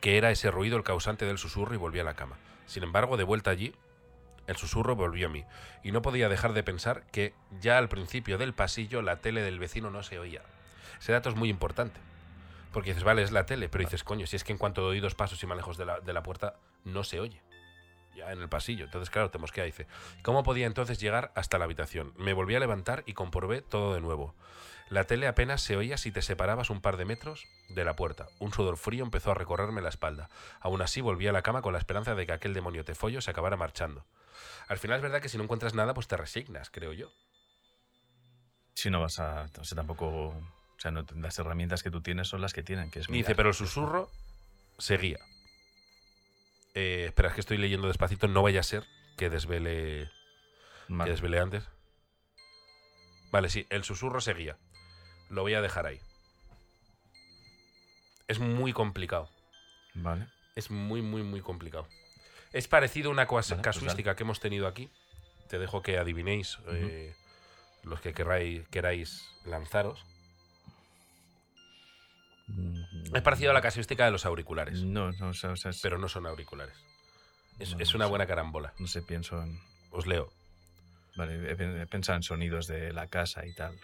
que 0.00 0.18
era 0.18 0.30
ese 0.30 0.50
ruido 0.50 0.76
el 0.76 0.84
causante 0.84 1.24
del 1.24 1.38
susurro 1.38 1.74
y 1.74 1.78
volví 1.78 1.98
a 2.00 2.04
la 2.04 2.14
cama. 2.14 2.36
Sin 2.66 2.82
embargo, 2.82 3.16
de 3.16 3.24
vuelta 3.24 3.50
allí, 3.50 3.74
el 4.46 4.56
susurro 4.56 4.96
volvió 4.96 5.26
a 5.26 5.30
mí, 5.30 5.44
y 5.82 5.92
no 5.92 6.02
podía 6.02 6.28
dejar 6.28 6.52
de 6.52 6.62
pensar 6.62 7.04
que 7.10 7.34
ya 7.60 7.78
al 7.78 7.88
principio 7.88 8.38
del 8.38 8.54
pasillo 8.54 9.02
la 9.02 9.16
tele 9.16 9.42
del 9.42 9.58
vecino 9.58 9.90
no 9.90 10.02
se 10.02 10.18
oía. 10.18 10.42
Ese 11.00 11.12
dato 11.12 11.28
es 11.28 11.36
muy 11.36 11.48
importante. 11.48 12.00
Porque 12.72 12.90
dices, 12.90 13.04
vale, 13.04 13.22
es 13.22 13.32
la 13.32 13.46
tele, 13.46 13.68
pero 13.68 13.84
dices, 13.84 14.04
coño, 14.04 14.26
si 14.26 14.36
es 14.36 14.44
que 14.44 14.52
en 14.52 14.58
cuanto 14.58 14.82
doy 14.82 15.00
dos 15.00 15.14
pasos 15.14 15.42
y 15.42 15.46
más 15.46 15.56
lejos 15.56 15.78
de 15.78 15.86
la, 15.86 16.00
de 16.00 16.12
la 16.12 16.22
puerta, 16.22 16.56
no 16.84 17.04
se 17.04 17.20
oye. 17.20 17.40
Ya 18.14 18.32
en 18.32 18.40
el 18.40 18.48
pasillo. 18.48 18.84
Entonces, 18.84 19.10
claro, 19.10 19.30
te 19.30 19.38
mosquea. 19.38 19.64
Dice, 19.64 19.86
¿cómo 20.22 20.42
podía 20.42 20.66
entonces 20.66 20.98
llegar 20.98 21.32
hasta 21.34 21.58
la 21.58 21.64
habitación? 21.64 22.12
Me 22.18 22.32
volví 22.32 22.54
a 22.54 22.60
levantar 22.60 23.02
y 23.06 23.14
comprobé 23.14 23.62
todo 23.62 23.94
de 23.94 24.00
nuevo. 24.00 24.34
La 24.88 25.04
tele 25.04 25.26
apenas 25.26 25.62
se 25.62 25.76
oía 25.76 25.96
si 25.96 26.12
te 26.12 26.22
separabas 26.22 26.70
un 26.70 26.80
par 26.80 26.96
de 26.96 27.04
metros 27.04 27.46
de 27.68 27.84
la 27.84 27.96
puerta. 27.96 28.28
Un 28.38 28.52
sudor 28.52 28.76
frío 28.76 29.02
empezó 29.04 29.32
a 29.32 29.34
recorrerme 29.34 29.82
la 29.82 29.88
espalda. 29.88 30.28
Aún 30.60 30.80
así 30.80 31.00
volví 31.00 31.26
a 31.26 31.32
la 31.32 31.42
cama 31.42 31.60
con 31.60 31.72
la 31.72 31.78
esperanza 31.78 32.14
de 32.14 32.24
que 32.24 32.32
aquel 32.32 32.54
demonio 32.54 32.84
tefollo 32.84 33.20
se 33.20 33.30
acabara 33.30 33.56
marchando. 33.56 34.06
Al 34.68 34.78
final 34.78 34.98
es 34.98 35.02
verdad 35.02 35.20
que 35.20 35.28
si 35.28 35.38
no 35.38 35.44
encuentras 35.44 35.74
nada, 35.74 35.92
pues 35.92 36.06
te 36.06 36.16
resignas, 36.16 36.70
creo 36.70 36.92
yo. 36.92 37.10
Si 38.74 38.90
no 38.90 39.00
vas 39.00 39.18
a. 39.18 39.48
O 39.58 39.64
sea, 39.64 39.76
tampoco. 39.76 40.06
O 40.06 40.78
sea, 40.78 40.90
no, 40.90 41.04
las 41.16 41.38
herramientas 41.38 41.82
que 41.82 41.90
tú 41.90 42.00
tienes 42.00 42.28
son 42.28 42.40
las 42.40 42.52
que 42.52 42.62
tienen, 42.62 42.90
que 42.90 43.00
es 43.00 43.06
Dice, 43.08 43.34
pero 43.34 43.48
el 43.48 43.54
susurro 43.54 44.10
seguía. 44.78 45.18
Eh, 46.74 47.06
espera, 47.06 47.30
es 47.30 47.34
que 47.34 47.40
estoy 47.40 47.56
leyendo 47.56 47.88
despacito. 47.88 48.28
No 48.28 48.42
vaya 48.42 48.60
a 48.60 48.64
ser 48.64 48.84
que 49.16 49.30
desvele, 49.30 50.10
que 50.88 51.10
desvele 51.10 51.40
antes. 51.40 51.68
Vale, 53.32 53.48
sí, 53.48 53.66
el 53.70 53.82
susurro 53.82 54.20
seguía. 54.20 54.58
Lo 55.30 55.42
voy 55.42 55.54
a 55.54 55.60
dejar 55.60 55.86
ahí. 55.86 56.00
Es 58.28 58.38
muy 58.38 58.72
complicado. 58.72 59.28
Vale. 59.94 60.26
Es 60.56 60.70
muy, 60.70 61.02
muy, 61.02 61.22
muy 61.22 61.40
complicado. 61.40 61.86
Es 62.52 62.68
parecido 62.68 63.10
a 63.10 63.12
una 63.12 63.26
Vale, 63.26 63.56
pues 63.56 63.60
casuística 63.62 64.16
que 64.16 64.22
hemos 64.22 64.40
tenido 64.40 64.66
aquí. 64.66 64.90
Te 65.48 65.58
dejo 65.58 65.82
que 65.82 65.98
adivinéis 65.98 66.58
eh, 66.68 67.14
los 67.84 68.00
que 68.00 68.12
queráis 68.14 69.22
lanzaros. 69.44 70.04
Es 73.14 73.22
parecido 73.22 73.50
a 73.50 73.54
la 73.54 73.60
casuística 73.60 74.04
de 74.04 74.10
los 74.12 74.24
auriculares, 74.24 74.82
No, 74.82 75.10
no, 75.12 75.28
o 75.30 75.34
sea, 75.34 75.50
o 75.50 75.56
sea, 75.56 75.70
es- 75.72 75.80
pero 75.82 75.98
no 75.98 76.08
son 76.08 76.26
auriculares. 76.26 76.76
Es, 77.58 77.72
No, 77.74 77.80
es 77.80 77.92
no 77.92 77.96
una 77.96 78.04
sé. 78.06 78.10
buena 78.10 78.26
carambola. 78.26 78.72
no 78.78 78.86
sé, 78.86 79.02
pienso 79.02 79.42
en. 79.42 79.58
Os 79.90 80.06
leo. 80.06 80.32
Vale, 81.16 81.50
he 81.50 81.86
pensado 81.86 82.16
en 82.16 82.22
sonidos 82.22 82.66
de 82.66 82.92
la 82.92 83.06
casa 83.08 83.46
y 83.46 83.54
tal. 83.54 83.78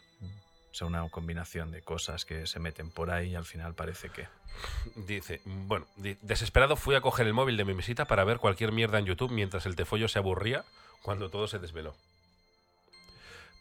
O 0.72 0.74
sea, 0.74 0.86
una 0.86 1.06
combinación 1.10 1.70
de 1.70 1.82
cosas 1.82 2.24
que 2.24 2.46
se 2.46 2.58
meten 2.58 2.90
por 2.90 3.10
ahí 3.10 3.30
y 3.32 3.34
al 3.34 3.44
final 3.44 3.74
parece 3.74 4.08
que. 4.08 4.26
Dice, 4.96 5.42
bueno, 5.44 5.86
desesperado 5.96 6.76
fui 6.76 6.94
a 6.94 7.02
coger 7.02 7.26
el 7.26 7.34
móvil 7.34 7.58
de 7.58 7.64
mi 7.64 7.74
visita 7.74 8.06
para 8.06 8.24
ver 8.24 8.38
cualquier 8.38 8.72
mierda 8.72 8.98
en 8.98 9.04
YouTube 9.04 9.30
mientras 9.30 9.66
el 9.66 9.76
tefollo 9.76 10.08
se 10.08 10.18
aburría 10.18 10.64
cuando 11.02 11.30
todo 11.30 11.46
se 11.46 11.58
desveló. 11.58 11.94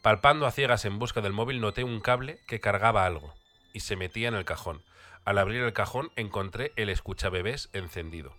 Palpando 0.02 0.46
a 0.46 0.50
ciegas 0.50 0.84
en 0.84 0.98
busca 0.98 1.20
del 1.20 1.32
móvil 1.32 1.60
noté 1.60 1.84
un 1.84 2.00
cable 2.00 2.40
que 2.48 2.60
cargaba 2.60 3.06
algo. 3.06 3.34
y 3.74 3.80
se 3.80 3.96
metía 3.96 4.28
en 4.28 4.34
el 4.34 4.44
cajón. 4.44 4.82
Al 5.24 5.38
abrir 5.38 5.62
el 5.62 5.72
cajón 5.72 6.10
encontré 6.16 6.72
el 6.76 6.90
escuchabebés 6.90 7.70
encendido. 7.72 8.36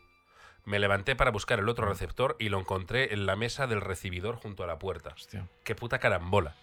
Me 0.65 0.78
levanté 0.78 1.15
para 1.15 1.32
buscar 1.32 1.57
el 1.57 1.69
otro 1.69 1.88
receptor 1.88 2.36
y 2.39 2.49
lo 2.49 2.59
encontré 2.59 3.13
en 3.13 3.26
la 3.26 3.36
mesa 3.36 3.65
del 3.65 3.82
recibidor 3.82 4.36
junto 4.36 4.63
a 4.63 4.67
la 4.67 4.78
puerta. 4.78 5.13
Hostia. 5.15 5.47
Qué 5.63 5.74
puta 5.74 5.97
carambola. 5.97 6.55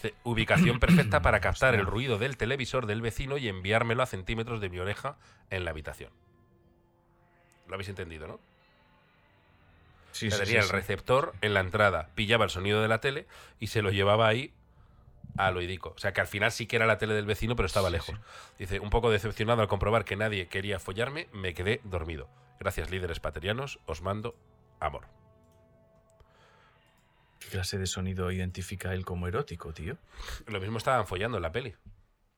Dice, 0.00 0.14
Ubicación 0.22 0.78
perfecta 0.78 1.22
para 1.22 1.40
captar 1.40 1.74
el 1.74 1.84
ruido 1.84 2.18
del 2.18 2.36
televisor 2.36 2.86
del 2.86 3.02
vecino 3.02 3.36
y 3.36 3.48
enviármelo 3.48 4.02
a 4.02 4.06
centímetros 4.06 4.60
de 4.60 4.68
mi 4.68 4.78
oreja 4.78 5.16
en 5.50 5.64
la 5.64 5.72
habitación. 5.72 6.12
Lo 7.66 7.74
habéis 7.74 7.88
entendido, 7.88 8.28
¿no? 8.28 8.40
Sí, 10.12 10.30
sí, 10.30 10.38
tenía 10.38 10.62
sí, 10.62 10.68
el 10.68 10.72
receptor 10.72 11.34
en 11.40 11.52
la 11.52 11.60
entrada, 11.60 12.10
pillaba 12.14 12.44
el 12.44 12.50
sonido 12.50 12.80
de 12.80 12.88
la 12.88 13.00
tele 13.00 13.26
y 13.58 13.68
se 13.68 13.82
lo 13.82 13.90
llevaba 13.90 14.28
ahí 14.28 14.52
al 15.36 15.56
oídico. 15.56 15.94
O 15.96 15.98
sea, 15.98 16.12
que 16.12 16.20
al 16.20 16.26
final 16.28 16.52
sí 16.52 16.66
que 16.66 16.76
era 16.76 16.86
la 16.86 16.98
tele 16.98 17.14
del 17.14 17.26
vecino, 17.26 17.56
pero 17.56 17.66
estaba 17.66 17.90
lejos. 17.90 18.16
Dice, 18.58 18.80
un 18.80 18.90
poco 18.90 19.10
decepcionado 19.10 19.62
al 19.62 19.68
comprobar 19.68 20.04
que 20.04 20.16
nadie 20.16 20.46
quería 20.46 20.78
follarme, 20.78 21.28
me 21.32 21.54
quedé 21.54 21.80
dormido. 21.84 22.28
Gracias, 22.60 22.90
líderes 22.90 23.20
paterianos, 23.20 23.80
os 23.86 24.00
mando 24.00 24.36
amor. 24.80 25.17
¿Qué 27.38 27.48
clase 27.48 27.78
de 27.78 27.86
sonido 27.86 28.30
identifica 28.32 28.92
él 28.94 29.04
como 29.04 29.28
erótico, 29.28 29.72
tío? 29.72 29.96
Lo 30.46 30.60
mismo 30.60 30.78
estaban 30.78 31.06
follando 31.06 31.38
en 31.38 31.42
la 31.42 31.52
peli. 31.52 31.74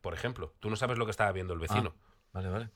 Por 0.01 0.15
ejemplo, 0.15 0.55
tú 0.61 0.71
no 0.71 0.77
sabes 0.77 0.99
lo 0.99 1.05
que 1.07 1.11
estaba 1.11 1.33
viendo 1.33 1.53
el 1.55 1.59
vecino. 1.61 1.95
Vale, 2.33 2.49
vale. 2.49 2.69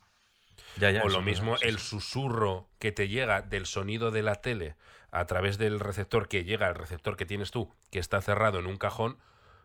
Ya, 0.77 0.91
ya. 0.91 1.03
o 1.03 1.09
lo 1.09 1.21
mismo 1.23 1.57
el 1.63 1.79
susurro 1.79 2.69
que 2.79 2.93
te 2.93 3.09
llega 3.09 3.43
del 3.43 3.67
sonido 3.67 4.11
de 4.11 4.23
la 4.23 4.37
tele 4.37 4.77
a 5.11 5.25
través 5.27 5.59
del 5.59 5.81
receptor 5.81 6.29
que 6.29 6.45
llega 6.45 6.67
al 6.69 6.75
receptor 6.75 7.17
que 7.17 7.27
tienes 7.27 7.51
tú, 7.51 7.73
que 7.91 7.99
está 7.99 8.21
cerrado 8.21 8.59
en 8.59 8.67
un 8.67 8.77
cajón, 8.77 9.19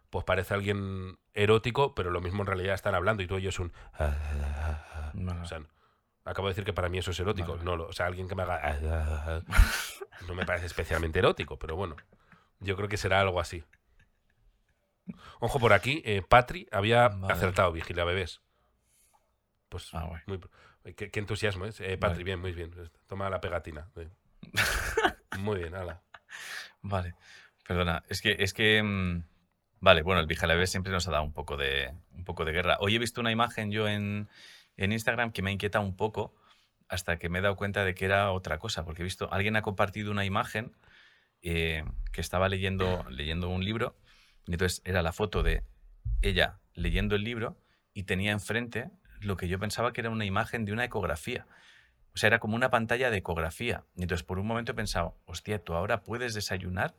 pues 0.10 0.26
parece 0.26 0.53
alguien 0.53 1.18
erótico, 1.34 1.93
pero 1.95 2.12
lo 2.12 2.22
mismo 2.22 2.41
en 2.43 2.47
realidad 2.47 2.74
están 2.76 2.95
hablando 2.95 3.22
y 3.24 3.28
tú 3.28 3.36
oyes 3.36 3.60
un... 3.60 3.72
Vale. 5.14 5.41
O 5.41 5.45
sea, 5.45 5.62
acabo 6.26 6.47
de 6.47 6.51
decir 6.53 6.66
que 6.66 6.74
para 6.74 6.89
mí 6.89 6.97
eso 6.97 7.12
es 7.12 7.20
erótico. 7.20 7.53
Vale. 7.53 7.64
No, 7.64 7.76
lo- 7.76 7.88
o 7.88 7.93
sea, 7.93 8.05
alguien 8.07 8.28
que 8.28 8.36
me 8.36 8.43
haga... 8.43 8.60
No 10.28 10.36
me 10.36 10.45
parece 10.45 10.66
especialmente 10.66 11.20
erótico, 11.20 11.57
pero 11.57 11.76
bueno. 11.76 11.95
Yo 12.60 12.76
creo 12.76 12.89
que 12.89 12.97
será 12.97 13.20
algo 13.22 13.39
así. 13.39 13.64
Ojo, 15.39 15.60
por 15.60 15.74
aquí, 15.74 16.01
eh, 16.05 16.22
Patri 16.22 16.68
había 16.72 17.05
acertado, 17.05 17.72
Vigila 17.72 18.03
Bebés. 18.03 18.41
Pues 19.70 19.89
Ah, 19.93 20.10
muy, 20.28 20.39
qué, 20.95 21.10
qué 21.10 21.20
entusiasmo, 21.20 21.66
¿eh? 21.66 21.72
Eh, 21.80 21.97
Patri, 21.97 22.16
Vale. 22.16 22.24
bien, 22.24 22.39
muy 22.39 22.51
bien. 22.51 22.72
Toma 23.07 23.30
la 23.30 23.41
pegatina. 23.41 23.89
Eh. 23.95 24.10
muy 25.39 25.60
bien, 25.60 25.76
ala. 25.76 26.01
Vale. 26.82 27.16
Perdona, 27.68 28.03
es 28.10 28.22
que, 28.22 28.36
es 28.39 28.53
que. 28.53 28.82
mm, 28.84 29.24
Vale, 29.82 30.01
bueno, 30.01 30.20
el 30.20 30.28
Vijalabé 30.28 30.68
siempre 30.68 30.91
nos 30.91 31.07
ha 31.07 31.12
dado 31.12 31.24
un 31.24 31.32
poco 31.32 31.55
de, 31.55 31.93
un 32.12 32.26
poco 32.26 32.43
de 32.43 32.51
guerra. 32.51 32.78
Hoy 32.82 32.95
he 32.95 32.99
visto 32.99 33.22
una 33.22 33.32
imagen 33.32 33.72
yo 33.72 33.88
en, 33.88 34.28
en 34.76 34.91
Instagram 34.91 35.32
que 35.32 35.41
me 35.41 35.51
ha 35.51 35.53
inquietado 35.53 35.86
un 35.86 35.95
poco 35.95 36.36
hasta 36.89 37.18
que 37.18 37.30
me 37.30 37.39
he 37.39 37.41
dado 37.41 37.55
cuenta 37.55 37.86
de 37.86 37.95
que 37.95 38.03
era 38.03 38.32
otra 38.32 38.57
cosa, 38.60 38.84
porque 38.84 39.03
he 39.03 39.05
visto, 39.05 39.32
alguien 39.32 39.55
ha 39.55 39.62
compartido 39.62 40.12
una 40.12 40.26
imagen 40.26 40.76
eh, 41.42 41.84
que 42.12 42.22
estaba 42.22 42.50
leyendo, 42.50 43.06
leyendo 43.10 43.50
un 43.50 43.64
libro, 43.64 43.96
y 44.46 44.54
entonces 44.54 44.82
era 44.86 45.02
la 45.02 45.14
foto 45.14 45.44
de 45.44 45.64
ella 46.22 46.60
leyendo 46.74 47.16
el 47.16 47.24
libro 47.24 47.58
y 47.94 48.04
tenía 48.04 48.32
enfrente 48.32 48.90
lo 49.22 49.38
que 49.38 49.48
yo 49.48 49.60
pensaba 49.60 49.94
que 49.94 50.02
era 50.02 50.10
una 50.10 50.26
imagen 50.26 50.66
de 50.66 50.72
una 50.74 50.86
ecografía. 50.86 51.46
O 52.14 52.18
sea, 52.18 52.28
era 52.28 52.40
como 52.40 52.56
una 52.56 52.70
pantalla 52.72 53.10
de 53.12 53.18
ecografía. 53.18 53.84
Y 53.96 54.02
entonces 54.04 54.24
por 54.26 54.40
un 54.40 54.48
momento 54.48 54.72
he 54.72 54.76
pensado, 54.76 55.18
hostia, 55.26 55.64
tú 55.64 55.74
ahora 55.76 56.02
puedes 56.04 56.34
desayunar 56.34 56.96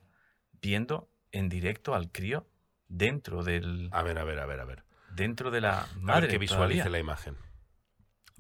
viendo 0.63 1.11
en 1.33 1.49
directo 1.49 1.95
al 1.95 2.11
crío 2.13 2.47
dentro 2.89 3.43
del 3.43 3.89
A 3.93 4.03
ver, 4.03 4.19
a 4.19 4.25
ver, 4.25 4.39
a 4.39 4.47
ver, 4.47 4.61
a 4.61 4.65
ver. 4.65 4.85
dentro 5.13 5.51
de 5.51 5.61
la 5.61 5.81
A 5.83 5.89
madre. 5.97 6.23
ver 6.23 6.31
que 6.31 6.39
visualice 6.39 6.79
todavía. 6.81 6.91
la 6.93 6.99
imagen. 6.99 7.37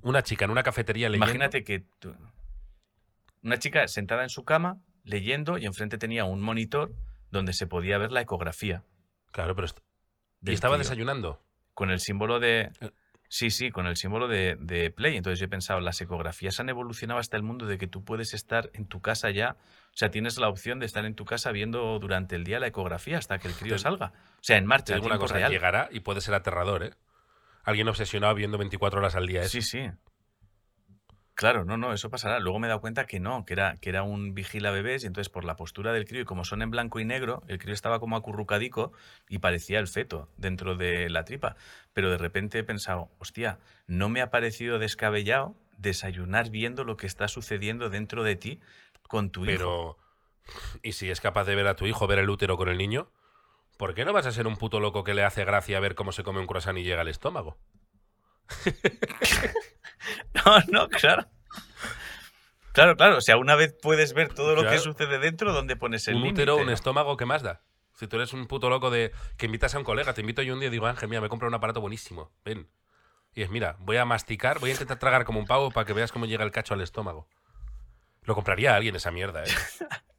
Una 0.03 0.23
chica 0.23 0.45
en 0.45 0.51
una 0.53 0.63
cafetería 0.63 1.09
leyendo. 1.09 1.27
Imagínate 1.27 1.65
que 1.65 1.81
tú- 1.99 2.15
una 3.43 3.59
chica 3.59 3.87
sentada 3.89 4.23
en 4.23 4.29
su 4.31 4.45
cama 4.45 4.79
leyendo 5.05 5.59
y 5.59 5.67
enfrente 5.67 5.99
tenía 5.99 6.25
un 6.25 6.41
monitor 6.41 6.93
donde 7.31 7.53
se 7.53 7.67
podía 7.67 7.99
ver 7.99 8.13
la 8.13 8.21
ecografía. 8.23 8.83
Claro, 9.33 9.55
pero... 9.55 9.67
est- 9.67 9.79
¿Y 10.43 10.53
estaba 10.53 10.79
desayunando? 10.79 11.43
con 11.75 11.91
el 11.91 12.01
símbolo 12.01 12.41
de. 12.41 12.71
Eh. 12.81 12.91
Sí, 13.29 13.51
sí, 13.51 13.71
con 13.71 13.87
el 13.87 13.97
símbolo 13.97 14.27
de, 14.27 14.57
de 14.59 14.91
Play. 14.91 15.17
Entonces 15.17 15.39
yo 15.39 15.45
he 15.47 15.49
pensado, 15.49 15.81
las 15.81 16.01
ecografías 16.01 16.59
han 16.61 16.69
evolucionado 16.69 17.21
hasta 17.21 17.37
el 17.37 17.43
mundo 17.45 17.65
de 17.67 17.79
que 17.79 17.87
tú 17.87 18.05
puedes 18.05 18.35
estar 18.35 18.71
en 18.75 18.87
tu 18.87 19.01
casa 19.01 19.31
ya. 19.31 19.57
O 19.87 19.97
sea, 19.97 20.11
tienes 20.11 20.37
la 20.39 20.49
opción 20.49 20.79
de 20.81 20.87
estar 20.87 21.05
en 21.05 21.15
tu 21.15 21.25
casa 21.25 21.53
viendo 21.53 21.99
durante 22.01 22.35
el 22.37 22.43
día 22.45 22.59
la 22.59 22.67
ecografía 22.67 23.19
hasta 23.19 23.39
que 23.39 23.47
el 23.49 23.55
crío 23.55 23.79
salga. 23.79 24.13
O 24.35 24.43
sea, 24.43 24.57
en 24.57 24.67
marcha, 24.67 24.95
en 24.95 24.99
digo 25.01 25.07
una 25.07 25.15
tiempo 25.15 25.25
cosa, 25.27 25.35
real. 25.37 25.53
llegará 25.53 25.89
y 25.93 26.01
puede 26.01 26.21
ser 26.21 26.35
aterrador, 26.35 26.83
¿eh? 26.83 26.91
Alguien 27.63 27.87
obsesionado 27.89 28.35
viendo 28.35 28.59
24 28.59 28.99
horas 28.99 29.15
al 29.15 29.27
día. 29.27 29.43
eso. 29.43 29.51
Sí, 29.51 29.63
sí. 29.63 29.89
Claro, 31.41 31.65
no, 31.65 31.79
no, 31.79 31.95
eso 31.95 32.11
pasará. 32.11 32.39
Luego 32.39 32.59
me 32.59 32.67
he 32.67 32.69
dado 32.69 32.83
cuenta 32.83 33.07
que 33.07 33.19
no, 33.19 33.47
que 33.47 33.55
era, 33.55 33.79
que 33.79 33.89
era 33.89 34.03
un 34.03 34.35
vigila 34.35 34.73
bebés 34.73 35.05
y 35.05 35.07
entonces 35.07 35.31
por 35.31 35.47
la 35.47 35.57
postura 35.57 35.91
del 35.91 36.05
crío 36.05 36.21
y 36.21 36.25
como 36.27 36.45
son 36.45 36.61
en 36.61 36.71
blanco 36.71 37.01
y 37.01 37.07
negro, 37.07 37.45
el 37.49 37.59
crío 37.59 37.73
estaba 37.73 37.99
como 37.99 38.17
acurrucadico 38.17 38.93
y 39.27 39.39
parecía 39.39 39.79
el 39.79 39.89
feto 39.89 40.29
dentro 40.37 40.77
de 40.77 41.09
la 41.09 41.25
tripa. 41.25 41.57
Pero 41.95 42.11
de 42.11 42.19
repente 42.19 42.59
he 42.59 42.63
pensado, 42.63 43.09
hostia, 43.21 43.59
no 43.87 44.11
me 44.11 44.21
ha 44.21 44.31
parecido 44.31 44.79
descabellado 44.79 45.55
desayunar 45.79 46.51
viendo 46.51 46.85
lo 46.85 46.99
que 46.99 47.07
está 47.07 47.27
sucediendo 47.27 47.89
dentro 47.89 48.23
de 48.23 48.37
ti 48.37 48.61
con 49.09 49.31
tu 49.31 49.47
hijo. 49.47 49.51
Pero... 49.51 49.99
¿Y 50.83 50.93
si 50.93 51.09
es 51.09 51.23
capaz 51.23 51.45
de 51.45 51.55
ver 51.55 51.69
a 51.69 51.75
tu 51.75 51.87
hijo, 51.87 52.07
ver 52.07 52.19
el 52.19 52.29
útero 52.29 52.59
con 52.59 52.69
el 52.69 52.77
niño? 52.77 53.11
¿Por 53.79 53.95
qué 53.95 54.05
no 54.05 54.13
vas 54.13 54.27
a 54.27 54.33
ser 54.33 54.47
un 54.47 54.59
puto 54.59 54.79
loco 54.79 55.05
que 55.05 55.15
le 55.15 55.25
hace 55.25 55.47
gracia 55.47 55.81
ver 55.81 55.95
cómo 55.95 56.13
se 56.13 56.23
come 56.23 56.41
un 56.41 56.47
croissant 56.47 56.77
y 56.77 56.83
llega 56.83 57.01
al 57.01 57.09
estómago? 57.09 57.57
No, 60.35 60.59
no, 60.69 60.89
claro. 60.89 61.27
Claro, 62.73 62.97
claro. 62.97 63.17
O 63.17 63.21
sea, 63.21 63.37
una 63.37 63.57
vez 63.57 63.75
puedes 63.81 64.13
ver 64.13 64.33
todo 64.33 64.55
lo 64.55 64.69
que 64.69 64.79
sucede 64.79 65.19
dentro, 65.19 65.53
¿dónde 65.53 65.77
pones 65.77 66.07
el 66.09 66.15
un 66.17 66.23
límite? 66.23 66.43
útero, 66.43 66.57
un 66.57 66.71
estómago, 66.71 67.17
¿qué 67.17 67.27
más 67.27 67.43
da? 67.43 67.63
Si 67.95 68.07
tú 68.07 68.17
eres 68.17 68.33
un 68.33 68.47
puto 68.47 68.71
loco 68.71 68.91
de 68.91 69.13
que 69.37 69.47
invitas 69.47 69.75
a 69.75 69.79
un 69.79 69.85
colega, 69.85 70.15
te 70.15 70.21
invito 70.23 70.41
yo 70.43 70.55
un 70.55 70.61
día 70.61 70.69
y 70.69 70.73
digo, 70.73 70.87
Ángel, 70.87 71.09
mira, 71.09 71.21
me 71.21 71.29
compro 71.29 71.49
un 71.49 71.55
aparato 71.55 71.81
buenísimo, 71.81 72.31
ven. 72.45 72.69
Y 73.35 73.43
es, 73.43 73.51
mira, 73.51 73.77
voy 73.81 73.97
a 73.99 74.05
masticar, 74.05 74.59
voy 74.59 74.71
a 74.71 74.73
intentar 74.73 74.99
tragar 74.99 75.25
como 75.25 75.39
un 75.39 75.47
pavo 75.47 75.71
para 75.71 75.85
que 75.87 75.93
veas 75.93 76.11
cómo 76.11 76.27
llega 76.27 76.45
el 76.45 76.51
cacho 76.51 76.75
al 76.75 76.81
estómago. 76.81 77.29
Lo 78.23 78.35
compraría 78.35 78.75
alguien 78.75 78.97
esa 78.97 79.11
mierda, 79.11 79.43
¿eh? 79.45 79.49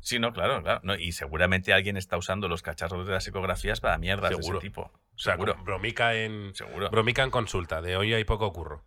Sí, 0.00 0.20
no, 0.20 0.32
claro, 0.32 0.62
claro. 0.62 0.80
No, 0.84 0.94
y 0.94 1.10
seguramente 1.10 1.72
alguien 1.72 1.96
está 1.96 2.16
usando 2.16 2.46
los 2.46 2.62
cacharros 2.62 3.08
de 3.08 3.12
las 3.12 3.26
ecografías 3.26 3.80
para 3.80 3.98
mierdas 3.98 4.30
de 4.30 4.36
Seguro. 4.36 4.58
ese 4.58 4.68
tipo. 4.68 4.82
O 4.82 5.18
sea, 5.18 5.32
Seguro. 5.32 5.56
bromica 5.64 6.14
en, 6.14 6.54
Seguro. 6.54 6.90
bromica 6.90 7.24
en 7.24 7.30
consulta, 7.30 7.82
de 7.82 7.96
hoy 7.96 8.14
hay 8.14 8.22
poco 8.22 8.52
curro. 8.52 8.84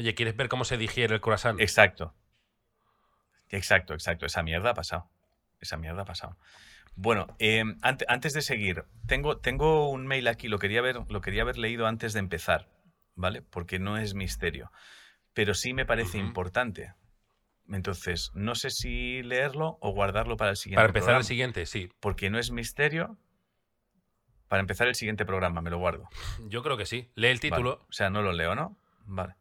Oye, 0.00 0.14
¿quieres 0.14 0.34
ver 0.34 0.48
cómo 0.48 0.64
se 0.64 0.78
digiere 0.78 1.14
el 1.14 1.20
croissant? 1.20 1.60
Exacto. 1.60 2.14
Exacto, 3.50 3.92
exacto. 3.92 4.24
Esa 4.24 4.42
mierda 4.42 4.70
ha 4.70 4.74
pasado. 4.74 5.10
Esa 5.60 5.76
mierda 5.76 6.02
ha 6.02 6.04
pasado. 6.06 6.38
Bueno, 6.96 7.26
eh, 7.38 7.62
ante- 7.82 8.06
antes 8.08 8.32
de 8.32 8.40
seguir, 8.40 8.84
tengo, 9.06 9.36
tengo 9.38 9.90
un 9.90 10.06
mail 10.06 10.26
aquí, 10.28 10.48
lo 10.48 10.58
quería, 10.58 10.80
ver, 10.80 10.96
lo 11.10 11.20
quería 11.20 11.42
haber 11.42 11.58
leído 11.58 11.86
antes 11.86 12.14
de 12.14 12.20
empezar, 12.20 12.70
¿vale? 13.14 13.42
Porque 13.42 13.78
no 13.78 13.98
es 13.98 14.14
misterio. 14.14 14.72
Pero 15.34 15.52
sí 15.52 15.74
me 15.74 15.84
parece 15.84 16.16
importante. 16.16 16.94
Entonces, 17.68 18.30
no 18.32 18.54
sé 18.54 18.70
si 18.70 19.22
leerlo 19.22 19.76
o 19.82 19.92
guardarlo 19.92 20.38
para 20.38 20.52
el 20.52 20.56
siguiente 20.56 20.76
Para 20.78 20.88
empezar 20.88 21.04
programa. 21.08 21.18
el 21.20 21.26
siguiente, 21.26 21.66
sí. 21.66 21.90
Porque 22.00 22.30
no 22.30 22.38
es 22.38 22.50
misterio. 22.52 23.18
Para 24.48 24.60
empezar 24.60 24.88
el 24.88 24.94
siguiente 24.94 25.26
programa, 25.26 25.60
me 25.60 25.68
lo 25.68 25.76
guardo. 25.78 26.08
Yo 26.48 26.62
creo 26.62 26.78
que 26.78 26.86
sí. 26.86 27.10
Lee 27.16 27.26
el 27.28 27.36
Vale. 27.36 27.40
título. 27.40 27.84
O 27.86 27.92
sea, 27.92 28.08
no 28.08 28.22
lo 28.22 28.32
leo, 28.32 28.54
¿no? 28.54 28.78
Vale. 29.04 29.34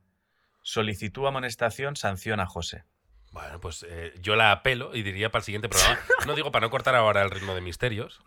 Solicitud 0.62 1.26
amonestación, 1.28 1.96
sanción 1.96 2.40
a 2.40 2.46
José. 2.46 2.84
Bueno, 3.32 3.60
pues 3.60 3.86
eh, 3.88 4.14
yo 4.20 4.36
la 4.36 4.52
apelo 4.52 4.96
y 4.96 5.04
diría 5.04 5.30
para 5.32 5.40
el 5.42 5.46
siguiente 5.46 5.70
programa. 5.70 6.00
No 6.28 6.36
digo 6.36 6.52
para 6.52 6.66
no 6.66 6.72
cortar 6.72 6.96
ahora 6.96 7.22
el 7.22 7.30
ritmo 7.32 7.56
de 7.56 7.62
misterios. 7.62 8.22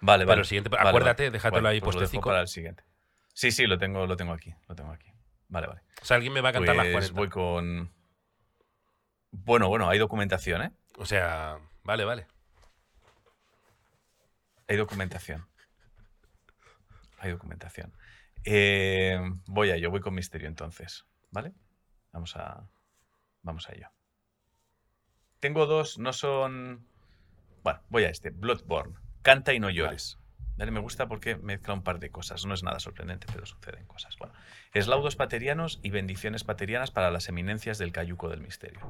Vale, 0.00 0.22
Pero 0.24 0.28
vale. 0.28 0.40
el 0.40 0.46
siguiente- 0.46 0.68
Vale, 0.70 0.88
acuérdate, 0.88 1.22
vale. 1.24 1.30
déjatelo 1.32 1.56
Bueno, 1.62 1.68
ahí 1.70 1.80
pues 1.80 1.96
puestecico. 1.96 2.28
para 2.28 2.40
el 2.42 2.48
siguiente. 2.48 2.84
Sí, 3.32 3.50
sí, 3.50 3.66
lo 3.66 3.78
tengo, 3.78 4.06
lo 4.06 4.16
tengo 4.16 4.32
aquí. 4.32 4.54
Lo 4.68 4.74
tengo 4.74 4.92
aquí. 4.92 5.10
Vale, 5.48 5.66
vale. 5.68 5.80
O 6.02 6.04
sea, 6.04 6.16
alguien 6.16 6.32
me 6.32 6.40
va 6.40 6.50
a 6.50 6.52
cantar 6.52 6.76
las 6.76 6.86
Pues 6.88 7.10
40. 7.12 7.18
voy 7.18 7.28
con. 7.28 7.92
Bueno, 9.30 9.68
bueno, 9.68 9.88
hay 9.88 9.98
documentación, 9.98 10.62
¿eh? 10.62 10.70
O 10.98 11.06
sea, 11.06 11.58
vale, 11.82 12.04
vale. 12.04 12.26
Hay 14.68 14.76
documentación. 14.76 15.46
Hay 17.18 17.30
documentación. 17.32 17.92
Eh, 18.44 19.18
voy 19.46 19.70
a 19.70 19.76
ello, 19.76 19.90
voy 19.90 20.00
con 20.00 20.14
misterio 20.14 20.48
entonces. 20.48 21.04
¿Vale? 21.34 21.52
Vamos 22.12 22.36
a. 22.36 22.70
Vamos 23.42 23.68
a 23.68 23.72
ello. 23.74 23.88
Tengo 25.40 25.66
dos, 25.66 25.98
no 25.98 26.12
son. 26.12 26.86
Bueno, 27.64 27.80
voy 27.88 28.04
a 28.04 28.08
este. 28.08 28.30
Bloodborne. 28.30 28.94
Canta 29.22 29.52
y 29.52 29.58
no 29.58 29.68
llores. 29.68 30.20
¿Vale? 30.56 30.70
Me 30.70 30.78
gusta 30.78 31.08
porque 31.08 31.34
mezcla 31.34 31.74
un 31.74 31.82
par 31.82 31.98
de 31.98 32.10
cosas. 32.10 32.46
No 32.46 32.54
es 32.54 32.62
nada 32.62 32.78
sorprendente, 32.78 33.26
pero 33.32 33.46
suceden 33.46 33.84
cosas. 33.86 34.16
Bueno, 34.16 34.32
eslaudos 34.74 35.16
paterianos 35.16 35.80
y 35.82 35.90
bendiciones 35.90 36.44
paterianas 36.44 36.92
para 36.92 37.10
las 37.10 37.28
eminencias 37.28 37.78
del 37.78 37.90
cayuco 37.90 38.28
del 38.28 38.40
misterio. 38.40 38.80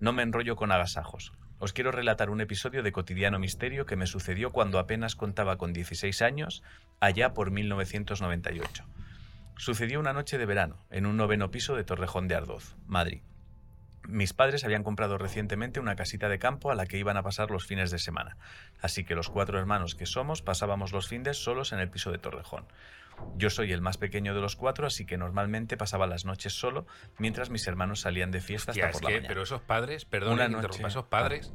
No 0.00 0.12
me 0.12 0.24
enrollo 0.24 0.56
con 0.56 0.72
agasajos. 0.72 1.32
Os 1.60 1.72
quiero 1.72 1.92
relatar 1.92 2.28
un 2.28 2.40
episodio 2.40 2.82
de 2.82 2.90
cotidiano 2.90 3.38
misterio 3.38 3.86
que 3.86 3.94
me 3.94 4.06
sucedió 4.08 4.50
cuando 4.50 4.80
apenas 4.80 5.14
contaba 5.14 5.58
con 5.58 5.72
16 5.72 6.22
años, 6.22 6.64
allá 6.98 7.34
por 7.34 7.52
1998. 7.52 8.84
Sucedió 9.58 9.98
una 10.00 10.12
noche 10.12 10.38
de 10.38 10.46
verano, 10.46 10.78
en 10.90 11.04
un 11.04 11.16
noveno 11.16 11.50
piso 11.50 11.74
de 11.76 11.84
Torrejón 11.84 12.28
de 12.28 12.36
Ardoz, 12.36 12.76
Madrid. 12.86 13.22
Mis 14.06 14.32
padres 14.32 14.64
habían 14.64 14.84
comprado 14.84 15.18
recientemente 15.18 15.80
una 15.80 15.96
casita 15.96 16.28
de 16.30 16.38
campo 16.38 16.70
a 16.70 16.74
la 16.74 16.86
que 16.86 16.96
iban 16.96 17.16
a 17.18 17.22
pasar 17.22 17.50
los 17.50 17.66
fines 17.66 17.90
de 17.90 17.98
semana, 17.98 18.36
así 18.80 19.04
que 19.04 19.14
los 19.14 19.28
cuatro 19.28 19.58
hermanos 19.58 19.94
que 19.94 20.06
somos 20.06 20.40
pasábamos 20.42 20.92
los 20.92 21.08
fines 21.08 21.36
solos 21.42 21.72
en 21.72 21.80
el 21.80 21.90
piso 21.90 22.10
de 22.10 22.18
Torrejón. 22.18 22.66
Yo 23.36 23.50
soy 23.50 23.72
el 23.72 23.80
más 23.82 23.98
pequeño 23.98 24.32
de 24.34 24.40
los 24.40 24.54
cuatro, 24.54 24.86
así 24.86 25.04
que 25.04 25.18
normalmente 25.18 25.76
pasaba 25.76 26.06
las 26.06 26.24
noches 26.24 26.52
solo, 26.58 26.86
mientras 27.18 27.50
mis 27.50 27.66
hermanos 27.66 28.00
salían 28.00 28.30
de 28.30 28.40
fiesta 28.40 28.70
Hostia, 28.70 28.86
hasta 28.86 28.92
por 28.92 29.00
es 29.00 29.02
la 29.02 29.08
que- 29.08 29.14
mañana. 29.16 29.28
pero 29.28 29.42
esos 29.42 29.60
padres, 29.60 30.04
perdón, 30.04 30.40
interrumpa, 30.52 30.88
esos 30.88 31.04
padres 31.06 31.52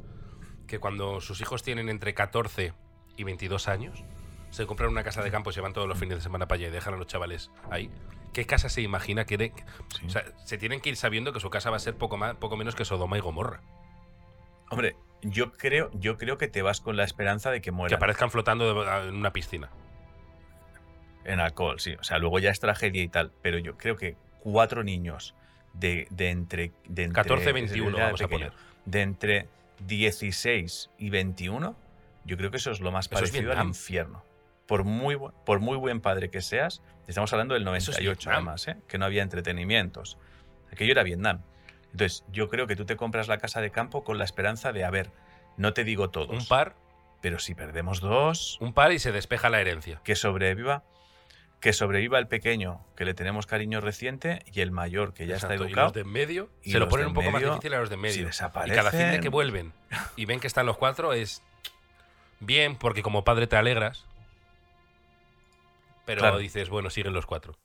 que 0.68 0.78
cuando 0.78 1.20
sus 1.22 1.40
hijos 1.40 1.62
tienen 1.62 1.88
entre 1.88 2.12
14 2.14 2.74
y 3.16 3.24
22 3.24 3.66
años, 3.66 4.04
se 4.54 4.66
compran 4.66 4.88
una 4.90 5.02
casa 5.02 5.22
de 5.22 5.30
campo 5.30 5.50
y 5.50 5.52
se 5.52 5.60
van 5.60 5.72
todos 5.72 5.88
los 5.88 5.98
fines 5.98 6.16
de 6.18 6.22
semana 6.22 6.46
para 6.46 6.58
allá 6.60 6.68
y 6.68 6.70
dejan 6.70 6.94
a 6.94 6.96
los 6.96 7.06
chavales 7.06 7.50
ahí. 7.70 7.90
¿Qué 8.32 8.46
casa 8.46 8.68
se 8.68 8.82
imagina 8.82 9.24
que... 9.26 9.36
de- 9.36 9.52
Sí. 9.98 10.06
O 10.06 10.10
sea, 10.10 10.24
se 10.44 10.58
tienen 10.58 10.80
que 10.80 10.88
ir 10.90 10.96
sabiendo 10.96 11.32
que 11.32 11.40
su 11.40 11.50
casa 11.50 11.70
va 11.70 11.76
a 11.76 11.80
ser 11.80 11.94
poco, 11.96 12.16
más, 12.16 12.34
poco 12.36 12.56
menos 12.56 12.74
que 12.74 12.84
Sodoma 12.84 13.16
y 13.18 13.20
Gomorra. 13.20 13.60
Hombre, 14.70 14.96
yo 15.22 15.52
creo, 15.52 15.90
yo 15.94 16.16
creo 16.18 16.38
que 16.38 16.48
te 16.48 16.62
vas 16.62 16.80
con 16.80 16.96
la 16.96 17.04
esperanza 17.04 17.50
de 17.50 17.58
que 17.60 17.66
Que 17.66 17.70
mueran 17.72 17.96
aparezcan 17.96 18.30
flotando 18.30 18.84
de- 18.84 19.08
en 19.08 19.14
una 19.16 19.32
piscina. 19.32 19.70
en 21.24 21.40
alcohol, 21.40 21.80
sí. 21.80 21.94
O 21.98 22.04
sea, 22.04 22.18
luego 22.18 22.38
ya 22.38 22.50
es 22.50 22.60
tragedia 22.60 23.02
y 23.02 23.08
tal. 23.08 23.32
Pero 23.42 23.58
yo 23.58 23.76
creo 23.76 23.96
que 23.96 24.16
cuatro 24.40 24.84
niños 24.84 25.34
de, 25.72 26.06
de 26.10 26.30
entre, 26.30 26.72
de 26.86 27.04
entre 27.04 27.22
14, 27.22 27.52
21 27.52 27.96
era 27.96 28.06
vamos 28.06 28.20
a 28.22 28.28
poner. 28.28 28.52
De 28.84 29.00
entre 29.02 29.48
16 29.86 30.90
y 30.98 31.10
21, 31.10 31.76
yo 32.24 32.36
creo 32.36 32.50
que 32.50 32.58
eso 32.58 32.70
es 32.70 32.80
lo 32.80 32.92
más 32.92 33.06
Eso 33.06 33.14
es 33.24 33.30
parecido 33.30 33.52
al 33.52 33.66
infierno. 33.68 34.22
Por 34.66 34.84
muy, 34.84 35.18
por 35.44 35.60
muy 35.60 35.76
buen 35.76 36.00
padre 36.00 36.30
que 36.30 36.40
seas, 36.40 36.82
estamos 37.06 37.32
hablando 37.32 37.54
del 37.54 37.62
Eso 37.62 37.90
es 37.90 37.98
98 37.98 38.18
Vietnam. 38.18 38.34
además, 38.34 38.68
¿eh? 38.68 38.76
que 38.88 38.98
no 38.98 39.04
había 39.04 39.22
entretenimientos. 39.22 40.18
Aquello 40.72 40.92
era 40.92 41.02
Vietnam. 41.02 41.42
Entonces, 41.92 42.24
yo 42.32 42.48
creo 42.48 42.66
que 42.66 42.74
tú 42.76 42.84
te 42.86 42.96
compras 42.96 43.28
la 43.28 43.38
casa 43.38 43.60
de 43.60 43.70
campo 43.70 44.04
con 44.04 44.18
la 44.18 44.24
esperanza 44.24 44.72
de, 44.72 44.84
a 44.84 44.90
ver, 44.90 45.10
no 45.56 45.72
te 45.74 45.84
digo 45.84 46.10
todos, 46.10 46.30
Un 46.30 46.46
par, 46.48 46.74
pero 47.20 47.38
si 47.38 47.54
perdemos 47.54 48.00
dos, 48.00 48.58
un 48.60 48.72
par 48.72 48.92
y 48.92 48.98
se 48.98 49.12
despeja 49.12 49.48
la 49.50 49.60
herencia. 49.60 50.00
que 50.04 50.16
sobreviva 50.16 50.82
que 51.60 51.72
sobreviva 51.72 52.18
el 52.18 52.28
pequeño 52.28 52.84
que 52.94 53.06
le 53.06 53.14
tenemos 53.14 53.46
cariño 53.46 53.80
reciente 53.80 54.42
y 54.52 54.60
el 54.60 54.70
mayor 54.70 55.14
que 55.14 55.26
ya 55.26 55.36
Exacto, 55.36 55.54
está 55.54 55.64
Y 55.64 55.68
educado 55.68 55.86
los 55.86 55.94
de 55.94 56.00
en 56.02 56.10
medio 56.12 56.50
y 56.62 56.72
se 56.72 56.78
lo 56.78 56.90
ponen 56.90 57.06
un 57.06 57.14
poco 57.14 57.30
más 57.30 57.42
difícil 57.42 57.72
a 57.72 57.80
los 57.80 57.88
de 57.88 57.94
en 57.94 58.00
si 58.02 58.02
medio. 58.02 58.20
y 58.20 58.24
desaparecen 58.26 58.76
cada 58.76 58.90
fin 58.90 59.10
de 59.12 59.20
que 59.20 59.30
vuelven 59.30 59.72
y 60.14 60.26
ven 60.26 60.40
que 60.40 60.46
están 60.46 60.66
los 60.66 60.76
cuatro 60.76 61.14
es 61.14 61.42
bien, 62.40 62.76
porque 62.76 63.02
como 63.02 63.24
padre 63.24 63.46
te 63.46 63.56
alegras. 63.56 64.04
Pero 66.04 66.20
Claro. 66.20 66.38
dices, 66.38 66.68
bueno, 66.68 66.90
siguen 66.90 67.12
los 67.12 67.26
cuatro. 67.26 67.56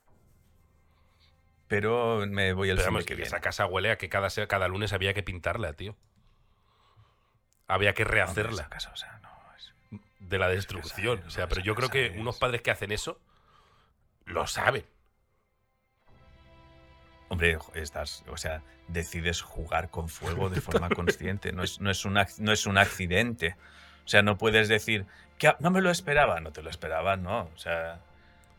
pero 1.68 2.26
me 2.26 2.52
voy 2.52 2.68
el 2.70 2.78
Pero 2.78 2.88
vamos, 2.90 3.04
que 3.06 3.22
esa 3.22 3.40
casa 3.40 3.64
huele 3.64 3.92
a 3.92 3.96
que 3.98 4.08
cada, 4.08 4.28
cada 4.48 4.66
lunes 4.66 4.92
había 4.92 5.14
que 5.14 5.22
pintarla, 5.22 5.72
tío. 5.74 5.94
Había 7.68 7.94
que 7.94 8.02
rehacerla 8.02 8.62
esa 8.62 8.68
casa, 8.68 8.90
o 8.92 8.96
sea, 8.96 9.20
no, 9.22 9.30
es- 9.56 9.72
de 10.18 10.38
la 10.38 10.48
destrucción. 10.48 11.22
O 11.28 11.30
sea, 11.30 11.48
pero 11.48 11.60
yo 11.60 11.76
creo 11.76 11.88
que 11.88 12.06
es- 12.06 12.16
unos 12.16 12.38
padres 12.40 12.62
que 12.62 12.72
hacen 12.72 12.90
eso 12.90 13.20
lo 14.24 14.48
saben. 14.48 14.84
Hombre, 17.28 17.58
estás, 17.74 18.24
o 18.28 18.36
sea, 18.36 18.62
decides 18.88 19.40
jugar 19.40 19.90
con 19.90 20.08
fuego 20.08 20.50
de 20.50 20.60
forma 20.60 20.88
consciente, 20.96 21.52
no 21.52 21.62
es, 21.62 21.80
no, 21.80 21.90
es 21.92 22.04
un, 22.04 22.14
no 22.38 22.52
es 22.52 22.66
un 22.66 22.78
accidente. 22.78 23.54
O 24.04 24.08
sea, 24.08 24.22
no 24.22 24.36
puedes 24.38 24.68
decir 24.68 25.06
que 25.38 25.46
"Ah, 25.46 25.56
no 25.60 25.70
me 25.70 25.80
lo 25.80 25.90
esperaba, 25.92 26.40
no 26.40 26.50
te 26.52 26.62
lo 26.62 26.70
esperaba, 26.70 27.16
no. 27.16 27.42
O 27.54 27.58
sea, 27.58 28.00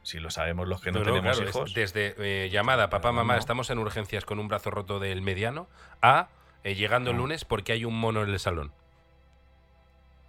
si 0.04 0.20
lo 0.20 0.30
sabemos 0.30 0.68
los 0.68 0.82
que 0.82 0.92
no, 0.92 1.00
tenemos 1.04 1.38
claro, 1.38 1.50
hijos. 1.50 1.74
desde 1.74 2.16
eh, 2.18 2.50
llamada, 2.50 2.90
papá, 2.90 3.12
mamá, 3.12 3.38
estamos 3.38 3.70
en 3.70 3.78
urgencias 3.80 4.26
con 4.26 4.40
un 4.40 4.48
brazo 4.48 4.72
roto 4.72 5.00
del 5.00 5.22
mediano, 5.22 5.68
a 6.02 6.28
eh, 6.64 6.76
llegando 6.76 7.12
el 7.12 7.18
lunes 7.18 7.46
porque 7.46 7.72
hay 7.74 7.86
un 7.86 8.00
mono 8.00 8.24
en 8.24 8.30
el 8.30 8.40
salón. 8.40 8.72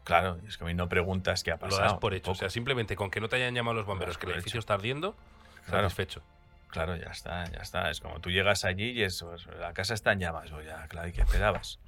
Claro, 0.05 0.39
es 0.49 0.59
que 0.59 0.65
a 0.65 0.67
mí 0.67 0.75
no 0.75 0.89
preguntas 0.89 1.45
qué 1.45 1.53
ha 1.53 1.55
Lo 1.55 1.61
pasado. 1.61 1.83
das 1.83 1.95
por 1.95 2.13
hecho. 2.15 2.33
O 2.33 2.35
sea, 2.35 2.51
simplemente 2.51 2.97
con 2.97 3.11
que 3.11 3.21
no 3.21 3.29
te 3.29 3.37
hayan 3.37 3.55
llamado 3.55 3.75
los 3.77 3.87
bomberos, 3.87 4.19
que 4.19 4.27
el 4.27 4.33
edificio 4.33 4.59
hecho. 4.59 4.61
está 4.61 4.75
ardiendo, 4.75 5.15
Claro. 5.67 5.89
satisfecho. 5.89 6.23
Claro, 6.71 6.97
ya 6.97 7.11
está, 7.11 7.45
ya 7.51 7.59
está. 7.61 7.91
Es 7.91 8.01
como 8.01 8.19
tú 8.21 8.31
llegas 8.31 8.65
allí 8.65 8.91
y 8.91 9.03
eso, 9.03 9.35
es- 9.35 9.47
la 9.47 9.73
casa 9.75 9.95
está 9.95 10.13
en 10.13 10.21
llamas. 10.21 10.51
O 10.53 10.61
ya, 10.61 10.89
claro, 10.89 11.09
¿y 11.09 11.13
qué 11.13 11.23
esperabas? 11.23 11.79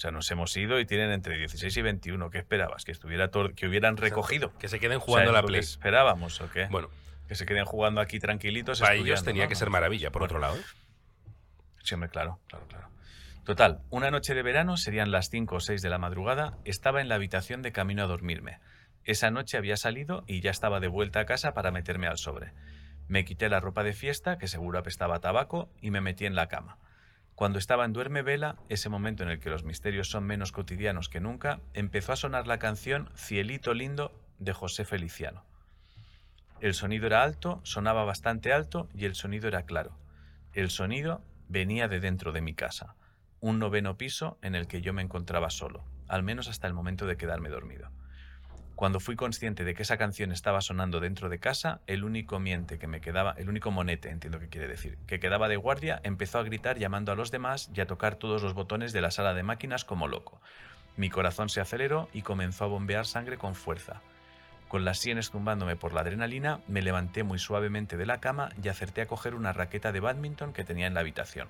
O 0.00 0.02
sea, 0.02 0.12
nos 0.12 0.30
hemos 0.30 0.56
ido 0.56 0.80
y 0.80 0.86
tienen 0.86 1.10
entre 1.10 1.36
16 1.36 1.76
y 1.76 1.82
21. 1.82 2.30
¿Qué 2.30 2.38
esperabas? 2.38 2.86
¿Que 2.86 2.92
estuviera 2.92 3.30
que 3.54 3.68
hubieran 3.68 3.98
recogido? 3.98 4.50
Que 4.58 4.66
se 4.66 4.80
queden 4.80 4.96
O 4.96 5.00
sea, 5.00 5.04
jugando 5.04 5.30
¿es 5.32 5.36
a 5.36 5.42
la 5.42 5.46
Play. 5.46 5.60
¿Esperábamos 5.60 6.40
o 6.40 6.50
qué? 6.50 6.68
Bueno, 6.70 6.88
que 7.28 7.34
se 7.34 7.44
queden 7.44 7.66
jugando 7.66 8.00
aquí 8.00 8.18
tranquilitos. 8.18 8.80
para 8.80 8.94
ellos 8.94 9.22
tenía 9.24 9.42
¿no? 9.42 9.50
que 9.50 9.56
ser 9.56 9.68
maravilla, 9.68 10.10
por 10.10 10.20
bueno, 10.20 10.24
otro 10.30 10.38
lado. 10.38 10.56
¿eh? 10.56 10.62
Sí, 11.82 11.92
hombre, 11.92 12.08
claro, 12.08 12.40
claro, 12.46 12.66
claro. 12.68 12.88
Total, 13.44 13.82
una 13.90 14.10
noche 14.10 14.32
de 14.32 14.42
verano, 14.42 14.78
serían 14.78 15.10
las 15.10 15.28
5 15.28 15.56
o 15.56 15.60
6 15.60 15.82
de 15.82 15.90
la 15.90 15.98
madrugada, 15.98 16.56
estaba 16.64 17.02
en 17.02 17.10
la 17.10 17.16
habitación 17.16 17.60
de 17.60 17.72
camino 17.72 18.02
a 18.02 18.06
dormirme. 18.06 18.58
Esa 19.04 19.30
noche 19.30 19.58
había 19.58 19.76
salido 19.76 20.24
y 20.26 20.40
ya 20.40 20.50
estaba 20.50 20.80
de 20.80 20.88
vuelta 20.88 21.20
a 21.20 21.26
casa 21.26 21.52
para 21.52 21.72
meterme 21.72 22.06
al 22.06 22.16
sobre. 22.16 22.54
Me 23.06 23.26
quité 23.26 23.50
la 23.50 23.60
ropa 23.60 23.84
de 23.84 23.92
fiesta, 23.92 24.38
que 24.38 24.48
seguro 24.48 24.78
apestaba 24.78 25.16
a 25.16 25.20
tabaco, 25.20 25.68
y 25.82 25.90
me 25.90 26.00
metí 26.00 26.24
en 26.24 26.36
la 26.36 26.48
cama. 26.48 26.78
Cuando 27.40 27.58
estaba 27.58 27.86
en 27.86 27.94
duerme 27.94 28.20
vela, 28.20 28.56
ese 28.68 28.90
momento 28.90 29.22
en 29.22 29.30
el 29.30 29.40
que 29.40 29.48
los 29.48 29.64
misterios 29.64 30.10
son 30.10 30.24
menos 30.24 30.52
cotidianos 30.52 31.08
que 31.08 31.20
nunca, 31.20 31.58
empezó 31.72 32.12
a 32.12 32.16
sonar 32.16 32.46
la 32.46 32.58
canción 32.58 33.08
Cielito 33.16 33.72
lindo 33.72 34.12
de 34.38 34.52
José 34.52 34.84
Feliciano. 34.84 35.42
El 36.60 36.74
sonido 36.74 37.06
era 37.06 37.22
alto, 37.22 37.62
sonaba 37.62 38.04
bastante 38.04 38.52
alto 38.52 38.90
y 38.92 39.06
el 39.06 39.14
sonido 39.14 39.48
era 39.48 39.62
claro. 39.62 39.96
El 40.52 40.68
sonido 40.68 41.22
venía 41.48 41.88
de 41.88 42.00
dentro 42.00 42.32
de 42.32 42.42
mi 42.42 42.52
casa, 42.52 42.94
un 43.40 43.58
noveno 43.58 43.96
piso 43.96 44.36
en 44.42 44.54
el 44.54 44.66
que 44.66 44.82
yo 44.82 44.92
me 44.92 45.00
encontraba 45.00 45.48
solo, 45.48 45.82
al 46.08 46.22
menos 46.22 46.46
hasta 46.46 46.66
el 46.66 46.74
momento 46.74 47.06
de 47.06 47.16
quedarme 47.16 47.48
dormido. 47.48 47.90
Cuando 48.80 48.98
fui 48.98 49.14
consciente 49.14 49.62
de 49.62 49.74
que 49.74 49.82
esa 49.82 49.98
canción 49.98 50.32
estaba 50.32 50.62
sonando 50.62 51.00
dentro 51.00 51.28
de 51.28 51.38
casa, 51.38 51.82
el 51.86 52.02
único 52.02 52.40
miente 52.40 52.78
que 52.78 52.86
me 52.86 53.02
quedaba, 53.02 53.34
el 53.36 53.50
único 53.50 53.70
monete, 53.70 54.08
entiendo 54.08 54.38
que 54.38 54.48
quiere 54.48 54.68
decir, 54.68 54.96
que 55.06 55.20
quedaba 55.20 55.48
de 55.48 55.56
guardia, 55.56 56.00
empezó 56.02 56.38
a 56.38 56.44
gritar 56.44 56.78
llamando 56.78 57.12
a 57.12 57.14
los 57.14 57.30
demás 57.30 57.70
y 57.74 57.82
a 57.82 57.86
tocar 57.86 58.16
todos 58.16 58.42
los 58.42 58.54
botones 58.54 58.94
de 58.94 59.02
la 59.02 59.10
sala 59.10 59.34
de 59.34 59.42
máquinas 59.42 59.84
como 59.84 60.08
loco. 60.08 60.40
Mi 60.96 61.10
corazón 61.10 61.50
se 61.50 61.60
aceleró 61.60 62.08
y 62.14 62.22
comenzó 62.22 62.64
a 62.64 62.68
bombear 62.68 63.04
sangre 63.04 63.36
con 63.36 63.54
fuerza. 63.54 64.00
Con 64.68 64.86
las 64.86 64.98
sienes 64.98 65.28
zumbándome 65.28 65.76
por 65.76 65.92
la 65.92 66.00
adrenalina, 66.00 66.60
me 66.66 66.80
levanté 66.80 67.22
muy 67.22 67.38
suavemente 67.38 67.98
de 67.98 68.06
la 68.06 68.18
cama 68.20 68.48
y 68.64 68.68
acerté 68.68 69.02
a 69.02 69.06
coger 69.06 69.34
una 69.34 69.52
raqueta 69.52 69.92
de 69.92 70.00
badminton 70.00 70.54
que 70.54 70.64
tenía 70.64 70.86
en 70.86 70.94
la 70.94 71.00
habitación. 71.00 71.48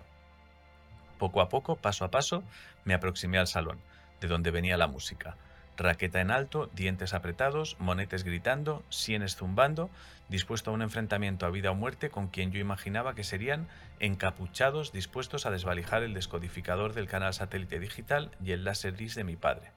Poco 1.17 1.43
a 1.43 1.49
poco, 1.49 1.77
paso 1.77 2.05
a 2.05 2.11
paso, 2.11 2.43
me 2.85 2.93
aproximé 2.93 3.39
al 3.39 3.47
salón, 3.47 3.79
de 4.21 4.27
donde 4.27 4.51
venía 4.51 4.77
la 4.77 4.89
música. 4.89 5.37
Raqueta 5.81 6.21
en 6.21 6.31
alto, 6.31 6.71
dientes 6.75 7.15
apretados, 7.15 7.79
monetes 7.81 8.23
gritando, 8.23 8.85
sienes 8.91 9.35
zumbando, 9.35 9.89
dispuesto 10.29 10.71
a 10.71 10.75
un 10.75 10.83
enfrentamiento 10.83 11.47
a 11.47 11.51
vida 11.51 11.71
o 11.71 11.75
muerte 11.75 12.11
con 12.11 12.29
quien 12.29 12.53
yo 12.53 12.61
imaginaba 12.61 13.15
que 13.15 13.25
serían 13.25 13.67
encapuchados, 13.99 14.93
dispuestos 14.93 15.47
a 15.47 15.51
desvalijar 15.51 16.03
el 16.03 16.13
descodificador 16.13 16.93
del 16.93 17.09
canal 17.09 17.33
satélite 17.33 17.81
digital 17.81 18.31
y 18.45 18.53
el 18.53 18.63
láser 18.63 18.93
gris 18.93 19.15
de 19.15 19.25
mi 19.25 19.37
padre. 19.37 19.73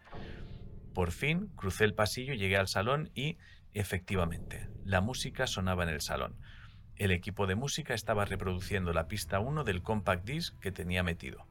Por 0.93 1.13
fin 1.13 1.49
crucé 1.55 1.85
el 1.85 1.93
pasillo 1.93 2.33
llegué 2.33 2.57
al 2.57 2.67
salón 2.67 3.09
y, 3.15 3.37
efectivamente, 3.73 4.67
la 4.83 4.99
música 4.99 5.47
sonaba 5.47 5.83
en 5.83 5.89
el 5.89 6.01
salón. 6.01 6.35
El 6.97 7.11
equipo 7.11 7.47
de 7.47 7.55
música 7.55 7.93
estaba 7.93 8.25
reproduciendo 8.25 8.91
la 8.91 9.07
pista 9.07 9.39
1 9.39 9.63
del 9.63 9.81
compact 9.81 10.25
disc 10.25 10.59
que 10.59 10.73
tenía 10.73 11.01
metido. 11.01 11.47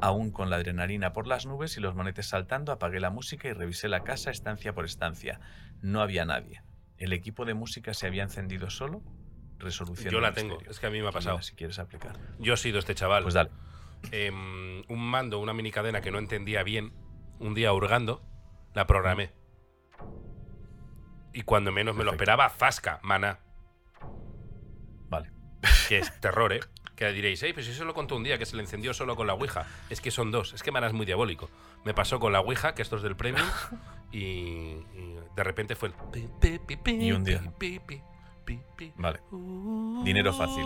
Aún 0.00 0.30
con 0.30 0.50
la 0.50 0.56
adrenalina 0.56 1.12
por 1.12 1.26
las 1.26 1.46
nubes 1.46 1.76
y 1.76 1.80
los 1.80 1.94
monetes 1.94 2.26
saltando, 2.26 2.72
apagué 2.72 3.00
la 3.00 3.10
música 3.10 3.48
y 3.48 3.52
revisé 3.52 3.88
la 3.88 4.02
casa 4.04 4.30
estancia 4.30 4.72
por 4.74 4.84
estancia. 4.84 5.40
No 5.82 6.00
había 6.00 6.24
nadie. 6.24 6.62
¿El 6.96 7.12
equipo 7.12 7.44
de 7.44 7.54
música 7.54 7.92
se 7.94 8.06
había 8.06 8.22
encendido 8.22 8.70
solo? 8.70 9.02
Resolución 9.58 10.12
Yo 10.12 10.20
la 10.20 10.32
tengo, 10.32 10.54
misterio. 10.54 10.70
es 10.70 10.80
que 10.80 10.86
a 10.86 10.90
mí 10.90 11.00
me 11.02 11.08
ha 11.08 11.12
pasado. 11.12 11.42
si 11.42 11.54
quieres 11.54 11.78
aplicar. 11.78 12.18
Yo 12.38 12.54
he 12.54 12.56
sido 12.56 12.78
este 12.78 12.94
chaval. 12.94 13.22
Pues 13.22 13.34
dale. 13.34 13.50
Em, 14.10 14.82
un 14.88 15.00
mando, 15.00 15.38
una 15.38 15.52
mini 15.52 15.70
cadena 15.70 16.00
que 16.00 16.10
no 16.10 16.18
entendía 16.18 16.62
bien, 16.62 16.92
un 17.38 17.54
día 17.54 17.72
hurgando, 17.72 18.22
la 18.74 18.86
programé. 18.86 19.32
Y 21.32 21.42
cuando 21.42 21.72
menos 21.72 21.94
me 21.94 22.04
lo 22.04 22.12
esperaba, 22.12 22.48
Zasca, 22.48 23.00
mana. 23.02 23.40
Vale. 25.08 25.30
Que 25.88 25.98
es 25.98 26.20
terror, 26.20 26.52
¿eh? 26.52 26.60
Que 27.00 27.10
diréis, 27.14 27.42
hey, 27.42 27.54
pues 27.54 27.66
eso 27.66 27.86
lo 27.86 27.94
contó 27.94 28.14
un 28.14 28.24
día 28.24 28.36
que 28.36 28.44
se 28.44 28.56
le 28.56 28.62
encendió 28.62 28.92
solo 28.92 29.16
con 29.16 29.26
la 29.26 29.32
Ouija. 29.32 29.66
Es 29.88 30.02
que 30.02 30.10
son 30.10 30.30
dos. 30.30 30.52
Es 30.52 30.62
que 30.62 30.70
Mana 30.70 30.86
es 30.86 30.92
muy 30.92 31.06
diabólico. 31.06 31.48
Me 31.82 31.94
pasó 31.94 32.20
con 32.20 32.30
la 32.30 32.40
Ouija, 32.40 32.74
que 32.74 32.82
esto 32.82 32.96
es 32.96 33.02
del 33.02 33.16
premium, 33.16 33.48
y, 34.12 34.18
y 34.18 35.16
de 35.34 35.42
repente 35.42 35.76
fue 35.76 35.88
el. 35.88 35.94
pi, 36.12 36.28
pi, 36.38 36.58
pi, 36.58 36.76
pi, 36.76 36.90
Y 36.90 37.12
un 37.12 37.24
día. 37.24 37.40
Vale. 38.96 39.20
Dinero 40.04 40.34
fácil. 40.34 40.62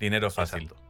Dinero 0.00 0.30
fácil. 0.30 0.62
Exacto. 0.62 0.82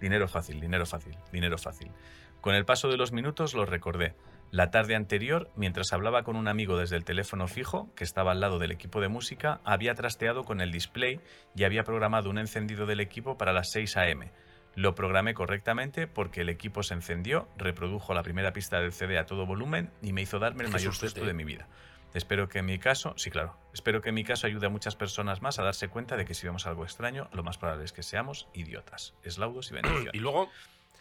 Dinero 0.00 0.26
fácil, 0.26 0.60
dinero 0.60 0.84
fácil, 0.84 1.16
dinero 1.30 1.56
fácil. 1.56 1.92
Con 2.40 2.56
el 2.56 2.64
paso 2.64 2.88
de 2.88 2.96
los 2.96 3.12
minutos 3.12 3.54
lo 3.54 3.64
recordé. 3.64 4.16
La 4.50 4.72
tarde 4.72 4.96
anterior, 4.96 5.48
mientras 5.54 5.92
hablaba 5.92 6.24
con 6.24 6.34
un 6.34 6.48
amigo 6.48 6.76
desde 6.76 6.96
el 6.96 7.04
teléfono 7.04 7.46
fijo, 7.46 7.88
que 7.94 8.02
estaba 8.02 8.32
al 8.32 8.40
lado 8.40 8.58
del 8.58 8.72
equipo 8.72 9.00
de 9.00 9.06
música, 9.06 9.60
había 9.64 9.94
trasteado 9.94 10.42
con 10.42 10.60
el 10.60 10.72
display 10.72 11.20
y 11.54 11.62
había 11.62 11.84
programado 11.84 12.30
un 12.30 12.38
encendido 12.38 12.84
del 12.84 12.98
equipo 12.98 13.38
para 13.38 13.52
las 13.52 13.70
6 13.70 13.96
a.m. 13.96 14.32
Lo 14.74 14.96
programé 14.96 15.34
correctamente 15.34 16.08
porque 16.08 16.40
el 16.40 16.48
equipo 16.48 16.82
se 16.82 16.94
encendió, 16.94 17.48
reprodujo 17.56 18.12
la 18.12 18.24
primera 18.24 18.52
pista 18.52 18.80
del 18.80 18.92
CD 18.92 19.18
a 19.18 19.26
todo 19.26 19.46
volumen 19.46 19.90
y 20.02 20.12
me 20.12 20.22
hizo 20.22 20.40
darme 20.40 20.64
el 20.64 20.70
mayor 20.70 20.94
susto 20.94 21.24
de 21.24 21.32
mi 21.34 21.44
vida. 21.44 21.68
Espero 22.12 22.48
que 22.48 22.58
en 22.58 22.66
mi 22.66 22.78
caso, 22.80 23.14
sí, 23.16 23.30
claro, 23.30 23.56
espero 23.72 24.00
que 24.00 24.08
en 24.08 24.16
mi 24.16 24.24
caso 24.24 24.48
ayude 24.48 24.66
a 24.66 24.70
muchas 24.70 24.96
personas 24.96 25.42
más 25.42 25.60
a 25.60 25.62
darse 25.62 25.86
cuenta 25.86 26.16
de 26.16 26.24
que 26.24 26.34
si 26.34 26.44
vemos 26.44 26.66
algo 26.66 26.82
extraño, 26.82 27.28
lo 27.32 27.44
más 27.44 27.56
probable 27.56 27.84
es 27.84 27.92
que 27.92 28.02
seamos 28.02 28.48
idiotas. 28.52 29.14
Eslaudos 29.22 29.70
y 29.70 29.74
bendiciones. 29.74 30.10
Y 30.14 30.18
luego, 30.18 30.50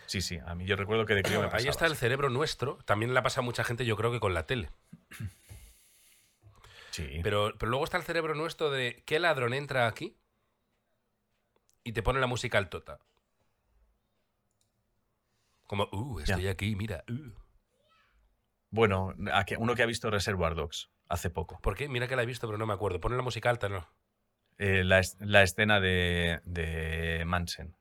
Sí, 0.10 0.22
sí, 0.22 0.40
a 0.44 0.56
mí 0.56 0.66
yo 0.66 0.76
recuerdo 0.76 1.06
que 1.06 1.14
de 1.14 1.22
crío 1.22 1.40
me 1.40 1.50
ahí 1.56 1.68
está 1.68 1.86
el 1.86 1.96
cerebro 1.96 2.32
nuestro. 2.32 2.80
También 2.86 3.14
le 3.14 3.22
pasa 3.22 3.42
a 3.42 3.44
mucha 3.44 3.64
gente, 3.64 3.86
yo 3.86 3.96
creo 3.96 4.12
que 4.12 4.20
con 4.20 4.34
la 4.34 4.48
tele. 4.48 4.72
Sí, 6.90 7.20
Pero, 7.22 7.54
pero 7.60 7.70
luego 7.70 7.86
está 7.86 7.98
el 7.98 8.04
cerebro 8.04 8.34
nuestro 8.34 8.72
de 8.72 9.04
qué 9.06 9.20
ladrón 9.20 9.54
entra 9.54 9.86
aquí 9.86 10.18
y 11.84 11.94
te 11.94 12.02
pone 12.02 12.20
la 12.20 12.26
música 12.26 12.58
al 12.58 12.70
tota. 12.70 12.98
Como, 15.68 15.88
uh, 15.92 16.22
estoy 16.22 16.48
aquí, 16.48 16.76
mira. 16.76 17.04
uh. 17.08 17.32
Bueno, 18.72 19.14
uno 19.60 19.76
que 19.76 19.84
ha 19.84 19.86
visto 19.86 20.10
Reservoir 20.10 20.56
Dogs 20.56 20.90
hace 21.08 21.30
poco. 21.30 21.60
¿Por 21.62 21.76
qué? 21.76 21.88
Mira 21.88 22.08
que 22.08 22.16
la 22.16 22.24
he 22.24 22.26
visto, 22.26 22.48
pero 22.48 22.58
no 22.58 22.66
me 22.66 22.74
acuerdo. 22.74 23.00
Pone 23.00 23.16
la 23.16 23.22
música 23.22 23.52
alta, 23.52 23.70
¿no? 23.70 23.88
Eh, 24.58 24.84
la, 24.84 25.02
la 25.20 25.44
escena 25.44 25.80
de, 25.80 26.42
de 26.46 27.24
Manson, 27.26 27.76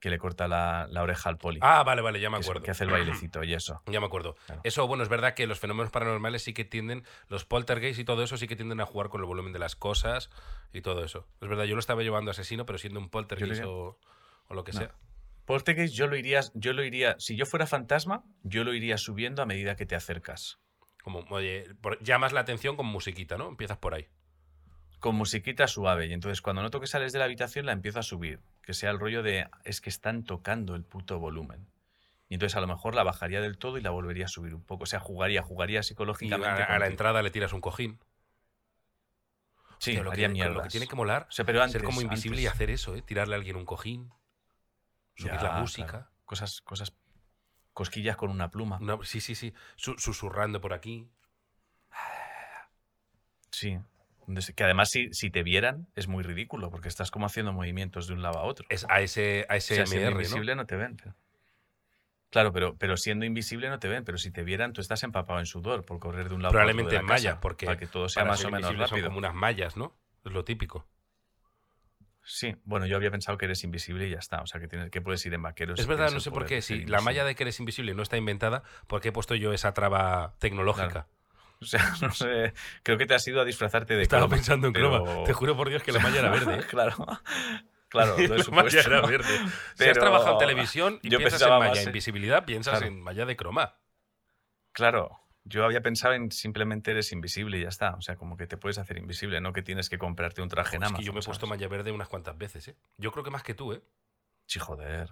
que 0.00 0.10
le 0.10 0.18
corta 0.18 0.48
la, 0.48 0.86
la 0.90 1.02
oreja 1.02 1.28
al 1.28 1.36
poli. 1.38 1.58
Ah, 1.62 1.82
vale, 1.84 2.00
vale, 2.02 2.20
ya 2.20 2.30
me 2.30 2.38
acuerdo. 2.38 2.62
que 2.62 2.70
hace 2.70 2.84
el 2.84 2.90
bailecito 2.90 3.44
y 3.44 3.52
eso. 3.54 3.82
Ya 3.86 4.00
me 4.00 4.06
acuerdo. 4.06 4.34
Claro. 4.46 4.62
Eso, 4.64 4.86
bueno, 4.86 5.02
es 5.02 5.08
verdad 5.10 5.34
que 5.34 5.46
los 5.46 5.60
fenómenos 5.60 5.90
paranormales 5.92 6.42
sí 6.42 6.54
que 6.54 6.64
tienden, 6.64 7.04
los 7.28 7.44
poltergeists 7.44 7.98
y 8.00 8.04
todo 8.04 8.22
eso 8.24 8.36
sí 8.38 8.48
que 8.48 8.56
tienden 8.56 8.80
a 8.80 8.86
jugar 8.86 9.10
con 9.10 9.20
el 9.20 9.26
volumen 9.26 9.52
de 9.52 9.58
las 9.58 9.76
cosas 9.76 10.30
y 10.72 10.80
todo 10.80 11.04
eso. 11.04 11.28
Es 11.42 11.48
verdad, 11.48 11.64
yo 11.64 11.74
lo 11.74 11.80
estaba 11.80 12.02
llevando 12.02 12.30
asesino, 12.30 12.64
pero 12.66 12.78
siendo 12.78 12.98
un 12.98 13.10
poltergeist 13.10 13.62
o, 13.66 13.98
o 14.48 14.54
lo 14.54 14.64
que 14.64 14.72
No. 14.72 14.78
sea. 14.78 14.94
Poltergeist 15.44 15.94
yo 15.94 16.06
lo 16.06 16.16
iría, 16.16 16.40
yo 16.54 16.72
lo 16.72 16.84
iría, 16.84 17.16
si 17.18 17.36
yo 17.36 17.44
fuera 17.44 17.66
fantasma, 17.66 18.22
yo 18.42 18.64
lo 18.64 18.72
iría 18.72 18.96
subiendo 18.98 19.42
a 19.42 19.46
medida 19.46 19.76
que 19.76 19.84
te 19.84 19.96
acercas. 19.96 20.60
Como, 21.02 21.20
oye, 21.30 21.64
por- 21.80 22.00
llamas 22.02 22.32
la 22.32 22.40
atención 22.40 22.76
con 22.76 22.86
musiquita, 22.86 23.36
¿no? 23.36 23.48
Empiezas 23.48 23.78
por 23.78 23.94
ahí. 23.94 24.06
Con 25.00 25.16
musiquita 25.16 25.66
suave. 25.66 26.06
Y 26.06 26.12
entonces 26.12 26.40
cuando 26.42 26.62
noto 26.62 26.80
que 26.80 26.86
sales 26.86 27.12
de 27.12 27.18
la 27.18 27.24
habitación 27.24 27.66
la 27.66 27.72
empiezo 27.72 27.98
a 27.98 28.02
subir. 28.02 28.40
Que 28.62 28.74
sea 28.74 28.90
el 28.90 29.00
rollo 29.00 29.22
de 29.22 29.48
es 29.64 29.80
que 29.80 29.88
están 29.90 30.24
tocando 30.24 30.74
el 30.74 30.84
puto 30.84 31.18
volumen. 31.18 31.66
Y 32.28 32.34
entonces 32.34 32.54
a 32.56 32.60
lo 32.60 32.66
mejor 32.68 32.94
la 32.94 33.02
bajaría 33.02 33.40
del 33.40 33.58
todo 33.58 33.76
y 33.78 33.80
la 33.80 33.90
volvería 33.90 34.26
a 34.26 34.28
subir 34.28 34.54
un 34.54 34.62
poco. 34.62 34.84
O 34.84 34.86
sea, 34.86 35.00
jugaría, 35.00 35.42
jugaría 35.42 35.76
Y 35.76 35.78
a, 35.78 35.82
psicológicamente. 35.82 36.62
a 36.62 36.78
la 36.78 36.86
ti. 36.86 36.92
entrada 36.92 37.22
le 37.22 37.30
tiras 37.30 37.52
un 37.52 37.60
cojín. 37.60 37.98
Sí, 39.78 39.92
Hostia, 39.92 40.02
lo 40.04 40.10
haría 40.12 40.28
que, 40.28 40.32
mierdas. 40.34 40.56
lo 40.56 40.62
que 40.62 40.68
tiene 40.68 40.86
que 40.86 40.94
molar, 40.94 41.26
O 41.28 41.32
sea, 41.32 41.44
pero 41.46 41.62
antes, 41.62 41.72
ser 41.72 41.82
como 41.82 42.02
invisible 42.02 42.42
y 42.42 42.46
hacer 42.46 42.68
eso, 42.70 42.94
¿eh? 42.94 43.00
Tirarle 43.02 43.34
a 43.34 43.38
alguien 43.38 43.56
un 43.56 43.64
cojín, 43.64 44.10
subir 45.16 45.30
Ya, 45.32 45.34
la 45.36 45.40
claro. 45.40 45.60
música. 45.60 46.10
Cosas, 46.26 46.60
cosas, 46.60 46.92
cosquillas 47.72 48.16
con 48.16 48.30
una 48.30 48.50
pluma. 48.50 48.78
No, 48.80 49.02
sí, 49.02 49.22
sí, 49.22 49.34
sí. 49.34 49.54
Su- 49.76 49.96
susurrando 49.98 50.60
por 50.60 50.74
aquí. 50.74 51.08
Sí. 53.50 53.78
Que 54.54 54.64
además 54.64 54.90
si, 54.90 55.12
si 55.12 55.30
te 55.30 55.42
vieran 55.42 55.88
es 55.96 56.06
muy 56.08 56.22
ridículo 56.22 56.70
porque 56.70 56.88
estás 56.88 57.10
como 57.10 57.26
haciendo 57.26 57.52
movimientos 57.52 58.06
de 58.06 58.14
un 58.14 58.22
lado 58.22 58.38
a 58.38 58.42
otro. 58.42 58.66
Es 58.70 58.86
a 58.88 59.00
ese, 59.00 59.46
a 59.48 59.56
O 59.56 59.60
sea, 59.60 59.84
¿no? 59.84 60.10
invisible 60.10 60.54
¿no? 60.54 60.66
te 60.66 60.76
ven. 60.76 60.96
pero- 60.96 61.14
Claro, 62.30 62.52
pero, 62.52 62.76
pero 62.76 62.96
siendo 62.96 63.24
invisible 63.24 63.68
no 63.68 63.80
te 63.80 63.88
ven, 63.88 64.04
pero 64.04 64.16
si 64.16 64.30
te 64.30 64.44
vieran 64.44 64.72
tú 64.72 64.80
estás 64.80 65.02
empapado 65.02 65.40
en 65.40 65.46
sudor 65.46 65.84
por 65.84 65.98
correr 65.98 66.28
de 66.28 66.36
un 66.36 66.42
lado 66.42 66.52
Probablemente 66.52 66.94
a 66.94 67.00
en 67.00 67.04
otro 67.04 67.14
de 67.16 67.22
la 67.22 67.30
malla, 67.30 67.40
porque 67.40 67.66
para 67.66 67.76
que 67.78 67.88
todo 67.88 68.08
sea 68.08 68.24
más 68.24 68.44
o 68.44 68.50
menos 68.50 68.70
invisible 68.70 68.86
son 68.86 68.90
rápido. 68.96 69.08
como 69.08 69.18
unas 69.18 69.34
mallas, 69.34 69.76
¿no? 69.76 69.96
Es 70.24 70.32
lo 70.32 70.44
típico. 70.44 70.86
Sí, 72.22 72.54
bueno, 72.64 72.86
yo 72.86 72.94
había 72.96 73.10
pensado 73.10 73.36
que 73.36 73.46
eres 73.46 73.64
invisible 73.64 74.06
y 74.06 74.10
ya 74.10 74.18
está, 74.18 74.40
o 74.42 74.46
sea, 74.46 74.60
que 74.60 74.68
tienes 74.68 74.90
que 74.90 75.00
puedes 75.00 75.24
ir 75.26 75.34
en 75.34 75.42
vaqueros. 75.42 75.80
Es 75.80 75.86
verdad, 75.88 76.12
no 76.12 76.20
sé 76.20 76.30
por 76.30 76.46
qué. 76.46 76.62
Si 76.62 76.84
la 76.84 77.00
malla 77.00 77.24
de 77.24 77.34
que 77.34 77.42
eres 77.42 77.58
invisible 77.58 77.94
no 77.94 78.02
está 78.02 78.16
inventada, 78.16 78.62
¿por 78.86 79.00
qué 79.00 79.08
he 79.08 79.12
puesto 79.12 79.34
yo 79.34 79.52
esa 79.52 79.72
traba 79.74 80.36
tecnológica? 80.38 80.88
Claro. 80.88 81.08
O 81.62 81.66
sea, 81.66 81.94
no 82.00 82.10
sé, 82.10 82.54
creo 82.82 82.96
que 82.96 83.04
te 83.06 83.14
has 83.14 83.26
ido 83.28 83.40
a 83.40 83.44
disfrazarte 83.44 83.94
de 83.94 84.02
Estaba 84.02 84.22
croma, 84.22 84.36
pensando 84.36 84.66
en 84.68 84.72
pero- 84.72 85.04
croma. 85.04 85.24
Te 85.24 85.32
juro 85.34 85.56
por 85.56 85.68
Dios 85.68 85.82
que 85.82 85.92
la 85.92 86.00
malla 86.00 86.20
era 86.20 86.30
verde. 86.30 86.60
¿eh? 86.60 86.62
claro. 86.68 86.96
Claro, 87.88 88.16
lo 88.18 88.22
he 88.22 88.28
la 88.28 88.34
malla 88.36 88.44
supuesto. 88.44 88.78
era 88.90 89.00
verde. 89.02 89.38
Si 89.74 89.84
has 89.84 89.98
trabajado 89.98 90.32
en 90.34 90.38
televisión 90.38 91.00
y 91.02 91.10
yo 91.10 91.18
piensas 91.18 91.42
en 91.42 91.48
malla 91.50 91.68
más 91.70 91.84
invisibilidad, 91.84 92.44
piensas 92.44 92.78
Claro. 92.78 92.86
en 92.86 93.00
malla 93.02 93.26
de 93.26 93.36
croma. 93.36 93.74
Claro, 94.72 95.18
yo 95.44 95.64
había 95.64 95.80
pensado 95.82 96.14
en 96.14 96.30
simplemente 96.30 96.92
eres 96.92 97.12
invisible 97.12 97.58
y 97.58 97.62
ya 97.62 97.68
está. 97.68 97.94
O 97.96 98.00
sea, 98.00 98.16
como 98.16 98.36
que 98.36 98.46
te 98.46 98.56
puedes 98.56 98.78
hacer 98.78 98.96
invisible, 98.98 99.40
no 99.40 99.52
que 99.52 99.62
tienes 99.62 99.90
que 99.90 99.98
comprarte 99.98 100.40
un 100.42 100.48
traje 100.48 100.76
en 100.76 100.82
es 100.84 100.86
Amazon. 100.88 101.00
que 101.00 101.06
yo 101.06 101.12
me 101.12 101.20
he 101.20 101.22
puesto 101.22 101.46
malla 101.46 101.68
verde 101.68 101.90
unas 101.92 102.08
cuantas 102.08 102.38
veces, 102.38 102.68
¿eh? 102.68 102.76
Yo 102.96 103.10
creo 103.12 103.24
que 103.24 103.30
más 103.30 103.42
que 103.42 103.54
tú, 103.54 103.72
¿eh? 103.72 103.82
Sí, 104.46 104.58
joder. 104.60 105.10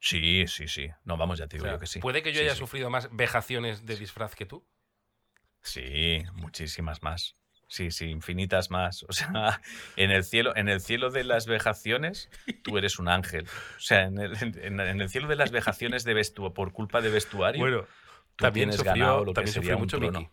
Sí, 0.00 0.46
sí, 0.48 0.66
sí. 0.68 0.88
No, 1.04 1.16
vamos, 1.16 1.38
ya 1.38 1.46
te 1.46 1.56
O 1.56 1.58
digo 1.58 1.64
sea, 1.66 1.72
yo 1.74 1.78
que 1.80 1.86
sí. 1.86 2.00
¿Puede 2.00 2.22
que 2.22 2.32
yo 2.32 2.38
Sí, 2.38 2.44
haya 2.44 2.52
sí. 2.54 2.58
sufrido 2.58 2.90
más 2.90 3.08
vejaciones 3.14 3.86
de 3.86 3.96
disfraz 3.96 4.34
que 4.34 4.46
tú? 4.46 4.66
Sí, 5.64 6.22
muchísimas 6.34 7.02
más. 7.02 7.34
Sí, 7.66 7.90
sí, 7.90 8.04
infinitas 8.06 8.70
más. 8.70 9.02
O 9.08 9.12
sea, 9.12 9.60
en 9.96 10.10
el 10.12 10.22
cielo, 10.22 10.54
en 10.54 10.68
el 10.68 10.80
cielo 10.80 11.10
de 11.10 11.24
las 11.24 11.46
vejaciones, 11.46 12.28
tú 12.62 12.78
eres 12.78 12.98
un 12.98 13.08
ángel. 13.08 13.46
O 13.76 13.80
sea, 13.80 14.02
en 14.02 14.18
el, 14.18 14.36
en- 14.40 14.78
en 14.78 15.00
el 15.00 15.08
cielo 15.08 15.26
de 15.26 15.36
las 15.36 15.50
vejaciones 15.50 16.04
de 16.04 16.14
vestu 16.14 16.52
por 16.54 16.72
culpa 16.72 17.00
de 17.00 17.10
vestuario, 17.10 17.60
Bueno, 17.60 17.82
tú 18.36 18.44
también 18.44 18.68
tienes 18.70 18.76
sufrió, 18.76 18.94
ganado 18.94 19.18
lo 19.24 19.32
que 19.32 19.34
también 19.34 19.52
sería 19.54 19.62
sufrió 19.62 19.76
un 19.76 19.80
mucho 19.82 19.98
trono. 19.98 20.20
Miki. 20.20 20.30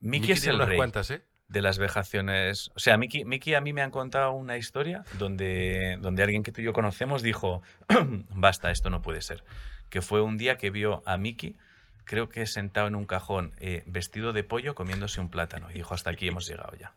Miki 0.00 0.32
es 0.32 0.46
el 0.46 0.56
unas 0.56 0.68
rey 0.68 0.76
cuantas, 0.76 1.10
¿eh? 1.10 1.22
de 1.48 1.62
las 1.62 1.78
vejaciones. 1.78 2.70
O 2.74 2.78
sea, 2.78 2.96
Miki, 2.96 3.24
Miki 3.24 3.54
a 3.54 3.60
mí 3.60 3.72
me 3.72 3.82
han 3.82 3.90
contado 3.90 4.32
una 4.32 4.56
historia 4.56 5.04
donde, 5.18 5.98
donde 6.00 6.22
alguien 6.22 6.42
que 6.42 6.52
tú 6.52 6.60
y 6.60 6.64
yo 6.64 6.72
conocemos 6.72 7.22
dijo, 7.22 7.62
basta, 8.30 8.70
esto 8.70 8.88
no 8.90 9.02
puede 9.02 9.20
ser. 9.20 9.44
Que 9.90 10.00
fue 10.02 10.20
un 10.22 10.38
día 10.38 10.56
que 10.56 10.70
vio 10.70 11.02
a 11.06 11.16
Miki, 11.16 11.56
creo 12.04 12.28
que 12.28 12.46
sentado 12.46 12.88
en 12.88 12.94
un 12.94 13.06
cajón, 13.06 13.54
eh, 13.58 13.82
vestido 13.86 14.32
de 14.32 14.44
pollo, 14.44 14.74
comiéndose 14.74 15.20
un 15.20 15.30
plátano. 15.30 15.70
Y 15.70 15.74
dijo, 15.74 15.94
hasta 15.94 16.10
aquí 16.10 16.28
hemos 16.28 16.46
llegado 16.46 16.76
ya. 16.76 16.94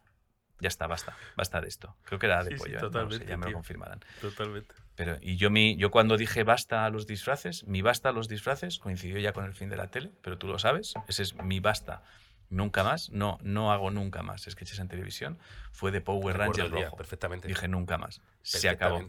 Ya 0.60 0.68
está, 0.70 0.88
basta, 0.88 1.18
basta 1.36 1.60
de 1.60 1.68
esto. 1.68 1.95
Creo 2.04 2.20
que 2.20 2.28
era 2.28 2.43
de 2.43 2.51
Sí, 2.51 2.58
sí, 2.58 2.60
pollo, 2.60 2.72
¿eh? 2.72 2.76
No 2.76 2.80
sé, 2.80 2.86
totalmente, 2.86 3.26
ya 3.26 3.38
me 3.38 3.47
lo 3.47 3.54
confirmarán. 3.54 3.99
Totalmente. 4.22 4.74
Pero, 4.95 5.18
y 5.22 5.36
yo, 5.36 5.49
mi, 5.49 5.76
yo 5.76 5.91
cuando 5.91 6.16
dije 6.18 6.43
basta 6.43 6.86
a 6.86 6.89
los 6.89 7.08
disfraces, 7.08 7.66
mi 7.66 7.82
basta 7.82 8.10
a 8.10 8.12
los 8.12 8.30
disfraces 8.30 8.80
coincidió 8.80 9.20
ya 9.20 9.34
con 9.34 9.45
el 9.45 9.54
fin 9.54 9.70
de 9.70 9.76
la 9.76 9.88
tele, 9.88 10.12
pero 10.22 10.38
tú 10.38 10.47
lo 10.47 10.60
sabes, 10.60 10.93
ese 11.08 11.24
es 11.24 11.36
mi 11.36 11.60
basta. 11.60 12.04
Nunca 12.49 12.84
más, 12.84 13.10
no, 13.10 13.39
no 13.41 13.74
hago 13.74 13.89
nunca 13.89 14.22
más 14.22 14.43
sketches 14.43 14.78
en 14.80 14.88
televisión. 14.88 15.39
Fue 15.72 15.91
de 15.91 16.01
Power 16.01 16.38
Rangers 16.38 16.72
día, 16.72 16.86
rojo. 16.86 16.97
perfectamente. 16.97 17.47
Dije 17.47 17.68
nunca 17.68 17.97
más. 17.97 18.22
Se 18.43 18.70
acabó. 18.70 19.01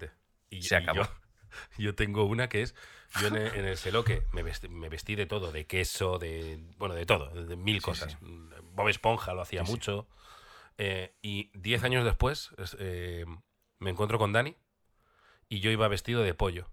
Y, 0.49 0.63
Se 0.63 0.75
y 0.75 0.79
acabó. 0.79 1.03
Yo, 1.03 1.09
yo 1.79 1.95
tengo 1.95 2.25
una 2.25 2.49
que 2.49 2.63
es, 2.63 2.75
yo 3.21 3.29
en 3.29 3.37
el, 3.37 3.55
en 3.55 3.65
el 3.67 3.77
Seloque 3.77 4.27
me 4.33 4.43
vestí, 4.43 4.69
me 4.69 4.89
vestí 4.89 5.15
de 5.15 5.27
todo, 5.27 5.53
de 5.53 5.67
queso, 5.67 6.19
de, 6.19 6.59
bueno, 6.79 6.95
de 6.95 7.07
todo, 7.07 7.31
de, 7.31 7.57
mil 7.57 7.77
Sí, 7.77 7.81
cosas. 7.83 8.13
sí. 8.13 8.19
Bob 8.73 8.89
Esponja 8.89 9.35
lo 9.35 9.43
hacía 9.43 9.65
Sí, 9.65 9.71
mucho. 9.71 10.09
Eh, 10.79 11.15
y 11.23 11.51
diez 11.59 11.85
años 11.85 12.05
después 12.05 12.51
es, 12.59 12.77
eh, 12.81 13.25
me 13.79 13.91
encuentro 13.91 14.19
con 14.19 14.33
Dani 14.33 14.57
y 15.49 15.61
yo 15.61 15.71
iba 15.71 15.87
vestido 15.89 16.23
de 16.23 16.35
pollo. 16.35 16.71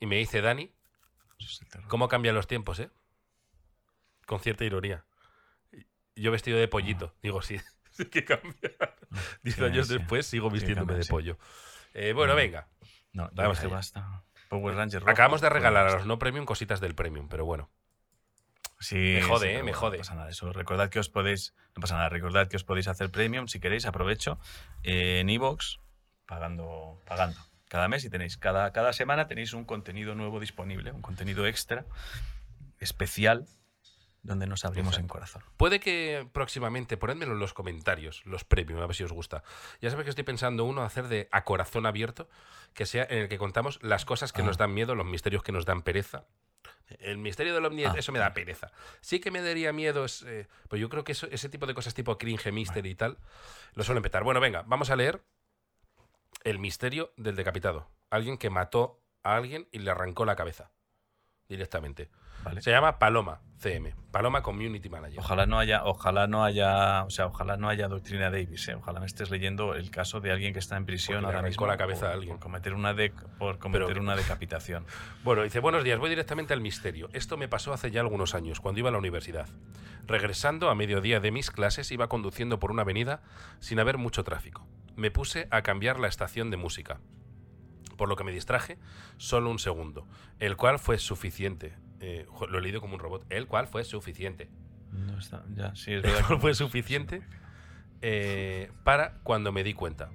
Y 0.00 0.06
me 0.06 0.16
dice, 0.16 0.40
Dani. 0.40 0.72
¿cómo 1.88 2.08
cambian 2.08 2.34
los 2.34 2.46
tiempos, 2.46 2.78
eh? 2.80 2.90
Con 4.26 4.40
cierta 4.40 4.64
ironía. 4.64 5.04
Yo 6.14 6.30
vestido 6.30 6.58
de 6.58 6.68
pollito. 6.68 7.14
Digo, 7.22 7.40
sí, 7.40 7.58
sí 7.92 8.06
que 8.06 8.24
cambia. 8.24 8.54
Diez 9.42 9.56
Sí, 9.56 9.64
años 9.64 9.88
después 9.88 10.26
sigo 10.26 10.50
vistiéndome 10.50 10.94
de 10.94 11.04
pollo. 11.06 11.38
Eh, 11.94 12.12
bueno, 12.12 12.34
Mm. 12.34 12.36
venga. 12.36 12.68
No, 13.12 13.30
Vamos 13.32 13.62
basta. 13.68 14.22
Power 14.50 14.74
Rangers 14.74 15.02
rojo. 15.02 15.12
Acabamos 15.12 15.40
de 15.40 15.48
fue 15.48 15.58
regalar 15.58 15.82
a 15.82 15.84
basta. 15.84 15.98
los 16.00 16.06
no 16.06 16.18
premium 16.18 16.44
cositas 16.44 16.80
del 16.80 16.94
premium, 16.94 17.28
pero 17.28 17.46
bueno. 17.46 17.70
Sí, 18.80 18.96
Me 19.14 19.22
jode, 19.22 19.48
sí, 19.48 19.54
eh, 19.54 19.62
me 19.62 19.72
jode. 19.72 19.98
No 19.98 20.00
pasa 20.02 20.14
nada, 20.16 20.28
eso. 20.28 20.52
Recordad 20.52 20.90
que 20.90 20.98
os 20.98 21.08
podéis, 21.08 21.54
no 21.76 21.80
pasa 21.80 21.94
nada, 21.96 22.08
recordad 22.08 22.48
que 22.48 22.56
os 22.56 22.64
podéis 22.64 22.88
hacer 22.88 23.10
premium 23.10 23.46
si 23.46 23.60
queréis, 23.60 23.86
aprovecho, 23.86 24.38
eh, 24.82 25.20
en 25.20 25.30
iVoox, 25.30 25.78
pagando, 26.26 27.00
pagando. 27.06 27.38
Cada 27.68 27.86
mes 27.88 28.04
y 28.04 28.10
tenéis, 28.10 28.36
cada, 28.36 28.72
cada 28.72 28.92
semana 28.92 29.28
tenéis 29.28 29.52
un 29.52 29.64
contenido 29.64 30.14
nuevo 30.16 30.40
disponible, 30.40 30.90
un 30.90 31.02
contenido 31.02 31.46
extra, 31.46 31.84
especial, 32.80 33.46
donde 34.22 34.46
nos 34.46 34.64
abrimos 34.64 34.98
en 34.98 35.08
corazón. 35.08 35.42
Puede 35.56 35.80
que 35.80 36.28
próximamente, 36.32 36.96
ponedmelo 36.96 37.32
en 37.32 37.38
los 37.38 37.54
comentarios, 37.54 38.20
los 38.26 38.44
premium, 38.44 38.80
a 38.80 38.86
ver 38.86 38.94
si 38.96 39.04
os 39.04 39.12
gusta. 39.12 39.42
Ya 39.80 39.90
sabéis 39.90 40.04
que 40.04 40.10
estoy 40.10 40.24
pensando 40.24 40.64
uno 40.64 40.82
hacer 40.82 41.08
de 41.08 41.28
a 41.32 41.44
corazón 41.44 41.86
abierto, 41.86 42.28
que 42.74 42.84
sea 42.86 43.06
en 43.08 43.18
el 43.18 43.28
que 43.28 43.38
contamos 43.38 43.82
las 43.82 44.04
cosas 44.04 44.32
que 44.32 44.42
Ah. 44.42 44.44
nos 44.44 44.58
dan 44.58 44.74
miedo, 44.74 44.94
los 44.94 45.06
misterios 45.06 45.42
que 45.42 45.52
nos 45.52 45.64
dan 45.64 45.82
pereza. 45.82 46.24
El 46.98 47.18
misterio 47.18 47.54
del 47.54 47.64
ovni, 47.64 47.84
Ah. 47.84 47.94
eso 47.96 48.12
me 48.12 48.18
da 48.18 48.34
pereza. 48.34 48.72
Sí 49.00 49.20
que 49.20 49.30
me 49.30 49.40
daría 49.40 49.72
miedo, 49.72 50.04
es, 50.04 50.22
eh, 50.22 50.48
pues 50.68 50.80
yo 50.82 50.88
creo 50.88 51.04
que 51.04 51.12
eso- 51.12 51.28
ese 51.30 51.48
tipo 51.48 51.66
de 51.66 51.72
cosas 51.74 51.94
tipo 51.94 52.18
cringe, 52.18 52.52
mystery 52.52 52.90
y 52.90 52.94
tal, 52.96 53.16
lo 53.74 53.84
suelen 53.84 54.02
petar. 54.02 54.22
Bueno, 54.24 54.40
venga, 54.40 54.64
vamos 54.66 54.90
a 54.90 54.96
leer 54.96 55.22
el 56.44 56.58
misterio 56.58 57.12
del 57.16 57.36
decapitado. 57.36 57.88
Alguien 58.10 58.38
que 58.38 58.50
mató 58.50 59.00
a 59.22 59.36
alguien 59.36 59.68
y 59.72 59.78
le 59.78 59.90
arrancó 59.90 60.24
la 60.24 60.36
cabeza. 60.36 60.70
directamente. 61.48 62.08
Vale. 62.44 62.62
Se 62.62 62.70
llama 62.70 62.98
Paloma 62.98 63.40
CM, 63.58 63.94
Paloma 64.10 64.42
Community 64.42 64.88
Manager. 64.88 65.18
Ojalá 65.18 65.44
no 65.44 65.58
haya, 65.58 65.84
ojalá 65.84 66.26
no 66.26 66.42
haya, 66.44 67.04
o 67.04 67.10
sea, 67.10 67.26
ojalá 67.26 67.58
no 67.58 67.68
haya 67.68 67.88
doctrina 67.88 68.30
Davis, 68.30 68.66
¿eh? 68.68 68.74
ojalá 68.74 69.00
me 69.00 69.06
estés 69.06 69.30
leyendo 69.30 69.74
el 69.74 69.90
caso 69.90 70.20
de 70.22 70.32
alguien 70.32 70.54
que 70.54 70.58
está 70.58 70.78
en 70.78 70.86
prisión 70.86 71.26
ahora 71.26 71.42
mismo 71.42 71.66
la 71.66 71.76
cabeza 71.76 72.06
por, 72.06 72.08
a 72.08 72.12
alguien. 72.14 72.30
por 72.36 72.40
cometer 72.40 72.72
una 72.72 72.94
de, 72.94 73.10
por 73.38 73.58
cometer 73.58 73.88
Pero- 73.88 74.00
una 74.00 74.16
decapitación. 74.16 74.86
Bueno, 75.24 75.42
dice, 75.42 75.60
buenos 75.60 75.84
días, 75.84 75.98
voy 75.98 76.08
directamente 76.08 76.54
al 76.54 76.62
misterio. 76.62 77.10
Esto 77.12 77.36
me 77.36 77.48
pasó 77.48 77.74
hace 77.74 77.90
ya 77.90 78.00
algunos 78.00 78.34
años, 78.34 78.60
cuando 78.60 78.78
iba 78.78 78.88
a 78.88 78.92
la 78.92 78.98
universidad. 78.98 79.46
Regresando 80.06 80.70
a 80.70 80.74
mediodía 80.74 81.20
de 81.20 81.30
mis 81.30 81.50
clases, 81.50 81.92
iba 81.92 82.08
conduciendo 82.08 82.58
por 82.58 82.70
una 82.70 82.82
avenida 82.82 83.20
sin 83.58 83.78
haber 83.78 83.98
mucho 83.98 84.24
tráfico. 84.24 84.66
Me 84.96 85.10
puse 85.10 85.46
a 85.50 85.60
cambiar 85.60 86.00
la 86.00 86.08
estación 86.08 86.50
de 86.50 86.56
música, 86.56 86.98
por 87.98 88.08
lo 88.08 88.16
que 88.16 88.24
me 88.24 88.32
distraje 88.32 88.78
solo 89.18 89.50
un 89.50 89.58
segundo, 89.58 90.08
el 90.38 90.56
cual 90.56 90.78
fue 90.78 90.96
suficiente. 90.98 91.74
Eh, 92.00 92.26
lo 92.48 92.58
he 92.58 92.62
leído 92.62 92.80
como 92.80 92.94
un 92.94 93.00
robot, 93.00 93.24
el 93.30 93.46
cual 93.46 93.66
fue 93.66 93.84
suficiente. 93.84 94.48
No 94.92 95.18
está, 95.18 95.44
ya, 95.54 95.74
sí, 95.76 95.92
es 95.92 96.04
El 96.04 96.10
verdad. 96.12 96.38
fue 96.40 96.54
suficiente 96.54 97.22
eh, 98.02 98.70
para 98.84 99.14
cuando 99.22 99.52
me 99.52 99.62
di 99.62 99.74
cuenta. 99.74 100.10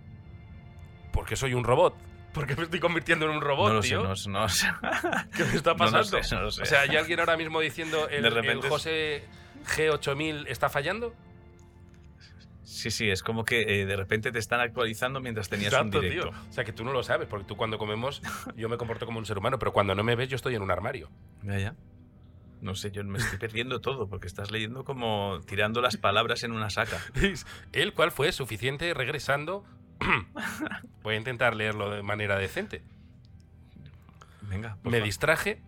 Porque 1.13 1.36
soy 1.36 1.53
un 1.53 1.63
robot. 1.63 1.95
Porque 2.33 2.55
me 2.57 2.63
estoy 2.63 2.79
convirtiendo 2.81 3.25
en 3.25 3.31
un 3.31 3.41
robot, 3.41 3.69
no 3.69 3.73
lo 3.75 3.81
sé, 3.83 3.89
tío. 3.89 4.03
no, 4.03 4.15
sé, 4.15 4.29
no 4.29 4.41
lo 4.41 4.49
sé. 4.49 4.67
¿Qué 5.38 5.43
me 5.45 5.55
está 5.55 5.73
No 5.73 5.86
lo 5.86 5.91
pasando? 5.91 6.23
sé, 6.23 6.36
no 6.36 6.41
lo 6.41 6.51
sé. 6.51 6.63
O 6.63 6.65
sea, 6.65 6.81
¿hay 6.81 6.95
alguien 6.97 7.19
ahora 7.21 7.38
mismo 7.38 7.61
diciendo 7.61 8.09
el, 8.09 8.23
De 8.23 8.27
el 8.27 8.33
repente 8.36 8.67
José 8.67 9.23
G8000 9.77 10.45
está 10.49 10.67
fallando? 10.69 11.13
Sí, 12.66 12.89
sí, 12.91 13.09
es 13.09 13.22
como 13.24 13.45
que 13.45 13.82
eh, 13.82 13.86
de 13.86 13.95
repente 13.95 14.32
te 14.32 14.39
están 14.39 14.59
actualizando 14.59 15.22
mientras 15.22 15.47
tenías 15.49 15.72
Exacto, 15.72 15.99
un 15.99 16.03
directo. 16.03 16.30
tío. 16.32 16.39
O 16.49 16.51
sea, 16.51 16.63
que 16.66 16.74
tú 16.74 16.84
no 16.84 16.91
lo 16.91 17.03
sabes, 17.03 17.28
porque 17.28 17.45
tú 17.45 17.55
cuando 17.55 17.78
comemos, 17.78 18.22
yo 18.57 18.68
me 18.70 18.78
comporto 18.78 19.05
como 19.05 19.20
un 19.20 19.26
ser 19.26 19.38
humano, 19.38 19.59
pero 19.59 19.72
cuando 19.72 19.93
no 19.95 20.03
me 20.03 20.16
ves, 20.16 20.30
yo 20.30 20.36
estoy 20.36 20.55
en 20.55 20.61
un 20.63 20.72
armario. 20.72 21.09
Ya, 21.43 21.57
ya. 21.59 21.76
No 22.61 22.74
sé, 22.74 22.89
yo 22.91 23.03
me 23.03 23.20
estoy 23.20 23.38
perdiendo 23.38 23.80
todo 23.82 24.09
porque 24.09 24.26
estás 24.26 24.49
leyendo 24.49 24.84
como 24.84 25.39
tirando 25.45 25.82
las 25.82 25.97
palabras 25.97 26.43
en 26.43 26.51
una 26.51 26.72
saca. 26.72 26.99
El 27.72 27.93
cual 27.93 28.11
fue 28.11 28.32
suficiente 28.32 28.91
regresando. 28.95 29.63
Voy 31.03 31.13
a 31.16 31.18
intentar 31.18 31.55
leerlo 31.55 31.91
de 31.91 32.01
manera 32.01 32.38
decente. 32.38 32.82
Venga, 34.41 34.78
Me 34.84 35.01
distraje 35.01 35.61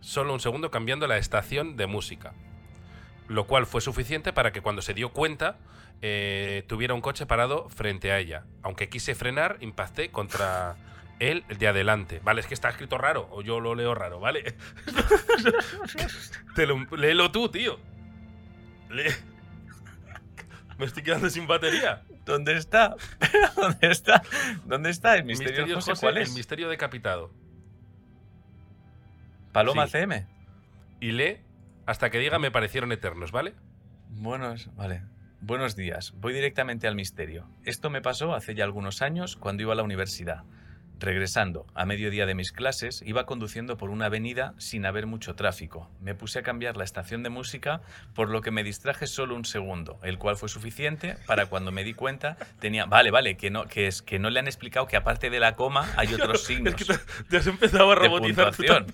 solo 0.00 0.34
un 0.34 0.40
segundo 0.40 0.70
cambiando 0.70 1.06
la 1.06 1.16
estación 1.16 1.76
de 1.76 1.86
música. 1.86 2.34
Lo 3.28 3.46
cual 3.46 3.66
fue 3.66 3.80
suficiente 3.80 4.32
para 4.32 4.52
que 4.52 4.60
cuando 4.60 4.82
se 4.82 4.94
dio 4.94 5.10
cuenta 5.10 5.56
eh, 6.02 6.64
tuviera 6.66 6.92
un 6.94 7.00
coche 7.00 7.24
parado 7.26 7.68
frente 7.70 8.10
a 8.12 8.18
ella. 8.18 8.44
Aunque 8.62 8.88
quise 8.88 9.14
frenar, 9.14 9.56
impacté 9.60 10.10
contra 10.10 10.76
él 11.20 11.44
el 11.48 11.58
de 11.58 11.68
adelante. 11.68 12.20
Vale, 12.24 12.40
es 12.40 12.46
que 12.46 12.54
está 12.54 12.68
escrito 12.68 12.98
raro, 12.98 13.28
o 13.30 13.42
yo 13.42 13.60
lo 13.60 13.74
leo 13.74 13.94
raro, 13.94 14.18
¿vale? 14.20 14.56
Te 16.54 16.66
lo- 16.66 16.84
léelo 16.96 17.30
tú, 17.30 17.48
tío. 17.48 17.78
Lee. 18.90 19.04
Me 20.78 20.86
estoy 20.86 21.02
quedando 21.04 21.30
sin 21.30 21.46
batería. 21.46 22.02
¿Dónde 22.24 22.56
está? 22.56 22.96
¿Dónde 23.56 23.88
está? 23.90 24.22
¿Dónde 24.64 24.90
está 24.90 25.14
el 25.16 25.24
misterio, 25.24 25.52
Misterio 25.66 25.74
José? 25.76 25.92
¿Cuál 26.00 26.16
el 26.18 26.22
es? 26.24 26.34
misterio 26.34 26.68
decapitado. 26.68 27.30
Paloma 29.52 29.86
Sí. 29.86 29.92
CM. 29.92 30.26
Y 31.00 31.12
lee 31.12 31.38
hasta 31.86 32.10
que 32.10 32.18
diga 32.18 32.38
me 32.38 32.50
parecieron 32.50 32.92
eternos, 32.92 33.32
¿vale? 33.32 33.54
Buenos, 34.08 34.74
vale. 34.76 35.02
Buenos 35.40 35.74
días. 35.74 36.12
Voy 36.16 36.32
directamente 36.32 36.86
al 36.86 36.94
misterio. 36.94 37.48
Esto 37.64 37.90
me 37.90 38.00
pasó 38.00 38.34
hace 38.34 38.54
ya 38.54 38.62
algunos 38.62 39.02
años 39.02 39.36
cuando 39.36 39.62
iba 39.64 39.72
a 39.72 39.76
la 39.76 39.82
universidad. 39.82 40.44
Regresando 41.00 41.66
a 41.74 41.84
mediodía 41.84 42.26
de 42.26 42.36
mis 42.36 42.52
clases, 42.52 43.02
iba 43.04 43.26
conduciendo 43.26 43.76
por 43.76 43.90
una 43.90 44.06
avenida 44.06 44.54
sin 44.58 44.86
haber 44.86 45.08
mucho 45.08 45.34
tráfico. 45.34 45.90
Me 46.00 46.14
puse 46.14 46.38
a 46.38 46.42
cambiar 46.42 46.76
la 46.76 46.84
estación 46.84 47.24
de 47.24 47.30
música, 47.30 47.80
por 48.14 48.30
lo 48.30 48.40
que 48.40 48.52
me 48.52 48.62
distraje 48.62 49.08
solo 49.08 49.34
un 49.34 49.44
segundo, 49.44 49.98
el 50.04 50.18
cual 50.18 50.36
fue 50.36 50.48
suficiente 50.48 51.16
para 51.26 51.46
cuando 51.46 51.72
me 51.72 51.82
di 51.82 51.94
cuenta 51.94 52.36
tenía. 52.60 52.84
Vale, 52.84 53.10
vale, 53.10 53.36
que 53.36 53.50
no, 53.50 53.66
que 53.66 53.88
es 53.88 54.00
que 54.00 54.20
no 54.20 54.30
le 54.30 54.38
han 54.38 54.46
explicado 54.46 54.86
que 54.86 54.96
aparte 54.96 55.28
de 55.28 55.40
la 55.40 55.56
coma 55.56 55.92
hay 55.96 56.14
otros 56.14 56.44
signos. 56.44 56.74
Es 56.74 56.86
que 56.86 56.94
te, 56.94 57.00
te 57.28 57.36
has 57.38 57.46
empezado 57.48 57.90
a 57.90 57.96
robotizar 57.96 58.54
puntuación. 58.54 58.86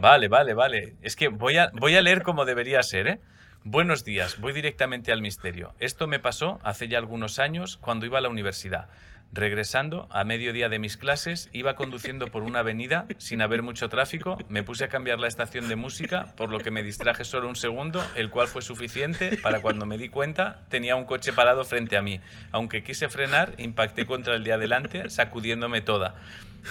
Vale, 0.00 0.28
vale, 0.28 0.54
vale. 0.54 0.94
Es 1.02 1.16
que 1.16 1.28
voy 1.28 1.58
a, 1.58 1.70
voy 1.74 1.96
a 1.96 2.02
leer 2.02 2.22
como 2.22 2.44
debería 2.44 2.82
ser, 2.82 3.06
¿eh? 3.06 3.20
Buenos 3.62 4.04
días, 4.04 4.40
voy 4.40 4.54
directamente 4.54 5.12
al 5.12 5.20
misterio. 5.20 5.74
Esto 5.78 6.06
me 6.06 6.18
pasó 6.18 6.58
hace 6.62 6.88
ya 6.88 6.96
algunos 6.96 7.38
años 7.38 7.76
cuando 7.76 8.06
iba 8.06 8.18
a 8.18 8.22
la 8.22 8.30
universidad. 8.30 8.88
Regresando 9.32 10.08
a 10.10 10.24
mediodía 10.24 10.68
de 10.68 10.80
mis 10.80 10.96
clases, 10.96 11.50
iba 11.52 11.76
conduciendo 11.76 12.26
por 12.26 12.42
una 12.42 12.60
avenida 12.60 13.06
sin 13.18 13.42
haber 13.42 13.62
mucho 13.62 13.88
tráfico, 13.88 14.36
me 14.48 14.64
puse 14.64 14.82
a 14.82 14.88
cambiar 14.88 15.20
la 15.20 15.28
estación 15.28 15.68
de 15.68 15.76
música, 15.76 16.34
por 16.36 16.50
lo 16.50 16.58
que 16.58 16.72
me 16.72 16.82
distraje 16.82 17.24
solo 17.24 17.48
un 17.48 17.54
segundo, 17.54 18.04
el 18.16 18.30
cual 18.30 18.48
fue 18.48 18.60
suficiente 18.60 19.36
para 19.36 19.60
cuando 19.60 19.86
me 19.86 19.98
di 19.98 20.08
cuenta 20.08 20.62
tenía 20.68 20.96
un 20.96 21.04
coche 21.04 21.32
parado 21.32 21.64
frente 21.64 21.96
a 21.96 22.02
mí. 22.02 22.20
Aunque 22.50 22.82
quise 22.82 23.08
frenar, 23.08 23.54
impacté 23.58 24.04
contra 24.04 24.34
el 24.34 24.42
de 24.42 24.52
adelante, 24.52 25.08
sacudiéndome 25.10 25.80
toda. 25.80 26.16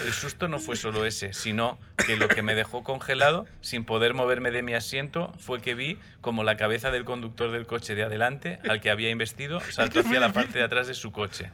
El 0.05 0.11
susto 0.11 0.49
no 0.49 0.59
fue 0.59 0.75
solo 0.75 1.05
ese, 1.05 1.31
sino 1.31 1.79
que 2.05 2.17
lo 2.17 2.27
que 2.27 2.41
me 2.41 2.55
dejó 2.55 2.83
congelado, 2.83 3.47
sin 3.61 3.85
poder 3.85 4.13
moverme 4.13 4.51
de 4.51 4.63
mi 4.63 4.73
asiento, 4.73 5.33
fue 5.39 5.61
que 5.61 5.75
vi 5.75 5.97
como 6.19 6.43
la 6.43 6.57
cabeza 6.57 6.91
del 6.91 7.05
conductor 7.05 7.51
del 7.51 7.65
coche 7.65 7.95
de 7.95 8.03
adelante, 8.03 8.59
al 8.69 8.81
que 8.81 8.91
había 8.91 9.09
investido, 9.09 9.61
saltó 9.61 10.01
hacia 10.01 10.19
la 10.19 10.33
parte 10.33 10.59
de 10.59 10.65
atrás 10.65 10.87
de 10.87 10.93
su 10.93 11.13
coche. 11.13 11.51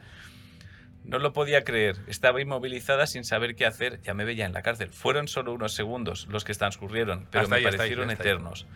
No 1.06 1.20
lo 1.20 1.32
podía 1.32 1.62
creer, 1.62 1.96
estaba 2.08 2.40
inmovilizada 2.40 3.06
sin 3.06 3.24
saber 3.24 3.54
qué 3.54 3.64
hacer, 3.64 4.00
ya 4.02 4.12
me 4.12 4.24
veía 4.24 4.44
en 4.44 4.52
la 4.52 4.62
cárcel. 4.62 4.90
Fueron 4.90 5.28
solo 5.28 5.52
unos 5.52 5.72
segundos 5.72 6.26
los 6.28 6.44
que 6.44 6.52
transcurrieron, 6.52 7.28
pero 7.30 7.44
Hasta 7.44 7.54
me 7.54 7.58
ahí, 7.60 7.64
hasta 7.64 7.74
ahí, 7.74 7.78
parecieron 7.78 8.10
ahí. 8.10 8.14
eternos. 8.14 8.66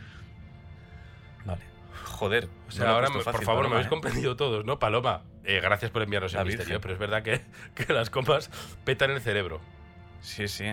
Vale. 1.45 1.63
Joder. 2.05 2.49
O 2.69 2.71
sea, 2.71 2.87
no 2.87 2.93
ahora, 2.93 3.09
por 3.09 3.45
favor, 3.45 3.69
me 3.69 3.75
habéis 3.75 3.87
¿eh? 3.87 3.91
comprendido 3.91 4.37
todos, 4.37 4.65
¿no? 4.65 4.79
Paloma, 4.79 5.23
eh, 5.45 5.59
gracias 5.61 5.91
por 5.91 6.03
enviarnos 6.03 6.35
el 6.35 6.47
misterio, 6.47 6.81
pero 6.81 6.95
es 6.95 7.01
verdad 7.01 7.23
que, 7.25 7.41
que 7.75 7.93
las 7.93 8.11
comas 8.11 8.49
petan 8.85 9.11
el 9.11 9.21
cerebro. 9.21 9.61
Sí, 10.21 10.47
sí. 10.47 10.67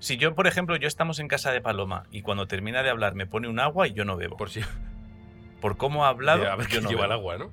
Si 0.00 0.16
yo, 0.16 0.34
por 0.34 0.46
ejemplo, 0.46 0.76
yo 0.76 0.88
estamos 0.88 1.20
en 1.20 1.28
casa 1.28 1.52
de 1.52 1.60
Paloma 1.60 2.04
y 2.10 2.22
cuando 2.22 2.46
termina 2.48 2.82
de 2.82 2.90
hablar 2.90 3.14
me 3.14 3.26
pone 3.26 3.48
un 3.48 3.60
agua 3.60 3.86
y 3.86 3.92
yo 3.92 4.04
no 4.04 4.16
bebo. 4.16 4.36
Por 4.36 4.50
si 4.50 4.60
Por 5.60 5.76
cómo 5.76 6.04
ha 6.04 6.08
hablado, 6.08 6.50
a 6.50 6.56
ver 6.56 6.66
yo 6.68 6.80
no 6.80 6.90
lleva 6.90 7.06
el 7.06 7.12
agua, 7.12 7.38
¿no? 7.38 7.52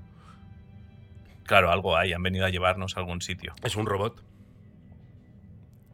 Claro, 1.46 1.72
algo 1.72 1.98
hay, 1.98 2.14
han 2.14 2.24
venido 2.24 2.46
a 2.46 2.50
llevarnos 2.50 2.96
a 2.98 3.00
algún 3.02 3.22
sitio. 3.22 3.54
Es 3.64 3.76
un 3.76 3.86
robot. 3.86 4.24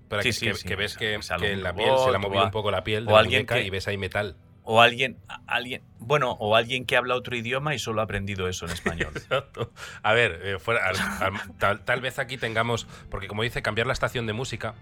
Para 0.08 0.24
Sí, 0.24 0.30
que, 0.30 0.34
sí, 0.34 0.46
que- 0.48 0.54
sí, 0.56 0.68
que 0.68 0.76
ves 0.76 0.92
es- 0.94 0.98
que, 0.98 1.20
que 1.40 1.56
la 1.58 1.74
piel 1.76 1.88
se 1.88 1.94
le 2.12 2.18
ha 2.18 2.18
robot, 2.18 2.22
movido 2.22 2.40
o 2.40 2.44
a- 2.44 2.46
un 2.46 2.52
poco 2.52 2.72
la 2.72 2.84
piel 2.84 3.06
de 3.06 3.12
o 3.12 3.16
la 3.16 3.20
alguien 3.22 3.40
muñeca 3.42 3.60
y 3.60 3.70
ves 3.70 3.88
ahí 3.88 3.98
metal. 3.98 4.36
O 4.64 4.82
alguien, 4.82 5.18
alguien, 5.48 5.82
bueno, 5.98 6.32
o 6.40 6.56
alguien 6.56 6.86
que 6.86 6.96
habla 6.96 7.16
otro 7.16 7.36
idioma 7.36 7.74
y 7.74 7.80
solo 7.80 8.02
ha 8.02 8.04
aprendido 8.04 8.48
eso 8.48 8.66
en 8.66 8.72
español. 8.72 9.12
Exacto. 9.16 9.72
A 10.04 10.14
ver, 10.14 10.40
eh, 10.44 10.60
fuera- 10.60 10.88
al- 10.88 10.98
al- 11.34 11.58
tal, 11.58 11.86
tal 11.86 12.02
vez 12.02 12.20
aquí 12.20 12.38
tengamos, 12.38 12.86
porque 13.10 13.28
como 13.28 13.42
dice, 13.44 13.62
cambiar 13.64 13.88
la 13.88 13.94
estación 13.94 14.28
de 14.28 14.34
música 14.34 14.76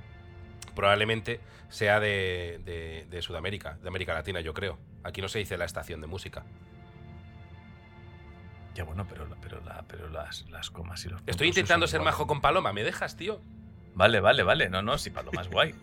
probablemente 0.76 1.39
sea 1.70 1.99
de, 1.99 2.59
de- 2.65 3.05
de 3.09 3.22
Sudamérica, 3.22 3.78
de 3.82 3.88
América 3.88 4.13
Latina, 4.13 4.41
yo 4.41 4.53
creo. 4.53 4.78
Aquí 5.03 5.22
no 5.22 5.28
se 5.30 5.39
dice 5.39 5.57
la 5.57 5.65
estación 5.65 6.01
de 6.01 6.07
música. 6.07 6.43
Ya 8.78 8.84
bueno, 8.84 9.05
pero, 9.09 9.28
pero, 9.41 9.59
la, 9.65 9.84
pero 9.88 10.07
las, 10.09 10.45
las 10.49 10.69
comas 10.69 11.03
y 11.05 11.09
los 11.09 11.21
Estoy 11.25 11.47
intentando 11.47 11.88
ser 11.88 12.01
majo 12.01 12.28
con 12.28 12.41
Paloma, 12.41 12.71
¿me 12.73 12.84
dejas, 12.84 13.17
tío? 13.17 13.41
Vale, 13.95 14.19
vale, 14.19 14.43
vale. 14.43 14.69
No, 14.69 14.82
no, 14.84 14.97
si 14.99 15.09
Paloma 15.09 15.41
es 15.41 15.49
guay. 15.49 15.73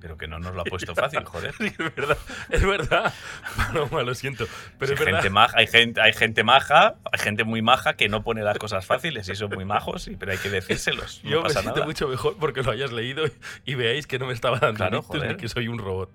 Pero 0.00 0.16
que 0.16 0.26
no 0.26 0.38
nos 0.38 0.54
lo 0.54 0.62
ha 0.62 0.64
puesto 0.64 0.94
fácil, 0.94 1.22
joder. 1.24 1.54
Es 1.60 1.76
verdad, 1.76 2.16
es 2.48 2.64
verdad. 2.66 3.12
Paloma, 3.54 4.02
lo 4.02 4.14
siento. 4.14 4.46
Pero 4.78 4.92
hay, 4.92 4.94
es 4.94 4.98
verdad. 4.98 5.18
gente 5.20 5.28
maja, 5.30 5.58
hay, 5.58 5.66
gente, 5.66 6.00
hay 6.00 6.12
gente 6.14 6.42
maja, 6.42 6.94
hay 7.12 7.18
gente 7.18 7.44
muy 7.44 7.60
maja 7.60 7.92
que 7.96 8.08
no 8.08 8.22
pone 8.24 8.42
las 8.42 8.56
cosas 8.56 8.86
fáciles 8.86 9.28
y 9.28 9.34
son 9.36 9.50
muy 9.50 9.66
majos, 9.66 10.02
sí, 10.04 10.16
pero 10.18 10.32
hay 10.32 10.38
que 10.38 10.48
decírselos. 10.48 11.20
No 11.22 11.30
Yo 11.30 11.36
me 11.38 11.42
pasa 11.48 11.60
siento 11.60 11.74
nada. 11.80 11.86
mucho 11.86 12.08
mejor 12.08 12.38
porque 12.40 12.62
lo 12.62 12.70
hayas 12.70 12.92
leído 12.92 13.26
y, 13.26 13.32
y 13.66 13.74
veáis 13.74 14.06
que 14.06 14.18
no 14.18 14.24
me 14.26 14.32
estaba 14.32 14.58
dando 14.58 14.78
Claro, 14.78 14.98
ictus 15.00 15.14
ni 15.16 15.20
joder. 15.20 15.36
que 15.36 15.48
soy 15.48 15.68
un 15.68 15.78
robot. 15.78 16.10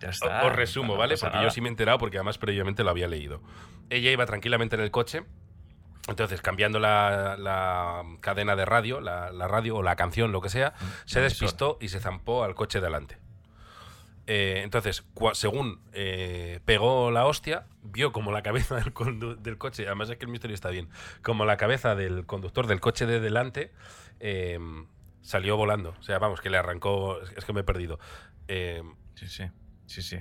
Ya 0.00 0.10
está. 0.10 0.44
Os 0.44 0.52
resumo, 0.54 0.92
no 0.92 0.98
¿vale? 0.98 1.16
Porque 1.16 1.32
nada. 1.34 1.44
yo 1.48 1.50
sí 1.50 1.62
me 1.62 1.68
he 1.68 1.70
enterado 1.70 1.96
porque 1.96 2.18
además 2.18 2.36
previamente 2.36 2.84
lo 2.84 2.90
había 2.90 3.08
leído. 3.08 3.40
Ella 3.88 4.10
iba 4.10 4.26
tranquilamente 4.26 4.76
en 4.76 4.82
el 4.82 4.90
coche, 4.90 5.22
entonces 6.08 6.42
cambiando 6.42 6.78
la, 6.78 7.36
la 7.38 8.02
cadena 8.20 8.56
de 8.56 8.64
radio, 8.64 9.00
la, 9.00 9.32
la 9.32 9.48
radio 9.48 9.76
o 9.76 9.82
la 9.82 9.96
canción, 9.96 10.32
lo 10.32 10.40
que 10.40 10.48
sea, 10.48 10.74
se 11.06 11.20
la 11.20 11.24
despistó 11.24 11.78
y 11.80 11.88
se 11.88 12.00
zampó 12.00 12.44
al 12.44 12.54
coche 12.54 12.80
delante. 12.80 13.18
Eh, 14.26 14.62
entonces, 14.64 15.04
según 15.34 15.80
eh, 15.92 16.60
pegó 16.64 17.10
la 17.10 17.26
hostia, 17.26 17.66
vio 17.82 18.12
como 18.12 18.32
la 18.32 18.42
cabeza 18.42 18.74
del, 18.76 18.92
del 19.42 19.58
coche, 19.58 19.86
además 19.86 20.08
es 20.10 20.16
que 20.16 20.24
el 20.24 20.30
misterio 20.30 20.54
está 20.54 20.70
bien, 20.70 20.88
como 21.22 21.44
la 21.44 21.56
cabeza 21.56 21.94
del 21.94 22.24
conductor 22.24 22.66
del 22.66 22.80
coche 22.80 23.04
de 23.06 23.20
delante 23.20 23.72
eh, 24.20 24.58
salió 25.20 25.56
volando. 25.56 25.94
O 25.98 26.02
sea, 26.02 26.18
vamos, 26.18 26.40
que 26.40 26.50
le 26.50 26.56
arrancó, 26.56 27.20
es 27.36 27.44
que 27.44 27.52
me 27.52 27.60
he 27.60 27.64
perdido. 27.64 27.98
Sí, 28.48 29.28
sí. 29.28 29.44
Sí, 29.86 30.02
sí. 30.02 30.18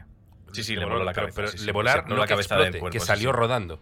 Sí, 0.52 0.64
sí, 0.64 0.76
le 0.76 0.86
voló 0.86 1.04
la 1.04 1.14
cabeza. 1.14 1.36
pero 1.36 1.48
sí, 1.48 1.58
sí, 1.58 1.66
le 1.66 1.72
volar, 1.72 2.08
no 2.08 2.16
la 2.16 2.26
que 2.26 2.30
cabeza 2.30 2.56
del 2.56 2.66
explote, 2.66 2.80
cuerpo. 2.80 2.94
que 2.94 3.00
salió 3.00 3.32
sí. 3.32 3.36
rodando. 3.36 3.80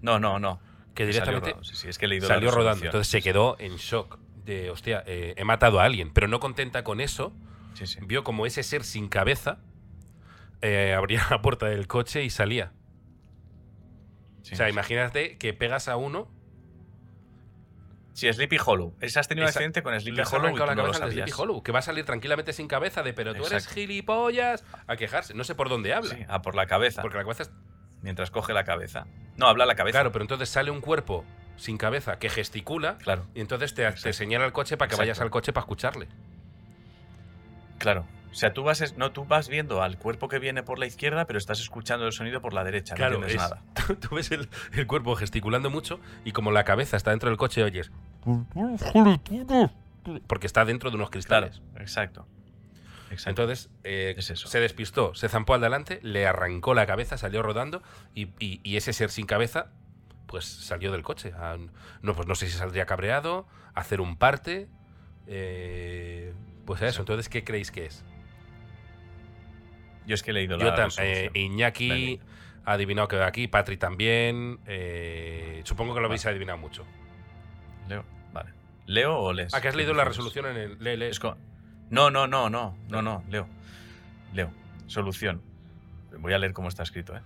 No, 0.00 0.18
no, 0.18 0.38
no. 0.38 0.60
Que 0.96 1.04
salió 1.04 1.12
directamente 1.12 1.50
rodando. 1.50 1.64
Sí, 1.64 1.76
sí, 1.76 1.88
es 1.88 1.98
que 1.98 2.06
he 2.06 2.08
leído 2.08 2.28
la 2.28 2.34
salió 2.34 2.50
rodando. 2.50 2.84
Entonces 2.84 3.08
se 3.08 3.22
quedó 3.22 3.56
en 3.60 3.76
shock 3.76 4.18
de, 4.44 4.70
hostia, 4.70 5.04
eh, 5.06 5.34
he 5.36 5.44
matado 5.44 5.78
a 5.78 5.84
alguien. 5.84 6.12
Pero 6.12 6.26
no 6.26 6.40
contenta 6.40 6.82
con 6.82 7.00
eso, 7.00 7.32
vio 8.02 8.24
como 8.24 8.46
ese 8.46 8.64
ser 8.64 8.82
sin 8.82 9.08
cabeza 9.08 9.58
eh, 10.62 10.94
abría 10.94 11.24
la 11.30 11.42
puerta 11.42 11.66
del 11.66 11.86
coche 11.86 12.24
y 12.24 12.30
salía. 12.30 12.72
O 14.40 14.54
sea, 14.56 14.68
imagínate 14.68 15.38
que 15.38 15.52
pegas 15.52 15.88
a 15.88 15.96
uno, 15.96 16.30
Sí, 18.16 18.32
Sleepy 18.32 18.56
Hollow. 18.64 18.96
Has 19.02 19.28
tenido 19.28 19.44
un 19.44 19.48
accidente 19.50 19.82
con 19.82 20.00
Sleepy 20.00 20.22
Hollow 20.22 20.32
y 20.32 20.34
arrancado 20.36 20.54
tú 20.54 20.66
la 20.66 20.74
no 20.74 20.82
lo 20.82 20.82
cabeza 20.84 21.04
al 21.04 21.10
sabías. 21.10 21.28
Sleepy 21.28 21.42
Hollow, 21.42 21.62
que 21.62 21.70
va 21.70 21.80
a 21.80 21.82
salir 21.82 22.06
tranquilamente 22.06 22.54
sin 22.54 22.66
cabeza 22.66 23.02
de 23.02 23.12
pero 23.12 23.34
tú 23.34 23.44
eres 23.44 23.68
gilipollas 23.68 24.64
a 24.86 24.96
quejarse. 24.96 25.34
No 25.34 25.44
sé 25.44 25.54
por 25.54 25.68
dónde 25.68 25.92
habla. 25.92 26.14
Sí, 26.14 26.24
a 26.26 26.40
por 26.40 26.54
la 26.54 26.66
cabeza. 26.66 27.02
Porque 27.02 27.18
la 27.18 27.24
cabeza 27.24 27.42
es 27.42 27.50
Mientras 28.06 28.30
coge 28.30 28.52
la 28.54 28.62
cabeza. 28.62 29.04
No, 29.36 29.48
habla 29.48 29.66
la 29.66 29.74
cabeza. 29.74 29.98
Claro, 29.98 30.12
pero 30.12 30.22
entonces 30.22 30.48
sale 30.48 30.70
un 30.70 30.80
cuerpo 30.80 31.24
sin 31.56 31.76
cabeza 31.76 32.20
que 32.20 32.28
gesticula 32.28 32.98
Claro, 32.98 33.26
y 33.34 33.40
entonces 33.40 33.74
te, 33.74 33.90
te 33.90 34.12
señala 34.12 34.44
el 34.46 34.52
coche 34.52 34.76
para 34.76 34.86
que 34.88 34.94
Exacto. 34.94 35.02
vayas 35.02 35.20
al 35.20 35.30
coche 35.30 35.52
para 35.52 35.62
escucharle. 35.64 36.06
claro. 37.78 38.06
O 38.30 38.38
sea, 38.38 38.52
tú 38.52 38.62
vas, 38.64 38.94
no, 38.98 39.10
tú 39.12 39.24
vas 39.24 39.48
viendo 39.48 39.82
al 39.82 39.96
cuerpo 39.98 40.28
que 40.28 40.38
viene 40.38 40.62
por 40.62 40.78
la 40.78 40.84
izquierda, 40.86 41.24
pero 41.24 41.38
estás 41.38 41.58
escuchando 41.58 42.06
el 42.06 42.12
sonido 42.12 42.40
por 42.42 42.52
la 42.52 42.62
derecha. 42.64 42.94
Claro, 42.94 43.18
no 43.18 43.26
entiendes 43.26 43.44
es- 43.46 43.50
nada. 43.50 43.98
Tú, 44.00 44.14
ves 44.14 44.30
el, 44.30 44.48
el 44.74 44.86
cuerpo 44.86 45.16
gesticulando 45.16 45.68
mucho 45.70 45.98
y 46.24 46.30
como 46.32 46.52
la 46.52 46.62
cabeza 46.64 46.96
está 46.98 47.10
dentro 47.10 47.28
del 47.30 47.38
coche 47.38 47.64
oyes 47.64 47.90
porque 50.28 50.46
está 50.46 50.64
dentro 50.64 50.90
de 50.90 50.96
unos 50.96 51.08
Claro, 51.08 51.48
cristales. 51.48 51.62
exacto. 51.80 52.26
Exacto. 53.16 53.42
Entonces 53.42 53.70
eh, 53.84 54.14
Es 54.16 54.30
eso. 54.30 54.48
se 54.48 54.60
despistó, 54.60 55.14
se 55.14 55.28
zampó 55.28 55.54
al 55.54 55.60
delante, 55.60 55.98
le 56.02 56.26
arrancó 56.26 56.74
la 56.74 56.86
cabeza, 56.86 57.16
salió 57.18 57.42
rodando 57.42 57.82
y, 58.14 58.28
y- 58.38 58.60
y 58.62 58.76
ese 58.76 58.92
ser 58.92 59.10
sin 59.10 59.26
cabeza 59.26 59.72
pues 60.26 60.44
salió 60.44 60.90
del 60.92 61.02
coche. 61.02 61.32
A- 61.38 61.56
no, 62.02 62.14
pues 62.14 62.26
no 62.26 62.34
sé 62.34 62.46
si 62.48 62.56
saldría 62.56 62.86
cabreado, 62.86 63.46
a 63.74 63.80
hacer 63.80 64.00
un 64.00 64.16
parte. 64.16 64.68
eh, 65.28 66.32
pues 66.66 66.80
a 66.82 66.86
eso. 66.86 66.94
Exacto. 67.02 67.12
Entonces, 67.12 67.28
¿qué 67.28 67.44
creéis 67.44 67.70
que 67.70 67.86
es? 67.86 68.04
Yo 70.06 70.14
es 70.14 70.22
que 70.22 70.30
he 70.30 70.34
leído 70.34 70.56
Yo 70.58 70.66
la 70.70 70.88
eh, 70.98 71.30
Iñaki 71.34 72.20
ha 72.64 72.72
adivinado 72.72 73.08
que 73.08 73.16
va 73.16 73.26
aquí, 73.26 73.48
Patri 73.48 73.76
también. 73.76 74.58
eh, 74.66 75.60
supongo 75.64 75.94
que 75.94 76.00
lo 76.00 76.06
habéis 76.06 76.26
adivinado 76.26 76.58
mucho. 76.58 76.84
Leo, 77.88 78.04
vale. 78.32 78.50
¿Leo 78.86 79.16
o 79.18 79.32
lees? 79.32 79.54
Ah, 79.54 79.60
que 79.60 79.68
has 79.68 79.74
¿Qué 79.74 79.78
leído 79.78 79.94
la 79.94 80.04
resolución 80.04 80.46
en 80.46 80.56
el. 80.56 80.78
Lee, 80.80 80.96
lee. 80.96 81.06
Es 81.06 81.18
co- 81.20 81.36
No, 81.90 82.10
no, 82.10 82.26
no, 82.26 82.50
no, 82.50 82.76
no, 82.88 83.02
no, 83.02 83.22
Leo. 83.28 83.46
Leo. 84.32 84.50
Solución. 84.86 85.42
Voy 86.18 86.32
a 86.32 86.38
leer 86.38 86.52
cómo 86.52 86.68
está 86.68 86.82
escrito, 86.82 87.16
¿eh? 87.16 87.20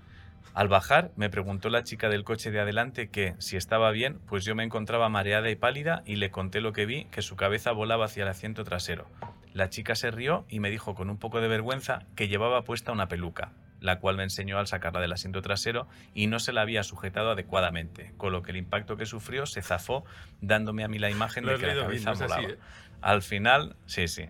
Al 0.52 0.66
bajar, 0.66 1.12
me 1.14 1.30
preguntó 1.30 1.70
la 1.70 1.84
chica 1.84 2.08
del 2.08 2.24
coche 2.24 2.50
de 2.50 2.60
adelante 2.60 3.08
que, 3.08 3.34
si 3.38 3.56
estaba 3.56 3.90
bien, 3.92 4.18
pues 4.26 4.44
yo 4.44 4.56
me 4.56 4.64
encontraba 4.64 5.08
mareada 5.08 5.48
y 5.48 5.54
pálida 5.54 6.02
y 6.06 6.16
le 6.16 6.30
conté 6.30 6.60
lo 6.60 6.72
que 6.72 6.86
vi, 6.86 7.04
que 7.06 7.22
su 7.22 7.36
cabeza 7.36 7.70
volaba 7.70 8.06
hacia 8.06 8.24
el 8.24 8.28
asiento 8.28 8.64
trasero. 8.64 9.06
La 9.54 9.68
chica 9.68 9.94
se 9.94 10.10
rió 10.10 10.44
y 10.48 10.58
me 10.58 10.70
dijo 10.70 10.94
con 10.94 11.08
un 11.08 11.18
poco 11.18 11.40
de 11.40 11.46
vergüenza 11.46 12.00
que 12.16 12.26
llevaba 12.26 12.62
puesta 12.62 12.90
una 12.90 13.06
peluca, 13.06 13.52
la 13.80 14.00
cual 14.00 14.16
me 14.16 14.24
enseñó 14.24 14.58
al 14.58 14.66
sacarla 14.66 15.00
del 15.00 15.12
asiento 15.12 15.40
trasero 15.40 15.86
y 16.14 16.26
no 16.26 16.40
se 16.40 16.52
la 16.52 16.62
había 16.62 16.82
sujetado 16.82 17.30
adecuadamente, 17.30 18.12
con 18.16 18.32
lo 18.32 18.42
que 18.42 18.50
el 18.50 18.56
impacto 18.56 18.96
que 18.96 19.06
sufrió 19.06 19.46
se 19.46 19.62
zafó, 19.62 20.04
dándome 20.40 20.82
a 20.82 20.88
mí 20.88 20.98
la 20.98 21.10
imagen 21.10 21.46
Lo 21.46 21.52
de 21.52 21.58
que 21.58 21.66
la 21.66 21.72
bien, 21.74 21.84
cabeza 21.84 22.10
no 22.10 22.14
es 22.14 22.20
así, 22.22 22.32
volaba. 22.34 22.54
¿eh? 22.54 22.58
Al 23.02 23.22
final, 23.22 23.76
sí, 23.86 24.08
sí. 24.08 24.28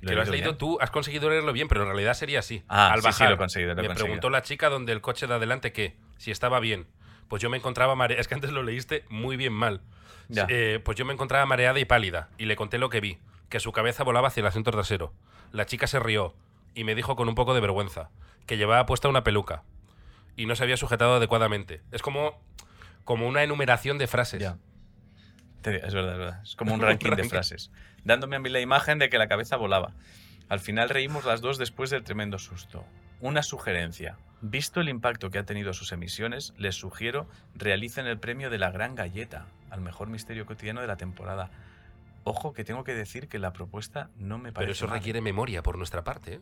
Que 0.00 0.14
lo 0.14 0.22
has 0.22 0.28
leído 0.28 0.50
bien. 0.50 0.58
tú, 0.58 0.78
has 0.80 0.90
conseguido 0.90 1.30
leerlo 1.30 1.52
bien, 1.52 1.68
pero 1.68 1.82
en 1.82 1.88
realidad 1.88 2.14
sería 2.14 2.40
así. 2.40 2.62
Ah, 2.68 2.88
Al 2.92 3.00
sí, 3.00 3.02
sí, 3.02 3.06
bajar, 3.06 3.28
lo 3.30 3.34
he 3.34 3.38
conseguido, 3.38 3.74
lo 3.74 3.80
he 3.80 3.82
me 3.82 3.88
conseguido. 3.88 4.04
preguntó 4.06 4.30
la 4.30 4.42
chica 4.42 4.68
donde 4.68 4.92
el 4.92 5.00
coche 5.00 5.26
de 5.26 5.34
adelante 5.34 5.72
que 5.72 5.96
si 6.18 6.30
estaba 6.30 6.60
bien. 6.60 6.86
Pues 7.28 7.42
yo 7.42 7.50
me 7.50 7.56
encontraba 7.56 7.94
mareada. 7.94 8.20
Es 8.20 8.28
que 8.28 8.34
antes 8.34 8.50
lo 8.52 8.62
leíste 8.62 9.04
muy 9.08 9.36
bien 9.36 9.52
mal. 9.52 9.80
Ya. 10.28 10.46
Eh, 10.48 10.80
pues 10.84 10.96
yo 10.98 11.04
me 11.04 11.12
encontraba 11.12 11.46
mareada 11.46 11.78
y 11.78 11.84
pálida 11.84 12.28
y 12.38 12.46
le 12.46 12.56
conté 12.56 12.78
lo 12.78 12.88
que 12.90 13.00
vi, 13.00 13.18
que 13.48 13.60
su 13.60 13.72
cabeza 13.72 14.02
volaba 14.04 14.28
hacia 14.28 14.40
el 14.40 14.46
asiento 14.48 14.70
trasero. 14.70 15.12
La 15.52 15.66
chica 15.66 15.86
se 15.86 15.98
rió 16.00 16.34
y 16.74 16.84
me 16.84 16.94
dijo 16.94 17.16
con 17.16 17.28
un 17.28 17.34
poco 17.34 17.54
de 17.54 17.60
vergüenza 17.60 18.10
que 18.46 18.56
llevaba 18.56 18.86
puesta 18.86 19.08
una 19.08 19.24
peluca 19.24 19.62
y 20.36 20.46
no 20.46 20.54
se 20.56 20.62
había 20.64 20.76
sujetado 20.76 21.14
adecuadamente. 21.16 21.80
Es 21.92 22.02
como, 22.02 22.38
como 23.04 23.26
una 23.26 23.42
enumeración 23.42 23.98
de 23.98 24.06
frases. 24.06 24.40
Ya. 24.42 24.56
Te- 25.70 25.86
Es 25.86 25.94
verdad, 25.94 26.12
es 26.12 26.18
verdad. 26.18 26.40
Es 26.42 26.56
como 26.56 26.74
un 26.74 26.80
ranking 26.82 27.10
de 27.16 27.24
frases. 27.24 27.70
Dándome 28.04 28.36
a 28.36 28.38
mí 28.38 28.48
la 28.48 28.60
imagen 28.60 28.98
de 28.98 29.08
que 29.08 29.18
la 29.18 29.26
cabeza 29.28 29.56
volaba. 29.56 29.92
Al 30.48 30.60
final 30.60 30.88
reímos 30.88 31.24
las 31.24 31.40
dos 31.40 31.58
después 31.58 31.90
del 31.90 32.04
tremendo 32.04 32.38
susto. 32.38 32.84
Una 33.20 33.42
sugerencia. 33.42 34.16
Visto 34.42 34.80
el 34.80 34.88
impacto 34.88 35.30
que 35.30 35.38
ha 35.38 35.44
tenido 35.44 35.72
sus 35.72 35.90
emisiones, 35.92 36.52
les 36.56 36.76
sugiero 36.76 37.26
realicen 37.54 38.06
el 38.06 38.18
premio 38.18 38.48
de 38.50 38.58
la 38.58 38.70
gran 38.70 38.94
galleta 38.94 39.46
al 39.70 39.80
mejor 39.80 40.08
misterio 40.08 40.46
cotidiano 40.46 40.80
de 40.82 40.86
la 40.86 40.96
temporada. 40.96 41.50
Ojo 42.24 42.52
que 42.52 42.62
tengo 42.64 42.84
que 42.84 42.94
decir 42.94 43.28
que 43.28 43.38
la 43.38 43.52
propuesta 43.52 44.10
no 44.16 44.38
me 44.38 44.52
parece 44.52 44.66
Pero 44.66 44.72
eso 44.72 44.86
mal. 44.88 44.98
requiere 44.98 45.20
memoria 45.20 45.62
por 45.62 45.78
nuestra 45.78 46.04
parte. 46.04 46.34
¿eh? 46.34 46.40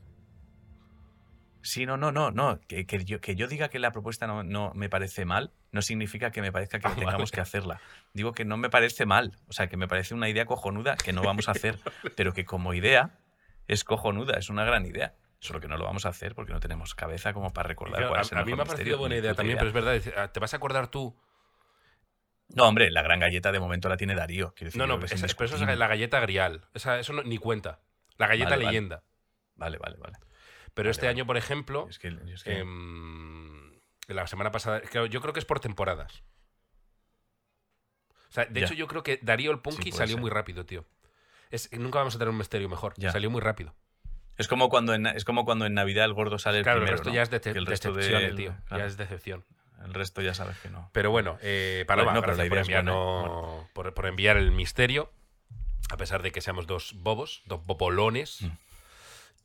Sí, 1.64 1.86
no, 1.86 1.96
no, 1.96 2.12
no, 2.12 2.30
no. 2.30 2.60
Que, 2.68 2.86
que 2.86 3.04
yo, 3.04 3.20
que 3.22 3.34
yo 3.36 3.48
diga 3.48 3.68
que 3.70 3.78
la 3.78 3.90
propuesta 3.90 4.26
no, 4.26 4.42
no 4.44 4.72
me 4.74 4.88
parece 4.90 5.24
mal 5.24 5.50
no 5.72 5.80
significa 5.82 6.30
que 6.30 6.42
me 6.42 6.52
parezca 6.52 6.78
que 6.78 6.86
Ah, 6.88 6.94
tengamos 6.94 7.30
vale. 7.30 7.30
que 7.30 7.40
hacerla. 7.40 7.80
Digo 8.12 8.32
que 8.32 8.44
no 8.44 8.56
me 8.58 8.68
parece 8.68 9.06
mal. 9.06 9.32
O 9.48 9.52
sea, 9.54 9.66
que 9.68 9.76
me 9.78 9.88
parece 9.88 10.12
una 10.14 10.28
idea 10.28 10.44
cojonuda 10.44 10.96
que 10.96 11.12
no 11.14 11.22
vamos 11.22 11.48
a 11.48 11.52
hacer, 11.52 11.78
pero 12.16 12.34
que 12.34 12.44
como 12.44 12.74
idea 12.74 13.18
es 13.66 13.82
cojonuda, 13.82 14.38
es 14.38 14.50
una 14.50 14.64
gran 14.64 14.84
idea. 14.84 15.14
Solo 15.40 15.58
que 15.60 15.68
no 15.68 15.76
lo 15.78 15.84
vamos 15.84 16.04
a 16.06 16.10
hacer 16.10 16.34
porque 16.34 16.52
no 16.52 16.60
tenemos 16.60 16.94
cabeza 16.94 17.32
como 17.32 17.52
para 17.52 17.66
recordar 17.68 17.96
Claro, 17.96 18.08
cuál 18.10 18.20
es 18.20 18.32
el 18.32 18.38
a 18.38 18.44
mí 18.44 18.54
me 18.54 18.62
ha 18.62 18.66
parecido 18.66 18.98
buena 18.98 19.16
idea 19.16 19.34
también, 19.34 19.58
idea. 19.58 19.70
pero 19.72 19.78
es 19.96 20.02
verdad. 20.04 20.22
ah, 20.22 20.32
¿Te 20.32 20.40
vas 20.40 20.52
a 20.54 20.58
acordar 20.58 20.88
tú? 20.88 21.16
No, 22.48 22.68
hombre, 22.68 22.90
la 22.90 23.02
gran 23.02 23.20
galleta 23.20 23.52
de 23.52 23.58
momento 23.58 23.88
la 23.88 23.96
tiene 23.96 24.14
Darío. 24.14 24.54
decir, 24.58 24.76
No, 24.78 24.86
no, 24.86 24.94
es 25.04 25.10
pero 25.34 25.46
eso 25.46 25.56
es 25.56 25.78
la 25.78 25.88
galleta 25.88 26.20
grial. 26.20 26.62
Esa- 26.74 26.98
eso 27.00 27.12
no- 27.14 27.22
ni 27.22 27.38
cuenta. 27.38 27.80
La 28.18 28.26
galleta 28.26 28.50
Vale, 28.50 28.64
vale. 28.64 28.66
leyenda. 28.76 29.02
Vale, 29.56 29.78
vale, 29.78 29.96
vale. 29.98 30.18
Pero 30.74 30.86
Vale, 30.86 30.90
este 30.90 31.06
vale. 31.06 31.16
año, 31.16 31.26
por 31.26 31.36
ejemplo, 31.36 31.86
Es 31.88 31.98
que, 31.98 32.08
es 32.32 32.42
que- 32.44 32.58
em, 32.58 33.72
la 34.08 34.26
semana 34.26 34.50
pasada, 34.50 34.82
yo 35.08 35.20
creo 35.20 35.32
que 35.32 35.38
es 35.40 35.46
por 35.46 35.60
temporadas. 35.60 36.22
O 38.28 38.32
sea, 38.34 38.46
de 38.46 38.60
Ya. 38.60 38.66
hecho, 38.66 38.74
yo 38.74 38.88
creo 38.88 39.02
que 39.02 39.18
Darío 39.22 39.52
el 39.52 39.60
Punky 39.60 39.90
Sí, 39.90 39.92
salió 39.92 40.14
ser. 40.14 40.20
muy 40.20 40.30
rápido, 40.30 40.66
tío. 40.66 40.84
Es, 41.50 41.70
nunca 41.72 41.98
vamos 41.98 42.16
a 42.16 42.18
tener 42.18 42.30
un 42.30 42.38
misterio 42.38 42.68
mejor. 42.68 42.94
Ya. 42.96 43.12
Salió 43.12 43.30
muy 43.30 43.40
rápido. 43.40 43.74
es 44.36 44.48
como 44.48 44.68
cuando 44.68 44.94
en, 44.94 45.06
es 45.06 45.24
como 45.24 45.44
cuando 45.44 45.64
en 45.64 45.74
Navidad 45.74 46.06
el 46.06 46.12
gordo 46.12 46.40
sale 46.40 46.58
el 46.58 46.64
claro, 46.64 46.80
primero, 46.80 46.94
el 46.94 46.98
resto 46.98 47.10
¿no? 47.10 47.14
ya 47.14 47.22
es 47.22 47.28
el 47.56 47.64
decepción, 47.66 48.34
tío. 48.36 48.56
claro, 48.66 48.82
Ya 48.82 48.86
es 48.88 48.96
decepción. 48.96 49.44
El 49.84 49.94
resto 49.94 50.22
ya 50.22 50.34
sabes 50.34 50.58
que 50.58 50.70
no. 50.70 50.90
Pero 50.92 51.12
bueno, 51.12 51.38
eh, 51.40 51.84
Paloma, 51.86 52.12
no, 52.14 52.20
gracias 52.20 52.48
por 53.94 54.06
enviar 54.06 54.36
el 54.36 54.50
misterio, 54.50 55.12
a 55.90 55.96
pesar 55.96 56.22
de 56.22 56.32
que 56.32 56.40
seamos 56.40 56.66
dos 56.66 56.94
bobos, 56.96 57.42
dos 57.46 57.64
bobolones. 57.64 58.42
Mm. 58.42 58.48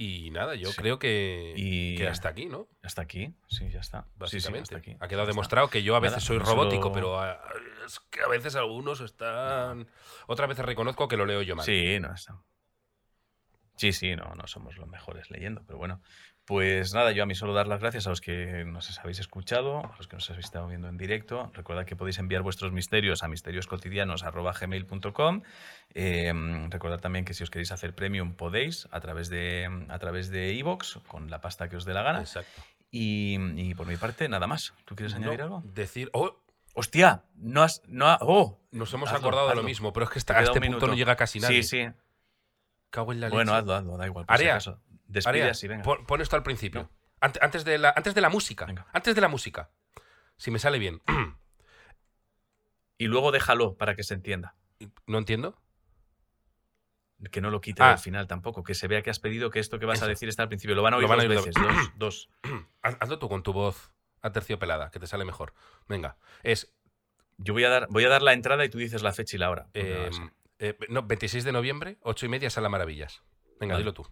Y 0.02 0.32
nada, 0.32 0.56
yo 0.56 0.70
Sí. 0.72 0.78
creo 0.78 0.97
que, 0.97 1.54
Y- 1.58 1.97
que 1.97 2.08
hasta 2.08 2.30
aquí, 2.30 2.45
¿no? 2.45 2.70
Hasta 2.82 3.02
aquí, 3.02 3.34
sí, 3.50 3.70
ya 3.70 3.82
está. 3.82 4.04
Sí, 4.04 4.08
sí, 4.08 4.18
Básicamente. 4.20 4.76
aquí. 4.78 4.91
ha 4.97 5.08
quedado 5.10 5.24
está. 5.24 5.32
demostrado 5.34 5.70
que 5.70 5.84
yo 5.84 5.93
a 5.97 6.00
Nada, 6.00 6.10
veces 6.14 6.24
soy 6.24 6.38
robótico, 6.39 6.93
pero 6.93 7.20
a- 7.20 7.38
es 7.86 8.00
que 8.10 8.22
a 8.22 8.30
veces 8.30 8.56
algunos 8.56 9.02
están... 9.02 9.89
Otras 10.28 10.47
veces 10.47 10.64
reconozco 10.64 11.10
que 11.10 11.18
lo 11.18 11.26
leo 11.26 11.41
yo 11.41 11.58
mal. 11.58 11.66
Sí, 11.66 12.00
no 12.00 12.14
está. 12.14 12.38
Sí, 13.76 13.91
sí, 13.91 14.16
no, 14.16 14.34
no 14.36 14.47
somos 14.47 14.78
los 14.78 14.88
mejores 14.88 15.30
leyendo, 15.32 15.64
pero 15.66 15.78
bueno. 15.78 16.02
Pues 16.50 16.93
nada, 16.95 17.12
yo 17.12 17.22
a 17.22 17.26
mí 17.28 17.36
solo 17.36 17.54
dar 17.54 17.68
las 17.68 17.80
gracias 17.80 18.08
a 18.08 18.10
los 18.10 18.22
que 18.22 18.64
nos 18.66 18.97
habéis 18.97 19.20
escuchado, 19.20 19.86
a 19.86 19.95
los 19.97 20.08
que 20.08 20.16
nos 20.16 20.28
habéis 20.32 20.47
estado 20.47 20.68
viendo 20.68 20.88
en 20.89 20.97
directo. 20.97 21.52
Recordad 21.54 21.86
que 21.86 21.95
podéis 21.95 22.18
enviar 22.18 22.41
vuestros 22.41 22.72
misterios 22.72 23.22
a 23.22 23.28
misterioscotidianos.gmail.com. 23.28 25.41
Eh, 25.93 26.34
recordad 26.70 27.00
también 27.00 27.24
que 27.26 27.36
si 27.36 27.43
os 27.43 27.52
queréis 27.52 27.72
hacer 27.72 27.93
premium 27.93 28.34
podéis 28.34 28.88
a 28.91 29.00
través 29.00 29.30
de 29.30 29.70
a 29.89 30.00
través 30.00 30.32
de 30.32 30.52
iVoox, 30.54 30.97
con 31.08 31.30
la 31.30 31.39
pasta 31.39 31.70
que 31.70 31.76
os 31.78 31.86
dé 31.86 31.93
la 31.93 32.02
gana. 32.02 32.22
Exacto. 32.22 32.64
Y, 32.89 33.38
y 33.56 33.76
por 33.76 33.86
mi 33.86 33.97
parte, 33.97 34.28
nada 34.28 34.47
más. 34.47 34.74
¿Tú 34.86 34.95
quieres 34.95 35.14
añadir 35.14 35.38
No, 35.39 35.43
algo? 35.45 35.62
Decir... 35.66 36.10
¡Oh! 36.14 36.36
¡Hostia! 36.74 37.22
No 37.36 37.62
has. 37.62 37.84
No 37.88 38.08
ha- 38.08 38.18
¡Oh! 38.22 38.58
Nos 38.72 38.91
hemos 38.93 39.10
Hazlo, 39.10 39.20
acordado 39.20 39.50
de 39.50 39.56
lo 39.56 39.62
mismo, 39.64 39.93
pero 39.93 40.06
es 40.06 40.10
que 40.10 40.14
Te 40.16 40.20
está, 40.20 40.34
queda 40.34 40.41
a 40.41 40.45
este 40.54 40.60
un 40.66 40.72
punto 40.74 40.88
no 40.88 40.95
llega 40.95 41.16
casi 41.16 41.39
nadie. 41.39 41.62
Sí, 41.62 41.86
sí. 41.86 41.91
Cago 42.89 43.12
en 43.14 43.22
la 43.22 43.30
Bueno, 43.30 43.52
leche. 43.52 43.60
hazlo, 43.60 43.76
hazlo, 43.76 43.97
da 43.97 44.08
igual. 44.08 44.26
por 44.26 44.36
si 44.38 44.45
acaso. 44.45 44.80
Despide 45.10 45.41
Area, 45.41 45.51
así, 45.51 45.68
venga. 45.68 45.84
pon, 45.84 46.05
pon 46.05 46.22
esto 46.22 46.36
al 46.38 46.43
principio. 46.43 46.89
Ante- 47.20 47.39
Antes, 47.43 47.66
de 47.66 47.78
la, 47.78 47.93
antes 47.95 48.16
de 48.16 48.22
la 48.22 48.30
música. 48.30 48.66
Venga. 48.66 48.88
Antes 48.93 49.14
de 49.16 49.22
la 49.22 49.28
música. 49.28 49.70
Si 50.38 50.51
me 50.51 50.60
sale 50.60 50.80
bien. 50.80 51.01
Y 52.97 53.07
luego 53.07 53.32
déjalo 53.32 53.78
para 53.78 53.95
que 53.95 54.03
se 54.03 54.14
entienda. 54.14 54.55
¿No 55.07 55.18
entiendo? 55.18 55.57
Que 57.32 57.39
no 57.41 57.49
lo 57.49 57.62
quite 57.62 57.82
Ah. 57.82 57.91
al 57.93 57.97
final 57.99 58.28
tampoco. 58.28 58.64
Que 58.64 58.74
se 58.74 58.88
vea 58.88 59.01
que 59.01 59.10
has 59.10 59.20
pedido 59.20 59.49
que 59.51 59.60
esto 59.60 59.80
que 59.80 59.86
vas 59.86 60.01
a 60.01 60.07
decir 60.07 60.28
está 60.30 60.43
al 60.43 60.49
principio. 60.49 60.76
Lo 60.76 60.82
van 60.84 60.93
a 60.93 60.97
Lo 60.97 61.07
oír 61.07 61.12
a 61.12 61.16
dos 61.16 61.24
oír 61.26 61.45
veces. 61.45 61.53
dos- 61.55 61.91
Dos, 61.97 62.30
dos. 62.43 62.70
Haz- 62.82 62.97
Hazlo 62.99 63.18
tú 63.20 63.30
con 63.30 63.41
tu 63.43 63.53
voz 63.53 63.91
aterciopelada, 64.22 64.91
que 64.91 64.99
te 64.99 65.07
sale 65.07 65.24
mejor. 65.26 65.53
Venga. 65.88 66.18
Es 66.43 66.74
Yo 67.38 67.53
voy 67.53 67.64
a, 67.64 67.70
dar, 67.70 67.88
voy 67.89 68.03
a 68.03 68.10
dar 68.10 68.22
la 68.22 68.34
entrada 68.34 68.66
y 68.66 68.70
tú 68.70 68.78
dices 68.80 69.01
la 69.01 69.14
fecha 69.14 69.38
y 69.38 69.39
la 69.39 69.49
hora. 69.49 69.64
no 69.64 69.70
eh, 69.76 70.10
la 70.12 70.12
sé. 70.18 70.34
eh, 70.60 70.78
no, 70.89 71.03
26 71.03 71.45
de 71.45 71.53
noviembre, 71.53 71.97
8 72.01 72.26
y 72.26 72.30
media, 72.30 72.49
Sala 72.49 72.68
Maravillas. 72.68 73.24
Venga, 73.62 73.76
Vale. 73.76 73.84
dilo 73.84 73.93
tú. 73.93 74.05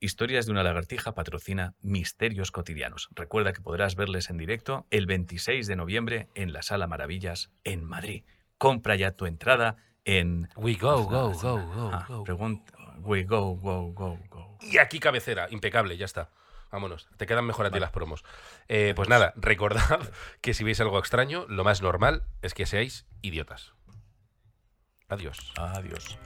Historias 0.00 0.44
de 0.46 0.52
una 0.52 0.62
lagartija 0.62 1.14
patrocina 1.14 1.74
Misterios 1.80 2.50
Cotidianos. 2.50 3.08
Recuerda 3.12 3.52
que 3.52 3.62
podrás 3.62 3.94
verles 3.96 4.28
en 4.28 4.36
directo 4.36 4.86
el 4.90 5.06
26 5.06 5.66
de 5.66 5.76
noviembre 5.76 6.28
en 6.34 6.52
la 6.52 6.62
Sala 6.62 6.86
Maravillas 6.86 7.50
en 7.64 7.84
Madrid. 7.84 8.24
Compra 8.58 8.96
ya 8.96 9.12
tu 9.12 9.24
entrada 9.26 9.76
en... 10.04 10.48
We 10.56 10.74
go, 10.74 11.08
pues 11.08 11.42
go, 11.42 11.58
go, 11.62 11.90
Ah, 11.92 12.04
go. 12.08 12.24
pregunta- 12.24 12.72
We 12.98 13.24
go, 13.24 13.56
go, 13.56 13.92
go, 13.92 14.18
go. 14.30 14.58
Y 14.60 14.78
aquí 14.78 14.98
cabecera, 15.00 15.48
impecable, 15.50 15.96
ya 15.96 16.04
está. 16.04 16.30
Vámonos, 16.70 17.08
te 17.16 17.26
quedan 17.26 17.44
mejor 17.46 17.66
a 17.66 17.70
ti 17.70 17.78
las 17.80 17.90
promos. 17.90 18.24
Eh, 18.68 18.92
pues 18.96 19.08
nada, 19.08 19.32
recordad 19.36 20.00
que 20.40 20.54
si 20.54 20.64
veis 20.64 20.80
algo 20.80 20.98
extraño, 20.98 21.46
lo 21.48 21.64
más 21.64 21.82
normal 21.82 22.24
es 22.42 22.52
que 22.54 22.66
seáis 22.66 23.06
idiotas. 23.22 23.72
Adiós. 25.08 25.52
Adiós. 25.56 26.18